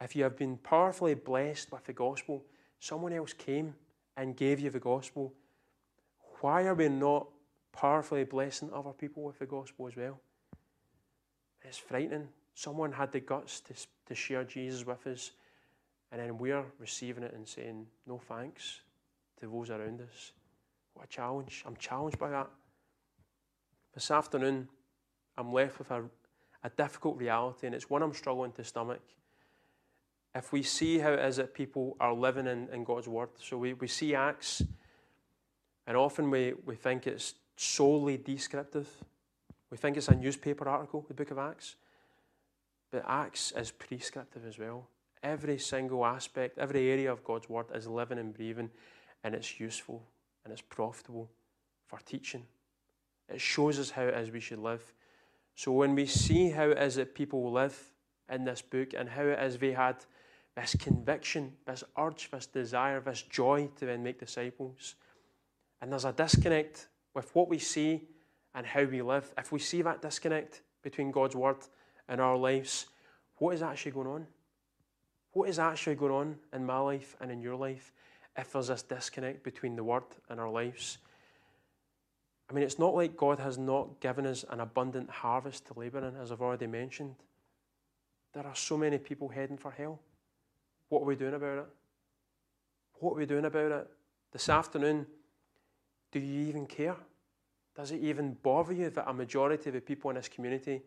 If 0.00 0.16
you 0.16 0.22
have 0.24 0.36
been 0.36 0.56
powerfully 0.56 1.14
blessed 1.14 1.72
with 1.72 1.84
the 1.84 1.92
gospel, 1.92 2.44
someone 2.78 3.12
else 3.12 3.32
came 3.32 3.74
and 4.16 4.36
gave 4.36 4.60
you 4.60 4.70
the 4.70 4.80
gospel 4.80 5.34
why 6.40 6.64
are 6.64 6.74
we 6.74 6.88
not 6.88 7.26
powerfully 7.72 8.24
blessing 8.24 8.70
other 8.72 8.92
people 8.92 9.22
with 9.24 9.38
the 9.38 9.46
gospel 9.46 9.86
as 9.88 9.96
well? 9.96 10.18
It's 11.62 11.76
frightening. 11.76 12.28
Someone 12.54 12.92
had 12.92 13.12
the 13.12 13.20
guts 13.20 13.60
to, 13.60 13.74
to 14.06 14.14
share 14.14 14.44
Jesus 14.44 14.86
with 14.86 15.06
us, 15.06 15.32
and 16.10 16.20
then 16.20 16.38
we're 16.38 16.64
receiving 16.78 17.24
it 17.24 17.34
and 17.34 17.46
saying 17.46 17.86
no 18.06 18.18
thanks 18.18 18.80
to 19.40 19.46
those 19.46 19.70
around 19.70 20.00
us. 20.00 20.32
What 20.94 21.06
a 21.06 21.08
challenge. 21.08 21.64
I'm 21.66 21.76
challenged 21.76 22.18
by 22.18 22.30
that. 22.30 22.48
This 23.94 24.10
afternoon, 24.10 24.68
I'm 25.36 25.52
left 25.52 25.78
with 25.78 25.90
a, 25.90 26.04
a 26.62 26.70
difficult 26.70 27.16
reality, 27.16 27.66
and 27.66 27.74
it's 27.74 27.90
one 27.90 28.02
I'm 28.02 28.14
struggling 28.14 28.52
to 28.52 28.64
stomach. 28.64 29.02
If 30.34 30.52
we 30.52 30.62
see 30.62 30.98
how 30.98 31.12
it 31.12 31.20
is 31.20 31.36
that 31.36 31.54
people 31.54 31.96
are 31.98 32.14
living 32.14 32.46
in, 32.46 32.68
in 32.72 32.84
God's 32.84 33.08
Word, 33.08 33.30
so 33.40 33.58
we, 33.58 33.72
we 33.72 33.88
see 33.88 34.14
Acts 34.14 34.62
and 35.86 35.96
often 35.96 36.30
we, 36.30 36.54
we 36.64 36.76
think 36.76 37.08
it's 37.08 37.34
solely 37.56 38.16
descriptive. 38.16 38.88
We 39.70 39.76
think 39.76 39.96
it's 39.96 40.06
a 40.06 40.14
newspaper 40.14 40.68
article, 40.68 41.04
the 41.08 41.14
book 41.14 41.32
of 41.32 41.38
Acts. 41.38 41.74
But 42.92 43.04
Acts 43.08 43.52
is 43.56 43.72
prescriptive 43.72 44.46
as 44.46 44.56
well. 44.56 44.86
Every 45.22 45.58
single 45.58 46.06
aspect, 46.06 46.58
every 46.58 46.90
area 46.90 47.12
of 47.12 47.24
God's 47.24 47.48
Word 47.48 47.66
is 47.74 47.88
living 47.88 48.18
and 48.18 48.32
breathing, 48.32 48.70
and 49.24 49.34
it's 49.34 49.58
useful 49.58 50.04
and 50.44 50.52
it's 50.52 50.62
profitable 50.62 51.30
for 51.86 51.98
teaching. 52.04 52.44
It 53.28 53.40
shows 53.40 53.78
us 53.78 53.90
how 53.90 54.02
it 54.02 54.14
is 54.14 54.30
we 54.30 54.40
should 54.40 54.58
live. 54.58 54.94
So 55.54 55.72
when 55.72 55.94
we 55.94 56.06
see 56.06 56.50
how 56.50 56.70
it 56.70 56.78
is 56.78 56.96
that 56.96 57.14
people 57.14 57.50
live 57.52 57.92
in 58.30 58.44
this 58.44 58.62
book 58.62 58.94
and 58.96 59.08
how 59.08 59.22
it 59.22 59.38
is 59.40 59.58
they 59.58 59.72
had 59.72 59.96
this 60.56 60.74
conviction, 60.78 61.52
this 61.66 61.84
urge, 61.98 62.30
this 62.30 62.46
desire, 62.46 63.00
this 63.00 63.22
joy 63.22 63.68
to 63.76 63.86
then 63.86 64.02
make 64.02 64.18
disciples, 64.18 64.94
and 65.80 65.90
there's 65.90 66.04
a 66.04 66.12
disconnect 66.12 66.88
with 67.14 67.34
what 67.34 67.48
we 67.48 67.58
see 67.58 68.08
and 68.54 68.66
how 68.66 68.84
we 68.84 69.02
live. 69.02 69.32
If 69.38 69.52
we 69.52 69.58
see 69.58 69.82
that 69.82 70.02
disconnect 70.02 70.62
between 70.82 71.10
God's 71.10 71.36
word 71.36 71.58
and 72.08 72.20
our 72.20 72.36
lives, 72.36 72.86
what 73.36 73.54
is 73.54 73.62
actually 73.62 73.92
going 73.92 74.08
on? 74.08 74.26
What 75.32 75.48
is 75.48 75.58
actually 75.58 75.94
going 75.94 76.12
on 76.12 76.36
in 76.52 76.66
my 76.66 76.78
life 76.78 77.16
and 77.20 77.30
in 77.30 77.40
your 77.40 77.56
life 77.56 77.92
if 78.40 78.52
there's 78.52 78.68
this 78.68 78.82
disconnect 78.82 79.42
between 79.42 79.76
the 79.76 79.84
word 79.84 80.02
and 80.28 80.40
our 80.40 80.50
lives? 80.50 80.98
I 82.48 82.52
mean, 82.52 82.64
it's 82.64 82.78
not 82.78 82.94
like 82.94 83.16
God 83.16 83.38
has 83.38 83.58
not 83.58 84.00
given 84.00 84.26
us 84.26 84.44
an 84.50 84.60
abundant 84.60 85.08
harvest 85.08 85.66
to 85.66 85.78
labour 85.78 86.06
in, 86.06 86.16
as 86.16 86.32
I've 86.32 86.42
already 86.42 86.66
mentioned. 86.66 87.14
There 88.32 88.46
are 88.46 88.56
so 88.56 88.76
many 88.76 88.98
people 88.98 89.28
heading 89.28 89.56
for 89.56 89.70
hell. 89.70 90.00
What 90.88 91.02
are 91.02 91.06
we 91.06 91.14
doing 91.14 91.34
about 91.34 91.58
it? 91.58 91.66
What 92.94 93.12
are 93.12 93.18
we 93.18 93.26
doing 93.26 93.44
about 93.44 93.70
it? 93.70 93.86
This 94.32 94.48
afternoon, 94.48 95.06
do 96.10 96.18
you 96.18 96.48
even 96.48 96.66
care? 96.66 96.96
Does 97.76 97.92
it 97.92 98.00
even 98.00 98.36
bother 98.42 98.72
you 98.72 98.90
that 98.90 99.08
a 99.08 99.14
majority 99.14 99.70
of 99.70 99.74
the 99.74 99.80
people 99.80 100.10
in 100.10 100.16
this 100.16 100.28
community 100.28 100.82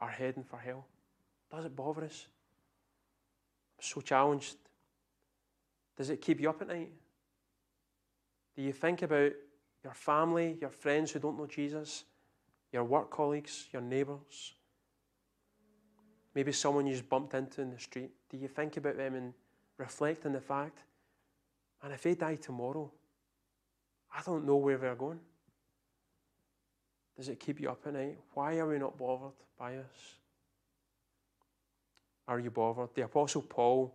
are 0.00 0.08
heading 0.08 0.44
for 0.44 0.58
hell? 0.58 0.86
Does 1.50 1.64
it 1.64 1.74
bother 1.74 2.04
us? 2.04 2.26
I'm 3.78 3.84
so 3.84 4.00
challenged. 4.00 4.56
Does 5.96 6.10
it 6.10 6.20
keep 6.20 6.40
you 6.40 6.48
up 6.48 6.62
at 6.62 6.68
night? 6.68 6.92
Do 8.56 8.62
you 8.62 8.72
think 8.72 9.02
about 9.02 9.32
your 9.82 9.94
family, 9.94 10.56
your 10.60 10.70
friends 10.70 11.10
who 11.10 11.18
don't 11.18 11.38
know 11.38 11.46
Jesus, 11.46 12.04
your 12.72 12.84
work 12.84 13.10
colleagues, 13.10 13.68
your 13.72 13.82
neighbours? 13.82 14.54
Maybe 16.34 16.52
someone 16.52 16.86
you 16.86 16.92
just 16.92 17.08
bumped 17.08 17.34
into 17.34 17.62
in 17.62 17.70
the 17.70 17.78
street. 17.78 18.10
Do 18.30 18.36
you 18.36 18.48
think 18.48 18.76
about 18.76 18.96
them 18.96 19.14
and 19.14 19.34
reflect 19.78 20.26
on 20.26 20.32
the 20.32 20.40
fact, 20.40 20.84
and 21.82 21.92
if 21.92 22.02
they 22.02 22.14
die 22.14 22.36
tomorrow, 22.36 22.92
I 24.14 24.22
don't 24.24 24.44
know 24.44 24.56
where 24.56 24.78
they're 24.78 24.94
going? 24.94 25.20
Does 27.16 27.28
it 27.28 27.40
keep 27.40 27.60
you 27.60 27.70
up 27.70 27.86
at 27.86 27.94
night? 27.94 28.18
Why 28.34 28.58
are 28.58 28.68
we 28.68 28.78
not 28.78 28.96
bothered 28.96 29.32
by 29.58 29.76
us? 29.76 30.16
Are 32.28 32.38
you 32.38 32.50
bothered? 32.50 32.94
The 32.94 33.02
Apostle 33.02 33.42
Paul 33.42 33.94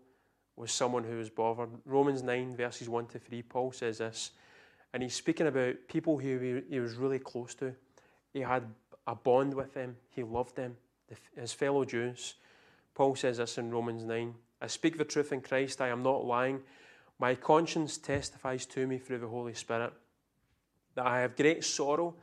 was 0.56 0.72
someone 0.72 1.04
who 1.04 1.18
was 1.18 1.30
bothered. 1.30 1.70
Romans 1.86 2.24
9, 2.24 2.56
verses 2.56 2.88
1 2.88 3.08
to 3.08 3.20
3, 3.20 3.42
Paul 3.44 3.72
says 3.72 3.98
this, 3.98 4.32
and 4.94 5.04
he's 5.04 5.16
speaking 5.16 5.48
about 5.48 5.76
people 5.88 6.18
who 6.18 6.62
he 6.70 6.80
was 6.80 6.96
really 6.96 7.20
close 7.20 7.54
to. 7.56 7.76
He 8.34 8.42
had 8.42 8.64
a 9.08 9.16
bond 9.16 9.54
with 9.54 9.74
them, 9.74 9.98
he 10.10 10.24
loved 10.24 10.56
them, 10.56 10.78
his 11.36 11.54
fellow 11.54 11.84
Jews. 11.84 12.36
Paul 12.94 13.16
says 13.16 13.38
this 13.38 13.58
in 13.58 13.72
Romans 13.72 14.04
9 14.04 14.34
I 14.62 14.68
speak 14.68 14.98
the 14.98 15.04
truth 15.06 15.34
in 15.34 15.42
Christ, 15.42 15.82
I 15.82 15.90
am 15.90 16.02
not 16.02 16.26
lying. 16.26 16.62
My 17.20 17.36
conscience 17.36 17.98
testifies 17.98 18.66
to 18.68 18.88
me 18.88 18.98
through 18.98 19.20
the 19.20 19.28
Holy 19.28 19.54
Spirit 19.54 19.94
that 20.96 21.06
I 21.06 21.20
have 21.20 21.36
great 21.36 21.64
sorrow 21.64 22.16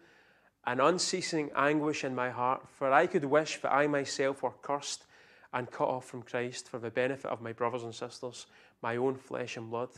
and 0.64 0.80
unceasing 0.80 1.50
anguish 1.54 2.04
in 2.04 2.14
my 2.14 2.30
heart, 2.30 2.66
for 2.68 2.90
I 2.90 3.06
could 3.06 3.24
wish 3.24 3.60
that 3.60 3.72
I 3.72 3.86
myself 3.86 4.42
were 4.42 4.52
cursed 4.62 5.04
and 5.52 5.70
cut 5.70 5.88
off 5.88 6.06
from 6.06 6.22
Christ 6.22 6.68
for 6.68 6.78
the 6.78 6.90
benefit 6.90 7.30
of 7.30 7.42
my 7.42 7.52
brothers 7.52 7.82
and 7.82 7.94
sisters, 7.94 8.46
my 8.82 8.96
own 8.96 9.16
flesh 9.16 9.56
and 9.56 9.70
blood. 9.70 9.90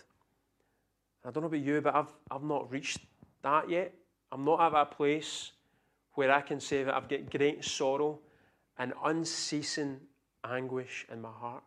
And 1.22 1.30
I 1.30 1.30
don't 1.30 1.42
know 1.42 1.48
about 1.48 1.60
you, 1.60 1.80
but 1.80 1.94
I've, 1.94 2.12
I've 2.30 2.42
not 2.42 2.70
reached 2.70 2.98
that 3.42 3.70
yet. 3.70 3.94
I'm 4.32 4.44
not 4.44 4.60
at 4.60 4.72
that 4.72 4.96
place 4.96 5.52
where 6.14 6.32
I 6.32 6.40
can 6.40 6.60
say 6.60 6.82
that 6.82 6.94
I've 6.94 7.08
got 7.08 7.30
great 7.30 7.64
sorrow 7.64 8.18
and 8.78 8.92
unceasing 9.04 10.00
anguish 10.48 11.06
in 11.10 11.20
my 11.20 11.30
heart. 11.30 11.62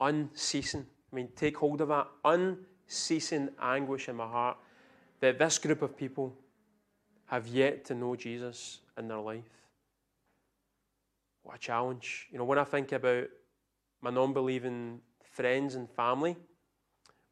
Unceasing. 0.00 0.86
I 1.12 1.16
mean, 1.16 1.28
take 1.36 1.56
hold 1.56 1.80
of 1.80 1.88
that. 1.88 2.08
Unceasing 2.24 3.50
anguish 3.60 4.08
in 4.08 4.16
my 4.16 4.26
heart 4.26 4.56
that 5.20 5.38
this 5.38 5.58
group 5.58 5.82
of 5.82 5.96
people 5.96 6.34
have 7.26 7.46
yet 7.46 7.84
to 7.86 7.94
know 7.94 8.16
Jesus 8.16 8.80
in 8.96 9.08
their 9.08 9.18
life. 9.18 9.42
What 11.48 11.56
a 11.56 11.60
challenge. 11.60 12.28
You 12.30 12.36
know, 12.36 12.44
when 12.44 12.58
I 12.58 12.64
think 12.64 12.92
about 12.92 13.24
my 14.02 14.10
non 14.10 14.34
believing 14.34 15.00
friends 15.22 15.76
and 15.76 15.88
family, 15.88 16.36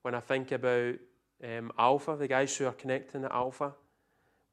when 0.01 0.15
I 0.15 0.21
think 0.21 0.53
about 0.53 0.95
um, 1.45 1.71
Alpha, 1.79 2.17
the 2.17 2.27
guys 2.27 2.57
who 2.57 2.65
are 2.65 2.73
connecting 2.73 3.25
at 3.25 3.31
Alpha, 3.31 3.75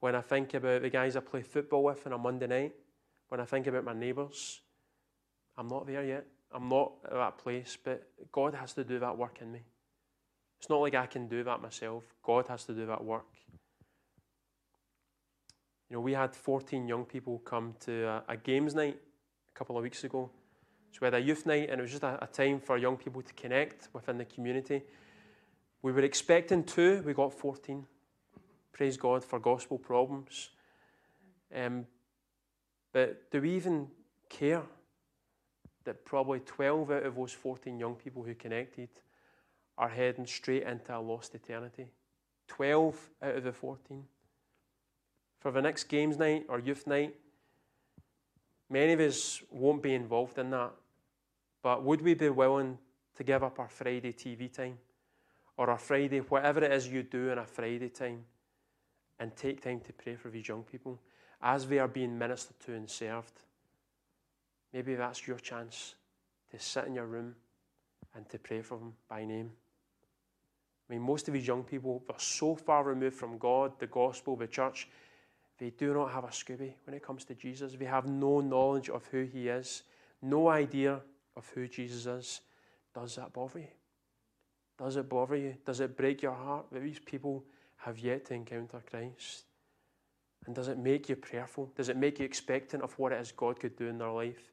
when 0.01 0.15
I 0.15 0.21
think 0.21 0.53
about 0.53 0.81
the 0.81 0.89
guys 0.89 1.15
I 1.15 1.21
play 1.21 1.43
football 1.43 1.85
with 1.85 2.05
on 2.05 2.11
a 2.11 2.17
Monday 2.17 2.47
night, 2.47 2.73
when 3.29 3.39
I 3.39 3.45
think 3.45 3.65
about 3.67 3.85
my 3.85 3.93
neighbours, 3.93 4.59
I'm 5.57 5.69
not 5.69 5.87
there 5.87 6.03
yet. 6.03 6.25
I'm 6.51 6.67
not 6.67 6.95
at 7.05 7.13
that 7.13 7.37
place, 7.37 7.77
but 7.81 8.05
God 8.33 8.55
has 8.55 8.73
to 8.73 8.83
do 8.83 8.99
that 8.99 9.17
work 9.17 9.37
in 9.39 9.49
me. 9.49 9.61
It's 10.59 10.69
not 10.69 10.81
like 10.81 10.95
I 10.95 11.05
can 11.05 11.29
do 11.29 11.41
that 11.45 11.61
myself. 11.61 12.03
God 12.21 12.49
has 12.49 12.65
to 12.65 12.73
do 12.73 12.85
that 12.87 13.01
work. 13.01 13.27
You 15.89 15.95
know, 15.95 16.01
we 16.01 16.11
had 16.11 16.35
14 16.35 16.85
young 16.85 17.05
people 17.05 17.39
come 17.45 17.75
to 17.85 18.03
a, 18.03 18.23
a 18.27 18.35
games 18.35 18.75
night 18.75 18.97
couple 19.53 19.77
of 19.77 19.83
weeks 19.83 20.03
ago. 20.03 20.29
So 20.91 20.99
we 21.01 21.05
had 21.05 21.13
a 21.15 21.19
youth 21.19 21.45
night, 21.45 21.69
and 21.69 21.79
it 21.79 21.81
was 21.81 21.91
just 21.91 22.03
a, 22.03 22.23
a 22.23 22.27
time 22.27 22.59
for 22.59 22.77
young 22.77 22.97
people 22.97 23.21
to 23.21 23.33
connect 23.33 23.89
within 23.93 24.17
the 24.17 24.25
community. 24.25 24.83
We 25.81 25.91
were 25.91 26.01
expecting 26.01 26.63
two, 26.63 27.01
we 27.05 27.13
got 27.13 27.33
14. 27.33 27.85
Praise 28.71 28.97
God 28.97 29.23
for 29.23 29.39
gospel 29.39 29.77
problems. 29.77 30.49
Um, 31.53 31.85
but 32.91 33.29
do 33.31 33.41
we 33.41 33.55
even 33.55 33.87
care 34.29 34.63
that 35.83 36.05
probably 36.05 36.39
12 36.39 36.91
out 36.91 37.03
of 37.03 37.15
those 37.15 37.33
14 37.33 37.77
young 37.77 37.95
people 37.95 38.23
who 38.23 38.33
connected 38.33 38.89
are 39.77 39.89
heading 39.89 40.25
straight 40.25 40.63
into 40.63 40.95
a 40.95 40.99
lost 40.99 41.35
eternity? 41.35 41.87
12 42.47 43.09
out 43.21 43.35
of 43.35 43.43
the 43.43 43.51
14 43.51 44.03
for 45.39 45.51
the 45.51 45.61
next 45.61 45.85
games 45.85 46.17
night 46.17 46.45
or 46.47 46.59
youth 46.59 46.87
night. 46.87 47.15
Many 48.73 48.93
of 48.93 49.01
us 49.01 49.39
won't 49.51 49.83
be 49.83 49.93
involved 49.93 50.39
in 50.39 50.49
that, 50.49 50.71
but 51.61 51.83
would 51.83 52.01
we 52.01 52.15
be 52.15 52.29
willing 52.29 52.79
to 53.15 53.23
give 53.23 53.43
up 53.43 53.59
our 53.59 53.67
Friday 53.67 54.11
TV 54.13 54.51
time 54.51 54.79
or 55.57 55.69
our 55.69 55.77
Friday, 55.77 56.21
whatever 56.21 56.63
it 56.63 56.71
is 56.71 56.87
you 56.87 57.03
do 57.03 57.29
on 57.29 57.37
a 57.37 57.45
Friday 57.45 57.89
time, 57.89 58.25
and 59.19 59.35
take 59.35 59.61
time 59.61 59.79
to 59.81 59.93
pray 59.93 60.15
for 60.15 60.31
these 60.31 60.47
young 60.47 60.63
people 60.63 60.99
as 61.39 61.67
they 61.67 61.77
are 61.77 61.87
being 61.87 62.17
ministered 62.17 62.59
to 62.61 62.73
and 62.73 62.89
served? 62.89 63.41
Maybe 64.73 64.95
that's 64.95 65.27
your 65.27 65.37
chance 65.37 65.93
to 66.49 66.57
sit 66.57 66.85
in 66.85 66.95
your 66.95 67.05
room 67.05 67.35
and 68.15 68.27
to 68.29 68.39
pray 68.39 68.63
for 68.63 68.79
them 68.79 68.93
by 69.07 69.23
name. 69.23 69.51
I 70.89 70.93
mean, 70.93 71.03
most 71.03 71.27
of 71.27 71.35
these 71.35 71.45
young 71.45 71.63
people 71.63 72.03
are 72.09 72.19
so 72.19 72.55
far 72.55 72.83
removed 72.83 73.17
from 73.17 73.37
God, 73.37 73.73
the 73.77 73.85
gospel, 73.85 74.35
the 74.35 74.47
church, 74.47 74.89
they 75.59 75.69
do 75.69 75.93
not 75.93 76.11
have 76.11 76.23
a 76.23 76.27
Scooby 76.27 76.73
when 76.85 76.95
it 76.95 77.05
comes 77.05 77.25
to 77.25 77.35
Jesus. 77.35 77.73
They 77.73 77.85
have 77.85 78.07
no 78.07 78.41
knowledge 78.41 78.89
of 78.89 79.05
who 79.07 79.23
He 79.23 79.47
is, 79.47 79.83
no 80.21 80.49
idea 80.49 81.01
of 81.35 81.49
who 81.53 81.67
Jesus 81.67 82.05
is. 82.05 82.41
Does 82.93 83.15
that 83.15 83.33
bother 83.33 83.59
you? 83.59 83.67
Does 84.77 84.95
it 84.95 85.07
bother 85.09 85.35
you? 85.35 85.55
Does 85.65 85.79
it 85.79 85.95
break 85.95 86.21
your 86.21 86.33
heart 86.33 86.65
that 86.71 86.81
these 86.81 86.99
people 86.99 87.43
have 87.77 87.99
yet 87.99 88.25
to 88.25 88.33
encounter 88.33 88.81
Christ? 88.89 89.45
And 90.45 90.55
does 90.55 90.67
it 90.67 90.77
make 90.77 91.09
you 91.09 91.15
prayerful? 91.15 91.71
Does 91.75 91.89
it 91.89 91.97
make 91.97 92.19
you 92.19 92.25
expectant 92.25 92.83
of 92.83 92.97
what 92.99 93.11
it 93.11 93.21
is 93.21 93.31
God 93.31 93.59
could 93.59 93.75
do 93.75 93.87
in 93.87 93.97
their 93.97 94.11
life? 94.11 94.51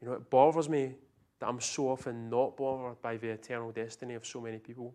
You 0.00 0.08
know, 0.08 0.14
it 0.14 0.30
bothers 0.30 0.68
me 0.68 0.94
that 1.38 1.48
I'm 1.48 1.60
so 1.60 1.90
often 1.90 2.30
not 2.30 2.56
bothered 2.56 3.00
by 3.02 3.16
the 3.16 3.28
eternal 3.28 3.72
destiny 3.72 4.14
of 4.14 4.24
so 4.24 4.40
many 4.40 4.58
people. 4.58 4.94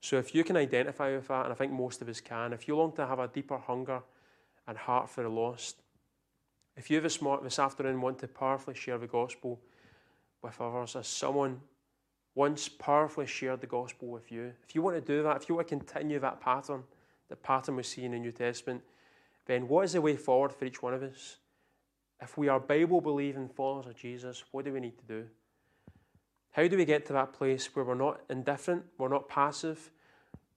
So 0.00 0.18
if 0.18 0.34
you 0.34 0.44
can 0.44 0.56
identify 0.56 1.14
with 1.14 1.28
that, 1.28 1.44
and 1.44 1.52
I 1.52 1.56
think 1.56 1.72
most 1.72 2.02
of 2.02 2.08
us 2.08 2.20
can, 2.20 2.52
if 2.52 2.66
you 2.66 2.76
long 2.76 2.92
to 2.92 3.06
have 3.06 3.18
a 3.18 3.28
deeper 3.28 3.58
hunger 3.58 4.02
and 4.66 4.76
heart 4.76 5.10
for 5.10 5.22
the 5.22 5.28
lost, 5.28 5.82
if 6.76 6.90
you 6.90 7.00
this, 7.00 7.20
morning, 7.20 7.44
this 7.44 7.58
afternoon 7.58 8.00
want 8.00 8.18
to 8.20 8.28
powerfully 8.28 8.74
share 8.74 8.98
the 8.98 9.06
gospel 9.06 9.60
with 10.42 10.60
others, 10.60 10.96
as 10.96 11.06
someone 11.06 11.60
once 12.34 12.68
powerfully 12.68 13.26
shared 13.26 13.60
the 13.60 13.66
gospel 13.66 14.08
with 14.08 14.32
you, 14.32 14.52
if 14.66 14.74
you 14.74 14.80
want 14.80 14.96
to 14.96 15.00
do 15.00 15.22
that, 15.22 15.36
if 15.36 15.48
you 15.48 15.54
want 15.54 15.68
to 15.68 15.76
continue 15.76 16.18
that 16.18 16.40
pattern, 16.40 16.82
the 17.28 17.36
pattern 17.36 17.76
we 17.76 17.82
see 17.82 18.04
in 18.04 18.12
the 18.12 18.18
New 18.18 18.32
Testament, 18.32 18.82
then 19.46 19.68
what 19.68 19.84
is 19.84 19.92
the 19.92 20.00
way 20.00 20.16
forward 20.16 20.52
for 20.52 20.64
each 20.64 20.82
one 20.82 20.94
of 20.94 21.02
us? 21.02 21.36
If 22.20 22.38
we 22.38 22.48
are 22.48 22.60
Bible 22.60 23.00
believing 23.00 23.48
followers 23.48 23.86
of 23.86 23.96
Jesus, 23.96 24.44
what 24.52 24.64
do 24.64 24.72
we 24.72 24.80
need 24.80 24.96
to 24.98 25.04
do? 25.04 25.26
How 26.52 26.68
do 26.68 26.76
we 26.76 26.84
get 26.84 27.04
to 27.06 27.12
that 27.14 27.32
place 27.32 27.74
where 27.74 27.84
we're 27.84 27.94
not 27.94 28.20
indifferent, 28.30 28.84
we're 28.98 29.08
not 29.08 29.28
passive, 29.28 29.90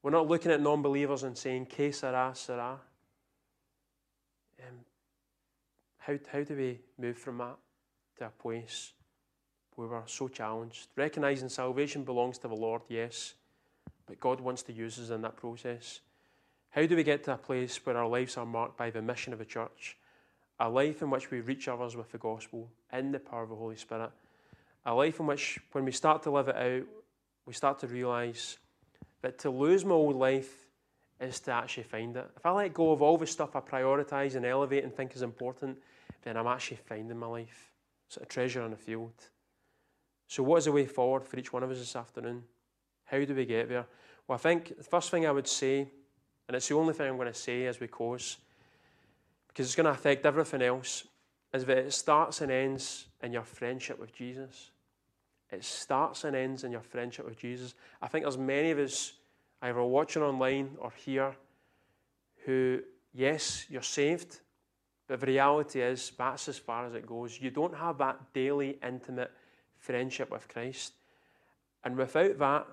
we're 0.03 0.11
not 0.11 0.27
looking 0.27 0.51
at 0.51 0.61
non 0.61 0.81
believers 0.81 1.23
and 1.23 1.37
saying, 1.37 1.65
Que 1.65 1.91
sera, 1.91 2.31
sera? 2.35 2.79
Um, 4.59 4.79
how, 5.97 6.17
how 6.31 6.43
do 6.43 6.55
we 6.55 6.79
move 6.97 7.17
from 7.17 7.37
that 7.39 7.57
to 8.17 8.27
a 8.27 8.29
place 8.29 8.93
where 9.75 9.87
we're 9.87 10.07
so 10.07 10.27
challenged. 10.27 10.87
Recognizing 10.95 11.49
salvation 11.49 12.03
belongs 12.03 12.37
to 12.39 12.47
the 12.47 12.55
Lord, 12.55 12.81
yes, 12.87 13.33
but 14.07 14.19
God 14.19 14.39
wants 14.39 14.63
to 14.63 14.73
use 14.73 14.99
us 14.99 15.09
in 15.09 15.21
that 15.21 15.35
process. 15.35 15.99
How 16.69 16.85
do 16.85 16.95
we 16.95 17.03
get 17.03 17.23
to 17.25 17.33
a 17.33 17.37
place 17.37 17.79
where 17.85 17.97
our 17.97 18.07
lives 18.07 18.37
are 18.37 18.45
marked 18.45 18.77
by 18.77 18.89
the 18.89 19.01
mission 19.01 19.33
of 19.33 19.39
the 19.39 19.45
church? 19.45 19.97
A 20.59 20.69
life 20.69 21.01
in 21.01 21.09
which 21.09 21.31
we 21.31 21.41
reach 21.41 21.67
others 21.67 21.95
with 21.95 22.11
the 22.11 22.17
gospel 22.17 22.69
in 22.91 23.11
the 23.11 23.19
power 23.19 23.43
of 23.43 23.49
the 23.49 23.55
Holy 23.55 23.75
Spirit. 23.75 24.11
A 24.85 24.93
life 24.93 25.19
in 25.19 25.25
which, 25.25 25.59
when 25.71 25.83
we 25.83 25.91
start 25.91 26.23
to 26.23 26.31
live 26.31 26.47
it 26.47 26.55
out, 26.55 26.87
we 27.45 27.53
start 27.53 27.79
to 27.79 27.87
realize 27.87 28.57
that 29.21 29.37
to 29.39 29.49
lose 29.49 29.83
my 29.83 29.95
old 29.95 30.15
life 30.15 30.64
is 31.19 31.39
to 31.41 31.51
actually 31.51 31.83
find 31.83 32.15
it. 32.17 32.29
If 32.35 32.45
I 32.45 32.51
let 32.51 32.73
go 32.73 32.91
of 32.91 33.01
all 33.01 33.17
the 33.17 33.27
stuff 33.27 33.55
I 33.55 33.61
prioritize 33.61 34.35
and 34.35 34.45
elevate 34.45 34.83
and 34.83 34.93
think 34.93 35.15
is 35.15 35.21
important, 35.21 35.77
then 36.23 36.37
I'm 36.37 36.47
actually 36.47 36.77
finding 36.77 37.17
my 37.17 37.27
life. 37.27 37.71
It's 38.07 38.17
a 38.17 38.25
treasure 38.25 38.63
in 38.63 38.71
the 38.71 38.77
field. 38.77 39.13
So, 40.27 40.43
what 40.43 40.57
is 40.57 40.65
the 40.65 40.71
way 40.71 40.85
forward 40.85 41.25
for 41.25 41.37
each 41.37 41.53
one 41.53 41.63
of 41.63 41.71
us 41.71 41.79
this 41.79 41.95
afternoon? 41.95 42.43
How 43.05 43.23
do 43.23 43.35
we 43.35 43.45
get 43.45 43.69
there? 43.69 43.85
Well, 44.27 44.35
I 44.35 44.39
think 44.39 44.75
the 44.77 44.83
first 44.83 45.11
thing 45.11 45.25
I 45.25 45.31
would 45.31 45.47
say, 45.47 45.87
and 46.47 46.55
it's 46.55 46.67
the 46.67 46.75
only 46.75 46.93
thing 46.93 47.07
I'm 47.07 47.17
going 47.17 47.27
to 47.31 47.33
say 47.33 47.65
as 47.67 47.79
we 47.79 47.87
close, 47.87 48.37
because 49.47 49.67
it's 49.67 49.75
going 49.75 49.85
to 49.85 49.91
affect 49.91 50.25
everything 50.25 50.61
else, 50.61 51.05
is 51.53 51.65
that 51.65 51.77
it 51.77 51.93
starts 51.93 52.41
and 52.41 52.51
ends 52.51 53.07
in 53.21 53.31
your 53.31 53.43
friendship 53.43 53.99
with 53.99 54.13
Jesus. 54.13 54.71
It 55.51 55.63
starts 55.63 56.23
and 56.23 56.35
ends 56.35 56.63
in 56.63 56.71
your 56.71 56.81
friendship 56.81 57.25
with 57.25 57.37
Jesus. 57.37 57.75
I 58.01 58.07
think 58.07 58.25
there's 58.25 58.37
many 58.37 58.71
of 58.71 58.79
us 58.79 59.13
either 59.65 59.83
watching 59.83 60.21
online 60.21 60.77
or 60.79 60.91
here 60.91 61.35
who, 62.45 62.79
yes, 63.13 63.65
you're 63.67 63.81
saved, 63.81 64.39
but 65.07 65.19
the 65.19 65.25
reality 65.25 65.81
is 65.81 66.11
that's 66.15 66.47
as 66.47 66.59
far 66.59 66.85
as 66.85 66.93
it 66.93 67.07
goes. 67.07 67.39
You 67.41 67.49
don't 67.49 67.75
have 67.75 67.97
that 67.97 68.33
daily, 68.33 68.77
intimate 68.85 69.31
friendship 69.79 70.31
with 70.31 70.47
Christ. 70.47 70.93
And 71.83 71.97
without 71.97 72.37
that, 72.37 72.67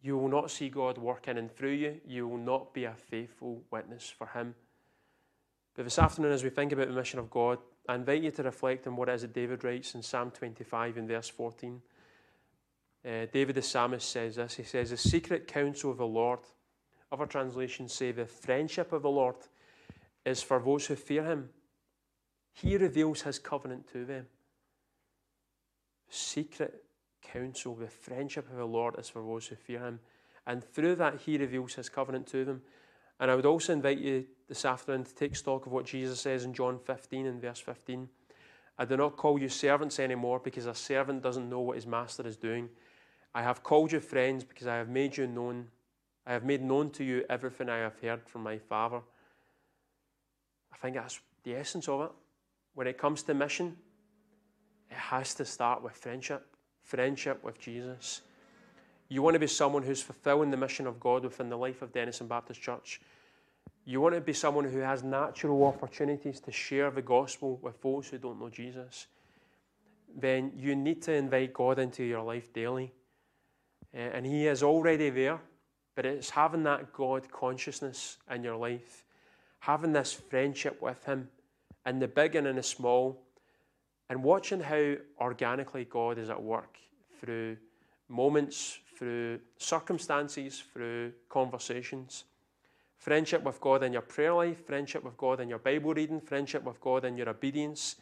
you 0.00 0.18
will 0.18 0.28
not 0.28 0.50
see 0.50 0.68
God 0.68 0.98
working 0.98 1.38
and 1.38 1.50
through 1.50 1.72
you. 1.72 2.00
You 2.04 2.26
will 2.26 2.38
not 2.38 2.74
be 2.74 2.84
a 2.84 2.94
faithful 2.94 3.62
witness 3.70 4.10
for 4.10 4.26
Him. 4.26 4.56
But 5.76 5.84
this 5.84 5.98
afternoon, 5.98 6.32
as 6.32 6.42
we 6.42 6.50
think 6.50 6.72
about 6.72 6.88
the 6.88 6.94
mission 6.94 7.20
of 7.20 7.30
God, 7.30 7.58
I 7.88 7.94
invite 7.94 8.22
you 8.22 8.32
to 8.32 8.42
reflect 8.42 8.88
on 8.88 8.96
what 8.96 9.08
it 9.08 9.14
is 9.14 9.22
that 9.22 9.32
David 9.32 9.62
writes 9.62 9.94
in 9.94 10.02
Psalm 10.02 10.32
25 10.32 10.98
in 10.98 11.06
verse 11.06 11.28
14. 11.28 11.80
Uh, 13.04 13.26
David 13.32 13.56
the 13.56 13.62
psalmist 13.62 14.08
says 14.08 14.36
this 14.36 14.54
He 14.54 14.62
says, 14.62 14.90
The 14.90 14.96
secret 14.96 15.46
counsel 15.46 15.90
of 15.90 15.98
the 15.98 16.06
Lord, 16.06 16.40
other 17.10 17.26
translations 17.26 17.92
say, 17.92 18.12
the 18.12 18.26
friendship 18.26 18.92
of 18.92 19.02
the 19.02 19.10
Lord 19.10 19.36
is 20.24 20.42
for 20.42 20.60
those 20.60 20.86
who 20.86 20.94
fear 20.94 21.24
Him. 21.24 21.50
He 22.52 22.76
reveals 22.76 23.22
His 23.22 23.38
covenant 23.38 23.90
to 23.92 24.04
them. 24.04 24.26
Secret 26.08 26.84
counsel, 27.22 27.74
the 27.74 27.88
friendship 27.88 28.48
of 28.50 28.56
the 28.56 28.64
Lord 28.64 28.98
is 28.98 29.08
for 29.08 29.22
those 29.22 29.46
who 29.46 29.56
fear 29.56 29.80
Him. 29.80 30.00
And 30.46 30.62
through 30.62 30.96
that, 30.96 31.20
He 31.22 31.38
reveals 31.38 31.74
His 31.74 31.88
covenant 31.88 32.26
to 32.28 32.44
them. 32.44 32.62
And 33.18 33.30
I 33.30 33.34
would 33.34 33.46
also 33.46 33.72
invite 33.72 33.98
you 33.98 34.26
this 34.48 34.64
afternoon 34.64 35.04
to 35.04 35.14
take 35.14 35.36
stock 35.36 35.66
of 35.66 35.72
what 35.72 35.86
Jesus 35.86 36.20
says 36.20 36.44
in 36.44 36.54
John 36.54 36.78
15 36.78 37.26
and 37.26 37.40
verse 37.40 37.60
15. 37.60 38.08
I 38.78 38.84
do 38.84 38.96
not 38.96 39.16
call 39.16 39.38
you 39.38 39.48
servants 39.48 40.00
anymore 40.00 40.40
because 40.40 40.66
a 40.66 40.74
servant 40.74 41.22
doesn't 41.22 41.48
know 41.48 41.60
what 41.60 41.76
his 41.76 41.86
master 41.86 42.26
is 42.26 42.36
doing. 42.36 42.68
I 43.34 43.42
have 43.42 43.62
called 43.62 43.92
you 43.92 44.00
friends 44.00 44.44
because 44.44 44.66
I 44.66 44.76
have 44.76 44.88
made 44.88 45.16
you 45.16 45.26
known. 45.26 45.68
I 46.26 46.32
have 46.32 46.44
made 46.44 46.62
known 46.62 46.90
to 46.90 47.04
you 47.04 47.24
everything 47.28 47.68
I 47.68 47.78
have 47.78 47.98
heard 48.00 48.28
from 48.28 48.42
my 48.42 48.58
Father. 48.58 49.00
I 50.72 50.76
think 50.76 50.96
that's 50.96 51.20
the 51.44 51.54
essence 51.54 51.88
of 51.88 52.02
it. 52.02 52.10
When 52.74 52.86
it 52.86 52.98
comes 52.98 53.22
to 53.24 53.34
mission, 53.34 53.76
it 54.90 54.96
has 54.96 55.34
to 55.34 55.44
start 55.44 55.82
with 55.82 55.94
friendship, 55.94 56.46
friendship 56.82 57.42
with 57.42 57.58
Jesus. 57.58 58.20
You 59.08 59.22
want 59.22 59.34
to 59.34 59.40
be 59.40 59.46
someone 59.46 59.82
who's 59.82 60.02
fulfilling 60.02 60.50
the 60.50 60.56
mission 60.56 60.86
of 60.86 61.00
God 61.00 61.24
within 61.24 61.48
the 61.48 61.56
life 61.56 61.82
of 61.82 61.92
Dennistoun 61.92 62.28
Baptist 62.28 62.60
Church. 62.60 63.00
You 63.84 64.00
want 64.00 64.14
to 64.14 64.20
be 64.20 64.32
someone 64.32 64.64
who 64.64 64.78
has 64.78 65.02
natural 65.02 65.64
opportunities 65.64 66.40
to 66.40 66.52
share 66.52 66.90
the 66.90 67.02
gospel 67.02 67.58
with 67.62 67.80
those 67.82 68.08
who 68.08 68.18
don't 68.18 68.40
know 68.40 68.48
Jesus. 68.48 69.06
Then 70.14 70.52
you 70.56 70.76
need 70.76 71.02
to 71.02 71.12
invite 71.12 71.52
God 71.52 71.78
into 71.78 72.04
your 72.04 72.22
life 72.22 72.52
daily. 72.52 72.92
Uh, 73.94 73.98
and 73.98 74.26
He 74.26 74.46
is 74.46 74.62
already 74.62 75.10
there, 75.10 75.40
but 75.94 76.06
it's 76.06 76.30
having 76.30 76.62
that 76.64 76.92
God 76.92 77.30
consciousness 77.30 78.18
in 78.30 78.42
your 78.42 78.56
life, 78.56 79.04
having 79.60 79.92
this 79.92 80.12
friendship 80.12 80.80
with 80.80 81.04
Him 81.04 81.28
in 81.86 81.98
the 81.98 82.08
big 82.08 82.34
and 82.34 82.46
in 82.46 82.56
the 82.56 82.62
small, 82.62 83.22
and 84.08 84.22
watching 84.22 84.60
how 84.60 84.94
organically 85.20 85.84
God 85.84 86.18
is 86.18 86.30
at 86.30 86.42
work 86.42 86.78
through 87.20 87.56
moments, 88.08 88.78
through 88.96 89.40
circumstances, 89.56 90.62
through 90.72 91.12
conversations. 91.28 92.24
Friendship 92.98 93.42
with 93.42 93.60
God 93.60 93.82
in 93.82 93.92
your 93.92 94.02
prayer 94.02 94.34
life, 94.34 94.64
friendship 94.66 95.02
with 95.02 95.16
God 95.16 95.40
in 95.40 95.48
your 95.48 95.58
Bible 95.58 95.92
reading, 95.94 96.20
friendship 96.20 96.62
with 96.62 96.80
God 96.80 97.04
in 97.04 97.16
your 97.16 97.28
obedience, 97.28 97.96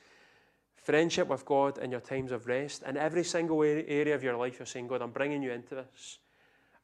friendship 0.82 1.28
with 1.28 1.44
God 1.44 1.78
in 1.78 1.90
your 1.90 2.00
times 2.00 2.32
of 2.32 2.46
rest. 2.46 2.82
In 2.82 2.96
every 2.96 3.24
single 3.24 3.62
area 3.62 4.14
of 4.14 4.22
your 4.22 4.36
life, 4.36 4.58
you're 4.58 4.66
saying, 4.66 4.88
God, 4.88 5.02
I'm 5.02 5.10
bringing 5.10 5.42
you 5.42 5.52
into 5.52 5.74
this. 5.74 6.18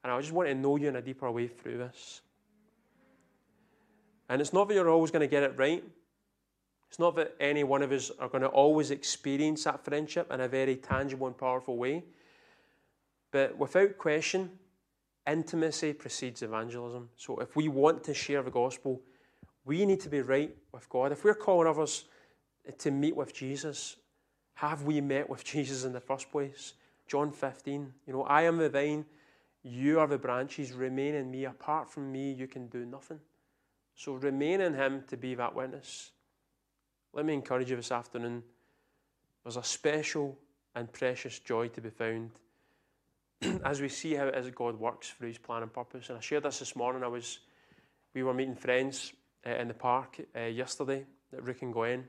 And 0.03 0.13
I 0.13 0.21
just 0.21 0.33
want 0.33 0.49
to 0.49 0.55
know 0.55 0.77
you 0.77 0.89
in 0.89 0.97
a 0.97 1.03
deeper 1.03 1.31
way 1.31 1.49
through 1.49 1.79
this. 1.79 2.21
And 4.29 4.41
it's 4.41 4.53
not 4.53 4.69
that 4.69 4.75
you're 4.75 4.91
always 4.91 5.11
going 5.11 5.21
to 5.21 5.27
get 5.27 5.43
it 5.43 5.55
right. 5.57 5.83
It's 6.89 6.99
not 6.99 7.17
that 7.17 7.35
any 7.41 7.65
one 7.65 7.83
of 7.83 7.93
us 7.93 8.11
are 8.19 8.29
going 8.29 8.43
to 8.43 8.49
always 8.49 8.91
experience 8.91 9.65
that 9.65 9.85
friendship 9.85 10.31
in 10.31 10.41
a 10.41 10.49
very 10.49 10.77
tangible 10.77 11.27
and 11.27 11.37
powerful 11.37 11.77
way. 11.77 12.05
But 13.33 13.57
without 13.59 13.99
question, 13.99 14.51
intimacy 15.27 15.93
precedes 15.93 16.43
evangelism. 16.43 17.09
So 17.17 17.39
if 17.39 17.57
we 17.57 17.69
want 17.69 18.05
to 18.05 18.15
share 18.15 18.43
the 18.43 18.51
gospel, 18.51 19.03
we 19.65 19.85
need 19.85 20.01
to 20.01 20.09
be 20.09 20.21
right 20.21 20.55
with 20.73 20.89
God. 20.89 21.13
If 21.13 21.25
we're 21.25 21.35
calling 21.35 21.69
others 21.69 22.05
to 22.79 22.91
meet 22.91 23.17
with 23.17 23.35
Jesus, 23.35 23.97
have 24.55 24.83
we 24.83 25.01
met 25.01 25.29
with 25.29 25.45
Jesus 25.45 25.85
in 25.85 25.93
the 25.93 26.01
first 26.01 26.31
place? 26.31 26.75
John 27.07 27.31
15, 27.31 27.93
you 28.07 28.13
know, 28.13 28.23
I 28.23 28.43
am 28.43 28.59
the 28.59 28.69
vine, 28.69 29.05
you 29.63 30.01
are 30.01 30.07
the 30.07 30.19
branches, 30.19 30.73
remain 30.73 31.15
in 31.15 31.31
me. 31.31 31.45
Apart 31.45 31.91
from 31.91 32.11
me, 32.11 32.33
you 32.33 32.47
can 32.47 32.69
do 32.69 32.85
nothing. 32.85 33.21
So 33.95 34.13
remain 34.13 34.61
in 34.61 34.75
Him 34.75 35.05
to 35.09 35.17
be 35.17 35.35
that 35.35 35.55
witness. 35.55 36.11
Let 37.13 37.25
me 37.25 37.35
encourage 37.35 37.71
you 37.71 37.77
this 37.77 37.93
afternoon. 37.93 38.43
There's 39.43 39.57
a 39.57 39.65
special 39.65 40.39
and 40.75 40.93
precious 40.93 41.39
joy 41.39 41.69
to 41.69 41.81
be 41.81 41.91
found 41.91 42.31
as 43.65 43.81
we 43.81 43.89
see 43.89 44.15
how 44.15 44.27
it 44.27 44.37
is 44.37 44.51
God 44.51 44.79
works 44.79 45.11
through 45.11 45.29
His 45.29 45.39
plan 45.39 45.63
and 45.63 45.73
purpose. 45.73 46.11
And 46.11 46.19
I 46.19 46.21
shared 46.21 46.43
this 46.43 46.59
this 46.59 46.77
morning. 46.77 47.03
I 47.03 47.09
was, 47.09 47.41
we 48.15 48.23
were 48.23 48.35
meeting 48.35 48.55
friends 48.55 49.15
uh, 49.47 49.51
in 49.51 49.69
the 49.69 49.75
park 49.75 50.21
uh, 50.37 50.41
yesterday 50.41 51.05
at 51.33 51.43
Rick 51.43 51.63
and 51.63 51.73
Gwen, 51.73 52.05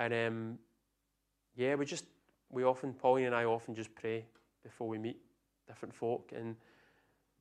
and 0.00 0.12
um, 0.14 0.58
yeah, 1.54 1.76
we 1.76 1.84
just 1.84 2.04
we 2.48 2.64
often 2.64 2.92
Pauline 2.92 3.26
and 3.26 3.34
I 3.34 3.44
often 3.44 3.74
just 3.74 3.94
pray 3.94 4.24
before 4.64 4.88
we 4.88 4.98
meet 4.98 5.18
different 5.68 5.94
folk, 5.94 6.32
and 6.34 6.56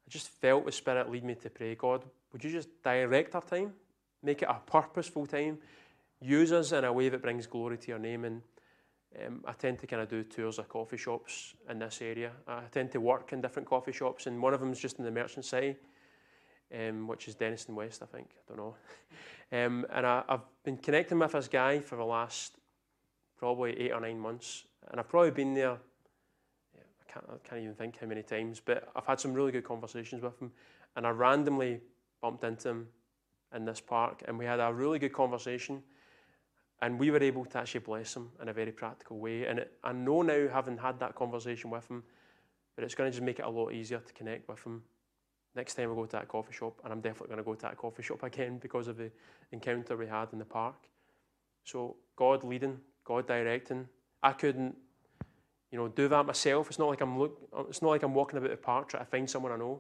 I 0.07 0.09
just 0.09 0.29
felt 0.29 0.65
the 0.65 0.71
Spirit 0.71 1.09
lead 1.09 1.23
me 1.23 1.35
to 1.35 1.49
pray. 1.49 1.73
God, 1.73 2.03
would 2.31 2.43
you 2.43 2.51
just 2.51 2.69
direct 2.83 3.33
our 3.33 3.41
time, 3.41 3.73
make 4.21 4.43
it 4.43 4.49
a 4.49 4.59
purposeful 4.69 5.25
time, 5.25 5.57
use 6.21 6.51
us 6.51 6.71
in 6.71 6.83
a 6.83 6.93
way 6.93 7.09
that 7.09 7.21
brings 7.21 7.47
glory 7.47 7.77
to 7.77 7.87
your 7.87 7.99
name 7.99 8.25
and 8.25 8.41
um, 9.25 9.43
I 9.47 9.53
tend 9.53 9.79
to 9.79 9.87
kind 9.87 10.01
of 10.01 10.09
do 10.09 10.23
tours 10.23 10.59
of 10.59 10.69
coffee 10.69 10.97
shops 10.97 11.55
in 11.67 11.79
this 11.79 12.01
area. 12.01 12.31
I 12.47 12.61
tend 12.71 12.91
to 12.91 13.01
work 13.01 13.33
in 13.33 13.41
different 13.41 13.67
coffee 13.67 13.91
shops, 13.91 14.27
and 14.27 14.41
one 14.41 14.53
of 14.53 14.59
them 14.59 14.71
is 14.71 14.79
just 14.79 14.99
in 14.99 15.05
the 15.05 15.11
Merchant 15.11 15.45
City, 15.45 15.75
um, 16.77 17.07
which 17.07 17.27
is 17.27 17.35
Dennistoun 17.35 17.73
West, 17.73 18.03
I 18.03 18.05
think. 18.05 18.27
I 18.37 18.49
don't 18.49 18.57
know. 18.57 18.75
Um, 19.51 19.85
and 19.91 20.05
I, 20.05 20.23
have 20.29 20.41
been 20.63 20.77
connecting 20.77 21.19
with 21.19 21.31
this 21.31 21.47
guy 21.47 21.79
for 21.79 21.95
the 21.95 22.03
last 22.03 22.57
probably 23.37 23.79
eight 23.79 23.91
or 23.91 23.99
nine 23.99 24.19
months, 24.19 24.65
and 24.91 24.99
I've 24.99 25.09
probably 25.09 25.31
been 25.31 25.53
there. 25.53 25.77
Yeah, 26.75 26.81
I 26.81 27.11
can't, 27.11 27.25
I 27.29 27.47
can't 27.47 27.61
even 27.61 27.75
think 27.75 27.97
how 27.99 28.07
many 28.07 28.21
times, 28.21 28.61
but 28.63 28.89
I've 28.95 29.05
had 29.05 29.19
some 29.19 29.33
really 29.33 29.51
good 29.51 29.63
conversations 29.63 30.21
with 30.21 30.39
him, 30.39 30.51
and 30.95 31.07
I 31.07 31.09
randomly 31.09 31.81
bumped 32.21 32.43
into 32.43 32.69
him 32.69 32.87
in 33.55 33.65
this 33.65 33.81
park, 33.81 34.23
and 34.27 34.37
we 34.37 34.45
had 34.45 34.59
a 34.59 34.71
really 34.71 34.99
good 34.99 35.13
conversation 35.13 35.81
and 36.81 36.99
we 36.99 37.11
were 37.11 37.21
able 37.21 37.45
to 37.45 37.57
actually 37.57 37.81
bless 37.81 38.15
him 38.15 38.29
in 38.41 38.49
a 38.49 38.53
very 38.53 38.71
practical 38.71 39.19
way. 39.19 39.45
And 39.45 39.59
it, 39.59 39.73
I 39.83 39.91
know 39.91 40.21
now, 40.21 40.47
having 40.51 40.77
had 40.77 40.99
that 40.99 41.15
conversation 41.15 41.69
with 41.69 41.89
him, 41.89 42.03
that 42.75 42.85
it's 42.85 42.95
going 42.95 43.11
to 43.11 43.15
just 43.15 43.23
make 43.23 43.39
it 43.39 43.45
a 43.45 43.49
lot 43.49 43.73
easier 43.73 43.99
to 43.99 44.13
connect 44.13 44.47
with 44.47 44.63
him 44.63 44.83
next 45.55 45.75
time 45.75 45.89
we 45.89 45.95
go 45.95 46.05
to 46.05 46.11
that 46.17 46.27
coffee 46.27 46.53
shop. 46.53 46.79
And 46.83 46.93
I'm 46.93 47.01
definitely 47.01 47.27
going 47.27 47.37
to 47.39 47.43
go 47.43 47.55
to 47.55 47.61
that 47.61 47.77
coffee 47.77 48.03
shop 48.03 48.23
again 48.23 48.57
because 48.61 48.87
of 48.87 48.97
the 48.97 49.11
encounter 49.51 49.97
we 49.97 50.07
had 50.07 50.29
in 50.31 50.39
the 50.39 50.45
park. 50.45 50.87
So 51.63 51.95
God 52.15 52.43
leading, 52.43 52.79
God 53.03 53.27
directing. 53.27 53.87
I 54.21 54.33
couldn't, 54.33 54.75
you 55.71 55.77
know, 55.77 55.87
do 55.87 56.07
that 56.07 56.25
myself. 56.25 56.67
It's 56.67 56.79
not 56.79 56.89
like 56.89 57.01
I'm 57.01 57.17
look. 57.17 57.39
It's 57.69 57.81
not 57.81 57.89
like 57.89 58.03
I'm 58.03 58.13
walking 58.13 58.37
about 58.37 58.49
the 58.49 58.57
park 58.57 58.89
trying 58.89 59.05
to 59.05 59.09
find 59.09 59.29
someone 59.29 59.51
I 59.51 59.57
know. 59.57 59.79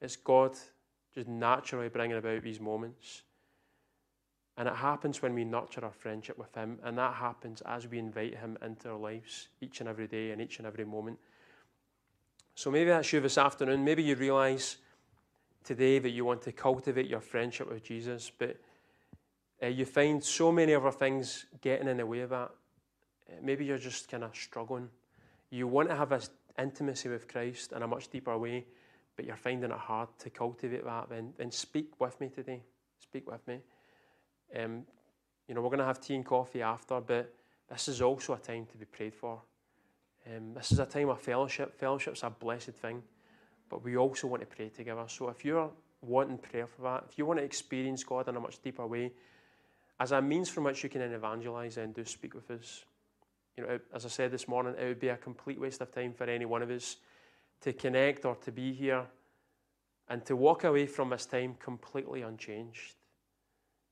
It's 0.00 0.16
God 0.16 0.56
just 1.14 1.28
naturally 1.28 1.88
bringing 1.88 2.16
about 2.16 2.42
these 2.42 2.60
moments. 2.60 3.22
And 4.56 4.68
it 4.68 4.74
happens 4.74 5.20
when 5.20 5.34
we 5.34 5.44
nurture 5.44 5.84
our 5.84 5.92
friendship 5.92 6.38
with 6.38 6.54
Him, 6.54 6.78
and 6.84 6.96
that 6.98 7.14
happens 7.14 7.60
as 7.62 7.88
we 7.88 7.98
invite 7.98 8.36
Him 8.36 8.56
into 8.62 8.90
our 8.90 8.98
lives 8.98 9.48
each 9.60 9.80
and 9.80 9.88
every 9.88 10.06
day 10.06 10.30
and 10.30 10.40
each 10.40 10.58
and 10.58 10.66
every 10.66 10.84
moment. 10.84 11.18
So 12.54 12.70
maybe 12.70 12.90
that's 12.90 13.12
you 13.12 13.20
this 13.20 13.36
afternoon. 13.36 13.84
Maybe 13.84 14.02
you 14.02 14.14
realize 14.14 14.76
today 15.64 15.98
that 15.98 16.10
you 16.10 16.24
want 16.24 16.42
to 16.42 16.52
cultivate 16.52 17.08
your 17.08 17.20
friendship 17.20 17.68
with 17.68 17.82
Jesus, 17.82 18.30
but 18.38 18.56
uh, 19.62 19.66
you 19.66 19.84
find 19.84 20.22
so 20.22 20.52
many 20.52 20.74
other 20.74 20.92
things 20.92 21.46
getting 21.60 21.88
in 21.88 21.96
the 21.96 22.06
way 22.06 22.20
of 22.20 22.30
that. 22.30 22.50
Uh, 23.28 23.34
maybe 23.42 23.64
you're 23.64 23.78
just 23.78 24.08
kind 24.08 24.22
of 24.22 24.34
struggling. 24.36 24.88
You 25.50 25.66
want 25.66 25.88
to 25.88 25.96
have 25.96 26.10
this 26.10 26.30
intimacy 26.58 27.08
with 27.08 27.26
Christ 27.26 27.72
in 27.72 27.82
a 27.82 27.86
much 27.86 28.08
deeper 28.08 28.36
way, 28.36 28.66
but 29.16 29.24
you're 29.24 29.36
finding 29.36 29.70
it 29.70 29.76
hard 29.76 30.08
to 30.18 30.30
cultivate 30.30 30.84
that. 30.84 31.08
Then, 31.08 31.32
then 31.38 31.50
speak 31.50 31.98
with 31.98 32.20
me 32.20 32.28
today. 32.28 32.62
Speak 33.00 33.30
with 33.30 33.46
me. 33.48 33.60
Um, 34.56 34.82
you 35.48 35.54
know, 35.54 35.62
we're 35.62 35.68
going 35.68 35.78
to 35.78 35.84
have 35.84 36.00
tea 36.00 36.14
and 36.14 36.24
coffee 36.24 36.62
after, 36.62 37.00
but 37.00 37.32
this 37.70 37.88
is 37.88 38.02
also 38.02 38.34
a 38.34 38.38
time 38.38 38.66
to 38.66 38.76
be 38.76 38.84
prayed 38.84 39.14
for. 39.14 39.40
Um, 40.26 40.54
this 40.54 40.72
is 40.72 40.78
a 40.78 40.86
time 40.86 41.08
of 41.10 41.20
fellowship. 41.20 41.78
Fellowship's 41.78 42.22
a 42.22 42.30
blessed 42.30 42.70
thing, 42.70 43.02
but 43.68 43.84
we 43.84 43.96
also 43.96 44.26
want 44.26 44.42
to 44.42 44.46
pray 44.46 44.68
together. 44.68 45.04
So 45.08 45.28
if 45.28 45.44
you're 45.44 45.70
wanting 46.02 46.38
prayer 46.38 46.66
for 46.66 46.82
that, 46.82 47.04
if 47.10 47.18
you 47.18 47.26
want 47.26 47.38
to 47.38 47.44
experience 47.44 48.04
God 48.04 48.28
in 48.28 48.36
a 48.36 48.40
much 48.40 48.62
deeper 48.62 48.86
way, 48.86 49.12
as 50.00 50.12
a 50.12 50.20
means 50.20 50.48
from 50.48 50.64
which 50.64 50.82
you 50.82 50.88
can 50.88 51.02
evangelize, 51.02 51.76
and 51.76 51.94
do 51.94 52.04
speak 52.04 52.34
with 52.34 52.50
us. 52.50 52.84
You 53.56 53.64
know, 53.64 53.78
as 53.94 54.04
I 54.04 54.08
said 54.08 54.32
this 54.32 54.48
morning, 54.48 54.74
it 54.78 54.84
would 54.84 55.00
be 55.00 55.08
a 55.08 55.16
complete 55.16 55.60
waste 55.60 55.80
of 55.80 55.92
time 55.92 56.12
for 56.12 56.24
any 56.24 56.44
one 56.44 56.62
of 56.62 56.70
us 56.70 56.96
to 57.60 57.72
connect 57.72 58.24
or 58.24 58.34
to 58.36 58.50
be 58.50 58.72
here 58.72 59.06
and 60.08 60.24
to 60.26 60.36
walk 60.36 60.64
away 60.64 60.86
from 60.86 61.10
this 61.10 61.26
time 61.26 61.54
completely 61.62 62.22
unchanged. 62.22 62.96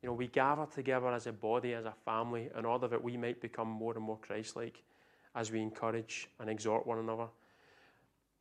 You 0.03 0.09
know, 0.09 0.15
we 0.15 0.27
gather 0.27 0.67
together 0.67 1.09
as 1.13 1.29
a 1.29 1.33
body, 1.33 1.75
as 1.75 1.85
a 1.85 1.95
family, 2.05 2.51
in 2.59 2.65
order 2.65 2.89
that 2.89 3.03
we 3.03 3.17
might 3.17 3.41
become 3.41 3.69
more 3.69 3.95
and 3.95 4.03
more 4.03 4.19
Christ 4.19 4.57
like 4.57 4.83
as 5.35 5.53
we 5.53 5.63
encourage 5.63 6.29
and 6.41 6.51
exhort 6.51 6.87
one 6.87 6.99
another. 6.99 7.29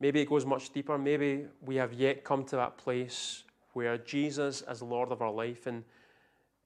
Maybe 0.02 0.20
it 0.20 0.28
goes 0.28 0.44
much 0.44 0.70
deeper. 0.70 0.98
Maybe 0.98 1.46
we 1.60 1.76
have 1.76 1.92
yet 1.92 2.24
come 2.24 2.42
to 2.46 2.56
that 2.56 2.76
place 2.76 3.44
where 3.72 3.96
Jesus 3.98 4.64
is 4.68 4.82
Lord 4.82 5.12
of 5.12 5.22
our 5.22 5.30
life. 5.30 5.68
And 5.68 5.84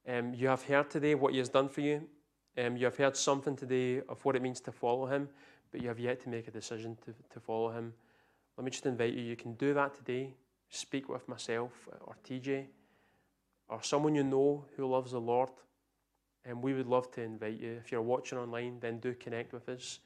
um, 0.08 0.32
you 0.32 0.48
have 0.48 0.62
heard 0.62 0.88
today 0.88 1.14
what 1.14 1.34
He 1.34 1.38
has 1.40 1.50
done 1.50 1.68
for 1.68 1.82
you. 1.82 2.08
Um, 2.56 2.78
you 2.78 2.86
have 2.86 2.96
heard 2.96 3.14
something 3.14 3.54
today 3.54 4.00
of 4.08 4.24
what 4.24 4.36
it 4.36 4.42
means 4.42 4.58
to 4.60 4.72
follow 4.72 5.04
Him, 5.04 5.28
but 5.70 5.82
you 5.82 5.88
have 5.88 5.98
yet 5.98 6.18
to 6.22 6.30
make 6.30 6.48
a 6.48 6.50
decision 6.50 6.96
to, 7.04 7.14
to 7.28 7.38
follow 7.38 7.68
Him. 7.72 7.92
Let 8.56 8.64
me 8.64 8.70
just 8.70 8.86
invite 8.86 9.12
you. 9.12 9.20
You 9.20 9.36
can 9.36 9.52
do 9.52 9.74
that 9.74 9.94
today. 9.94 10.32
Speak 10.70 11.10
with 11.10 11.28
myself 11.28 11.90
or 12.00 12.16
TJ 12.26 12.64
or 13.68 13.82
someone 13.82 14.14
you 14.14 14.24
know 14.24 14.64
who 14.78 14.86
loves 14.86 15.12
the 15.12 15.20
Lord. 15.20 15.50
And 16.46 16.62
we 16.62 16.72
would 16.72 16.86
love 16.86 17.10
to 17.10 17.20
invite 17.20 17.60
you. 17.60 17.72
If 17.84 17.92
you're 17.92 18.00
watching 18.00 18.38
online, 18.38 18.78
then 18.80 18.98
do 18.98 19.12
connect 19.12 19.52
with 19.52 19.68
us. 19.68 19.98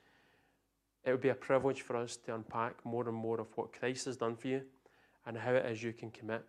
It 1.05 1.11
would 1.11 1.21
be 1.21 1.31
a 1.31 1.35
privilege 1.35 1.83
for 1.83 1.97
us 1.97 2.17
to 2.19 2.35
unpack 2.35 2.85
more 2.85 3.09
and 3.09 3.17
more 3.17 3.41
of 3.41 3.49
what 3.57 3.73
Christ 3.73 4.05
has 4.05 4.17
done 4.17 4.37
for 4.37 4.49
you 4.49 4.63
and 5.27 5.37
how 5.37 5.53
it 5.53 5.67
is 5.67 5.83
you 5.83 5.93
can 5.93 6.11
commit 6.11 6.45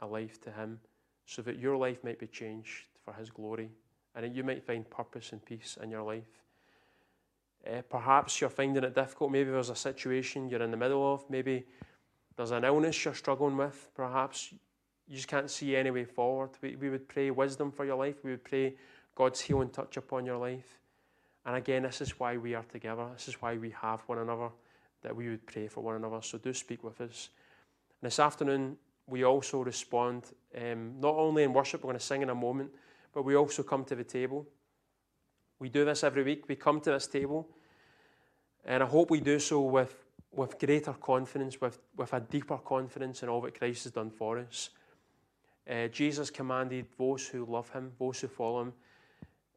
a 0.00 0.06
life 0.06 0.40
to 0.42 0.52
Him 0.52 0.80
so 1.26 1.42
that 1.42 1.58
your 1.58 1.76
life 1.76 2.04
might 2.04 2.18
be 2.18 2.26
changed 2.26 2.84
for 3.04 3.12
His 3.12 3.30
glory 3.30 3.70
and 4.14 4.24
that 4.24 4.34
you 4.34 4.44
might 4.44 4.64
find 4.64 4.88
purpose 4.88 5.32
and 5.32 5.44
peace 5.44 5.76
in 5.82 5.90
your 5.90 6.02
life. 6.02 6.42
Uh, 7.66 7.82
perhaps 7.88 8.40
you're 8.40 8.50
finding 8.50 8.82
it 8.82 8.94
difficult. 8.94 9.32
Maybe 9.32 9.50
there's 9.50 9.70
a 9.70 9.76
situation 9.76 10.48
you're 10.48 10.62
in 10.62 10.70
the 10.70 10.76
middle 10.76 11.12
of. 11.12 11.28
Maybe 11.28 11.66
there's 12.36 12.52
an 12.52 12.64
illness 12.64 13.04
you're 13.04 13.14
struggling 13.14 13.56
with. 13.56 13.90
Perhaps 13.94 14.54
you 15.08 15.16
just 15.16 15.28
can't 15.28 15.50
see 15.50 15.74
any 15.74 15.90
way 15.90 16.04
forward. 16.04 16.50
We, 16.62 16.76
we 16.76 16.88
would 16.88 17.08
pray 17.08 17.30
wisdom 17.30 17.72
for 17.72 17.84
your 17.84 17.96
life. 17.96 18.16
We 18.22 18.30
would 18.30 18.44
pray 18.44 18.76
God's 19.14 19.40
healing 19.40 19.70
touch 19.70 19.96
upon 19.96 20.24
your 20.24 20.36
life. 20.36 20.78
And 21.46 21.56
again, 21.56 21.82
this 21.82 22.00
is 22.00 22.18
why 22.18 22.36
we 22.36 22.54
are 22.54 22.64
together. 22.64 23.06
This 23.14 23.28
is 23.28 23.40
why 23.40 23.56
we 23.56 23.70
have 23.70 24.00
one 24.06 24.18
another, 24.18 24.50
that 25.02 25.14
we 25.14 25.28
would 25.28 25.46
pray 25.46 25.68
for 25.68 25.82
one 25.82 25.96
another. 25.96 26.20
So 26.22 26.38
do 26.38 26.52
speak 26.52 26.84
with 26.84 27.00
us. 27.00 27.30
And 28.00 28.10
this 28.10 28.18
afternoon, 28.18 28.76
we 29.06 29.24
also 29.24 29.62
respond, 29.62 30.24
um, 30.56 31.00
not 31.00 31.14
only 31.14 31.42
in 31.44 31.52
worship, 31.52 31.82
we're 31.82 31.88
going 31.88 31.98
to 31.98 32.04
sing 32.04 32.22
in 32.22 32.30
a 32.30 32.34
moment, 32.34 32.70
but 33.14 33.24
we 33.24 33.34
also 33.34 33.62
come 33.62 33.84
to 33.86 33.94
the 33.94 34.04
table. 34.04 34.46
We 35.58 35.70
do 35.70 35.84
this 35.84 36.04
every 36.04 36.22
week. 36.22 36.44
We 36.48 36.56
come 36.56 36.80
to 36.82 36.90
this 36.90 37.06
table, 37.06 37.48
and 38.64 38.82
I 38.82 38.86
hope 38.86 39.10
we 39.10 39.20
do 39.20 39.38
so 39.38 39.62
with, 39.62 40.04
with 40.30 40.58
greater 40.58 40.92
confidence, 40.92 41.60
with, 41.60 41.80
with 41.96 42.12
a 42.12 42.20
deeper 42.20 42.58
confidence 42.58 43.22
in 43.22 43.28
all 43.28 43.40
that 43.40 43.58
Christ 43.58 43.84
has 43.84 43.92
done 43.92 44.10
for 44.10 44.38
us. 44.38 44.70
Uh, 45.68 45.88
Jesus 45.88 46.30
commanded 46.30 46.86
those 46.98 47.26
who 47.26 47.44
love 47.44 47.70
him, 47.70 47.92
those 47.98 48.20
who 48.20 48.28
follow 48.28 48.62
him, 48.62 48.72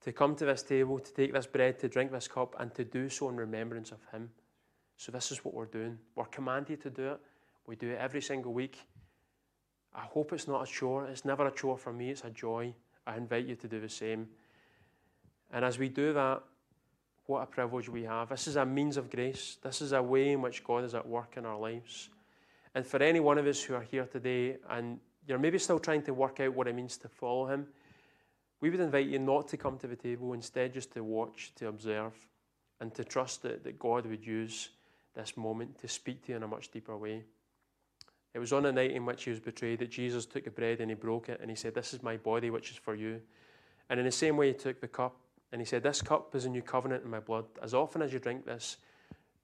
to 0.03 0.11
come 0.11 0.35
to 0.35 0.45
this 0.45 0.63
table, 0.63 0.99
to 0.99 1.13
take 1.13 1.33
this 1.33 1.45
bread, 1.45 1.79
to 1.79 1.87
drink 1.87 2.11
this 2.11 2.27
cup, 2.27 2.55
and 2.59 2.73
to 2.75 2.83
do 2.83 3.09
so 3.09 3.29
in 3.29 3.35
remembrance 3.35 3.91
of 3.91 3.99
him. 4.11 4.29
So, 4.97 5.11
this 5.11 5.31
is 5.31 5.43
what 5.43 5.53
we're 5.53 5.65
doing. 5.65 5.97
We're 6.15 6.25
commanded 6.25 6.81
to 6.81 6.89
do 6.89 7.11
it. 7.13 7.19
We 7.65 7.75
do 7.75 7.89
it 7.91 7.97
every 7.99 8.21
single 8.21 8.53
week. 8.53 8.77
I 9.93 10.01
hope 10.01 10.33
it's 10.33 10.47
not 10.47 10.67
a 10.67 10.71
chore. 10.71 11.05
It's 11.05 11.25
never 11.25 11.47
a 11.47 11.51
chore 11.51 11.77
for 11.77 11.93
me, 11.93 12.11
it's 12.11 12.23
a 12.23 12.29
joy. 12.29 12.73
I 13.05 13.17
invite 13.17 13.45
you 13.45 13.55
to 13.55 13.67
do 13.67 13.79
the 13.79 13.89
same. 13.89 14.27
And 15.51 15.65
as 15.65 15.77
we 15.77 15.89
do 15.89 16.13
that, 16.13 16.43
what 17.25 17.43
a 17.43 17.45
privilege 17.45 17.89
we 17.89 18.03
have. 18.03 18.29
This 18.29 18.47
is 18.47 18.55
a 18.55 18.65
means 18.65 18.97
of 18.97 19.09
grace. 19.09 19.57
This 19.61 19.81
is 19.81 19.91
a 19.91 20.01
way 20.01 20.31
in 20.31 20.41
which 20.41 20.63
God 20.63 20.83
is 20.83 20.95
at 20.95 21.07
work 21.07 21.35
in 21.37 21.45
our 21.45 21.57
lives. 21.57 22.09
And 22.73 22.85
for 22.85 23.01
any 23.01 23.19
one 23.19 23.37
of 23.37 23.47
us 23.47 23.61
who 23.61 23.75
are 23.75 23.81
here 23.81 24.05
today 24.05 24.57
and 24.69 24.99
you're 25.27 25.39
maybe 25.39 25.59
still 25.59 25.79
trying 25.79 26.03
to 26.03 26.13
work 26.13 26.39
out 26.39 26.53
what 26.53 26.67
it 26.67 26.75
means 26.75 26.97
to 26.97 27.09
follow 27.09 27.47
Him, 27.47 27.67
we 28.61 28.69
would 28.69 28.79
invite 28.79 29.07
you 29.07 29.19
not 29.19 29.47
to 29.49 29.57
come 29.57 29.77
to 29.79 29.87
the 29.87 29.95
table, 29.95 30.33
instead, 30.33 30.73
just 30.73 30.93
to 30.93 31.03
watch, 31.03 31.51
to 31.55 31.67
observe, 31.67 32.13
and 32.79 32.93
to 32.93 33.03
trust 33.03 33.41
that, 33.41 33.63
that 33.63 33.79
God 33.79 34.05
would 34.05 34.25
use 34.25 34.69
this 35.15 35.35
moment 35.35 35.79
to 35.79 35.87
speak 35.87 36.23
to 36.25 36.31
you 36.31 36.35
in 36.37 36.43
a 36.43 36.47
much 36.47 36.71
deeper 36.71 36.95
way. 36.95 37.23
It 38.33 38.39
was 38.39 38.53
on 38.53 38.63
the 38.63 38.71
night 38.71 38.91
in 38.91 39.05
which 39.05 39.23
he 39.23 39.29
was 39.29 39.39
betrayed 39.39 39.79
that 39.79 39.89
Jesus 39.89 40.25
took 40.25 40.45
the 40.45 40.51
bread 40.51 40.79
and 40.79 40.89
he 40.89 40.95
broke 40.95 41.27
it 41.27 41.39
and 41.41 41.49
he 41.49 41.55
said, 41.55 41.73
This 41.73 41.93
is 41.93 42.01
my 42.01 42.17
body, 42.17 42.49
which 42.49 42.71
is 42.71 42.77
for 42.77 42.95
you. 42.95 43.19
And 43.89 43.99
in 43.99 44.05
the 44.05 44.11
same 44.11 44.37
way, 44.37 44.49
he 44.49 44.53
took 44.53 44.79
the 44.79 44.87
cup 44.87 45.17
and 45.51 45.59
he 45.59 45.65
said, 45.65 45.83
This 45.83 46.01
cup 46.01 46.33
is 46.33 46.45
a 46.45 46.49
new 46.49 46.61
covenant 46.61 47.03
in 47.03 47.09
my 47.09 47.19
blood. 47.19 47.45
As 47.61 47.73
often 47.73 48.01
as 48.01 48.13
you 48.13 48.19
drink 48.19 48.45
this, 48.45 48.77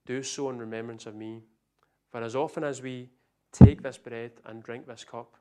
do 0.05 0.23
so 0.23 0.49
in 0.49 0.57
remembrance 0.57 1.05
of 1.05 1.15
me. 1.15 1.41
For 2.09 2.21
as 2.21 2.35
often 2.35 2.63
as 2.63 2.81
we 2.81 3.09
take 3.51 3.81
this 3.81 3.97
bread 3.97 4.31
and 4.45 4.63
drink 4.63 4.87
this 4.87 5.03
cup, 5.03 5.35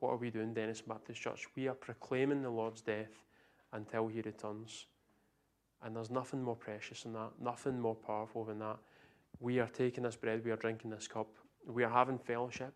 what 0.00 0.10
are 0.10 0.16
we 0.16 0.30
doing, 0.30 0.54
Dennistoun 0.54 0.88
Baptist 0.88 1.20
Church? 1.20 1.46
We 1.56 1.68
are 1.68 1.74
proclaiming 1.74 2.42
the 2.42 2.50
Lord's 2.50 2.80
death 2.80 3.24
until 3.72 4.08
he 4.08 4.20
returns. 4.20 4.86
And 5.82 5.96
there's 5.96 6.10
nothing 6.10 6.42
more 6.42 6.56
precious 6.56 7.04
than 7.04 7.12
that, 7.14 7.30
nothing 7.40 7.80
more 7.80 7.94
powerful 7.94 8.44
than 8.44 8.58
that. 8.58 8.78
We 9.38 9.60
are 9.60 9.68
taking 9.68 10.04
this 10.04 10.16
bread, 10.16 10.44
we 10.44 10.50
are 10.50 10.56
drinking 10.56 10.90
this 10.90 11.08
cup, 11.08 11.28
we 11.66 11.84
are 11.84 11.90
having 11.90 12.18
fellowship, 12.18 12.74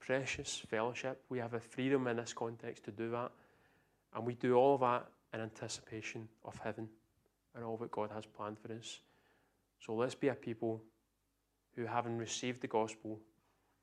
precious 0.00 0.62
fellowship. 0.68 1.22
We 1.28 1.38
have 1.38 1.54
a 1.54 1.60
freedom 1.60 2.06
in 2.06 2.16
this 2.16 2.32
context 2.32 2.84
to 2.84 2.90
do 2.90 3.10
that. 3.10 3.30
And 4.14 4.26
we 4.26 4.34
do 4.34 4.54
all 4.54 4.74
of 4.74 4.80
that 4.80 5.06
in 5.32 5.40
anticipation 5.40 6.28
of 6.44 6.58
heaven 6.58 6.88
and 7.54 7.64
all 7.64 7.76
that 7.76 7.90
God 7.90 8.10
has 8.12 8.26
planned 8.26 8.58
for 8.58 8.72
us. 8.72 9.00
So 9.78 9.94
let's 9.94 10.14
be 10.14 10.28
a 10.28 10.34
people 10.34 10.82
who, 11.76 11.86
having 11.86 12.16
received 12.16 12.60
the 12.60 12.66
gospel, 12.66 13.20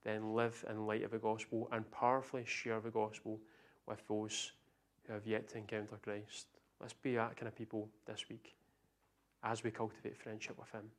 then 0.04 0.34
live 0.34 0.64
in 0.70 0.86
light 0.86 1.04
of 1.04 1.12
the 1.12 1.18
gospel 1.18 1.68
and 1.72 1.90
powerfully 1.92 2.44
share 2.46 2.80
the 2.80 2.90
gospel 2.90 3.40
with 3.88 4.06
those 4.08 4.52
who 5.06 5.14
have 5.14 5.26
yet 5.26 5.48
to 5.50 5.58
encounter 5.58 5.98
Christ. 6.02 6.48
Let's 6.80 6.94
be 6.94 7.16
that 7.16 7.36
kind 7.36 7.48
of 7.48 7.56
people 7.56 7.90
this 8.06 8.26
week 8.30 8.56
as 9.44 9.64
we 9.64 9.72
cultivate 9.72 10.18
friendship 10.18 10.58
with 10.58 10.72
Him. 10.72 10.90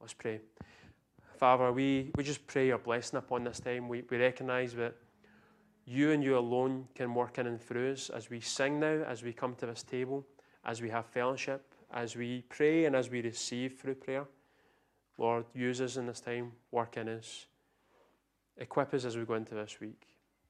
Let's 0.00 0.14
pray. 0.14 0.40
Father, 1.36 1.72
we, 1.72 2.10
we 2.16 2.24
just 2.24 2.46
pray 2.46 2.68
your 2.68 2.78
blessing 2.78 3.18
upon 3.18 3.44
this 3.44 3.60
time. 3.60 3.88
We, 3.88 4.04
we 4.08 4.16
recognize 4.16 4.74
that 4.74 4.94
you 5.84 6.12
and 6.12 6.22
you 6.22 6.38
alone 6.38 6.86
can 6.94 7.14
work 7.14 7.38
in 7.38 7.46
and 7.46 7.60
through 7.60 7.92
us 7.92 8.10
as 8.10 8.30
we 8.30 8.40
sing 8.40 8.78
now, 8.78 9.02
as 9.06 9.22
we 9.22 9.32
come 9.32 9.54
to 9.56 9.66
this 9.66 9.82
table, 9.82 10.24
as 10.64 10.80
we 10.80 10.88
have 10.90 11.06
fellowship, 11.06 11.74
as 11.92 12.16
we 12.16 12.44
pray 12.48 12.84
and 12.84 12.94
as 12.94 13.10
we 13.10 13.20
receive 13.22 13.78
through 13.78 13.96
prayer. 13.96 14.24
Lord, 15.18 15.44
use 15.54 15.80
us 15.80 15.96
in 15.96 16.06
this 16.06 16.20
time, 16.20 16.52
work 16.70 16.96
in 16.96 17.08
us. 17.08 17.46
Equip 18.62 18.94
us 18.94 19.04
as 19.04 19.16
we 19.16 19.24
go 19.24 19.34
into 19.34 19.56
this 19.56 19.80
week. 19.80 20.06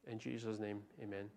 In 0.07 0.19
Jesus' 0.19 0.59
name, 0.59 0.83
amen. 1.03 1.31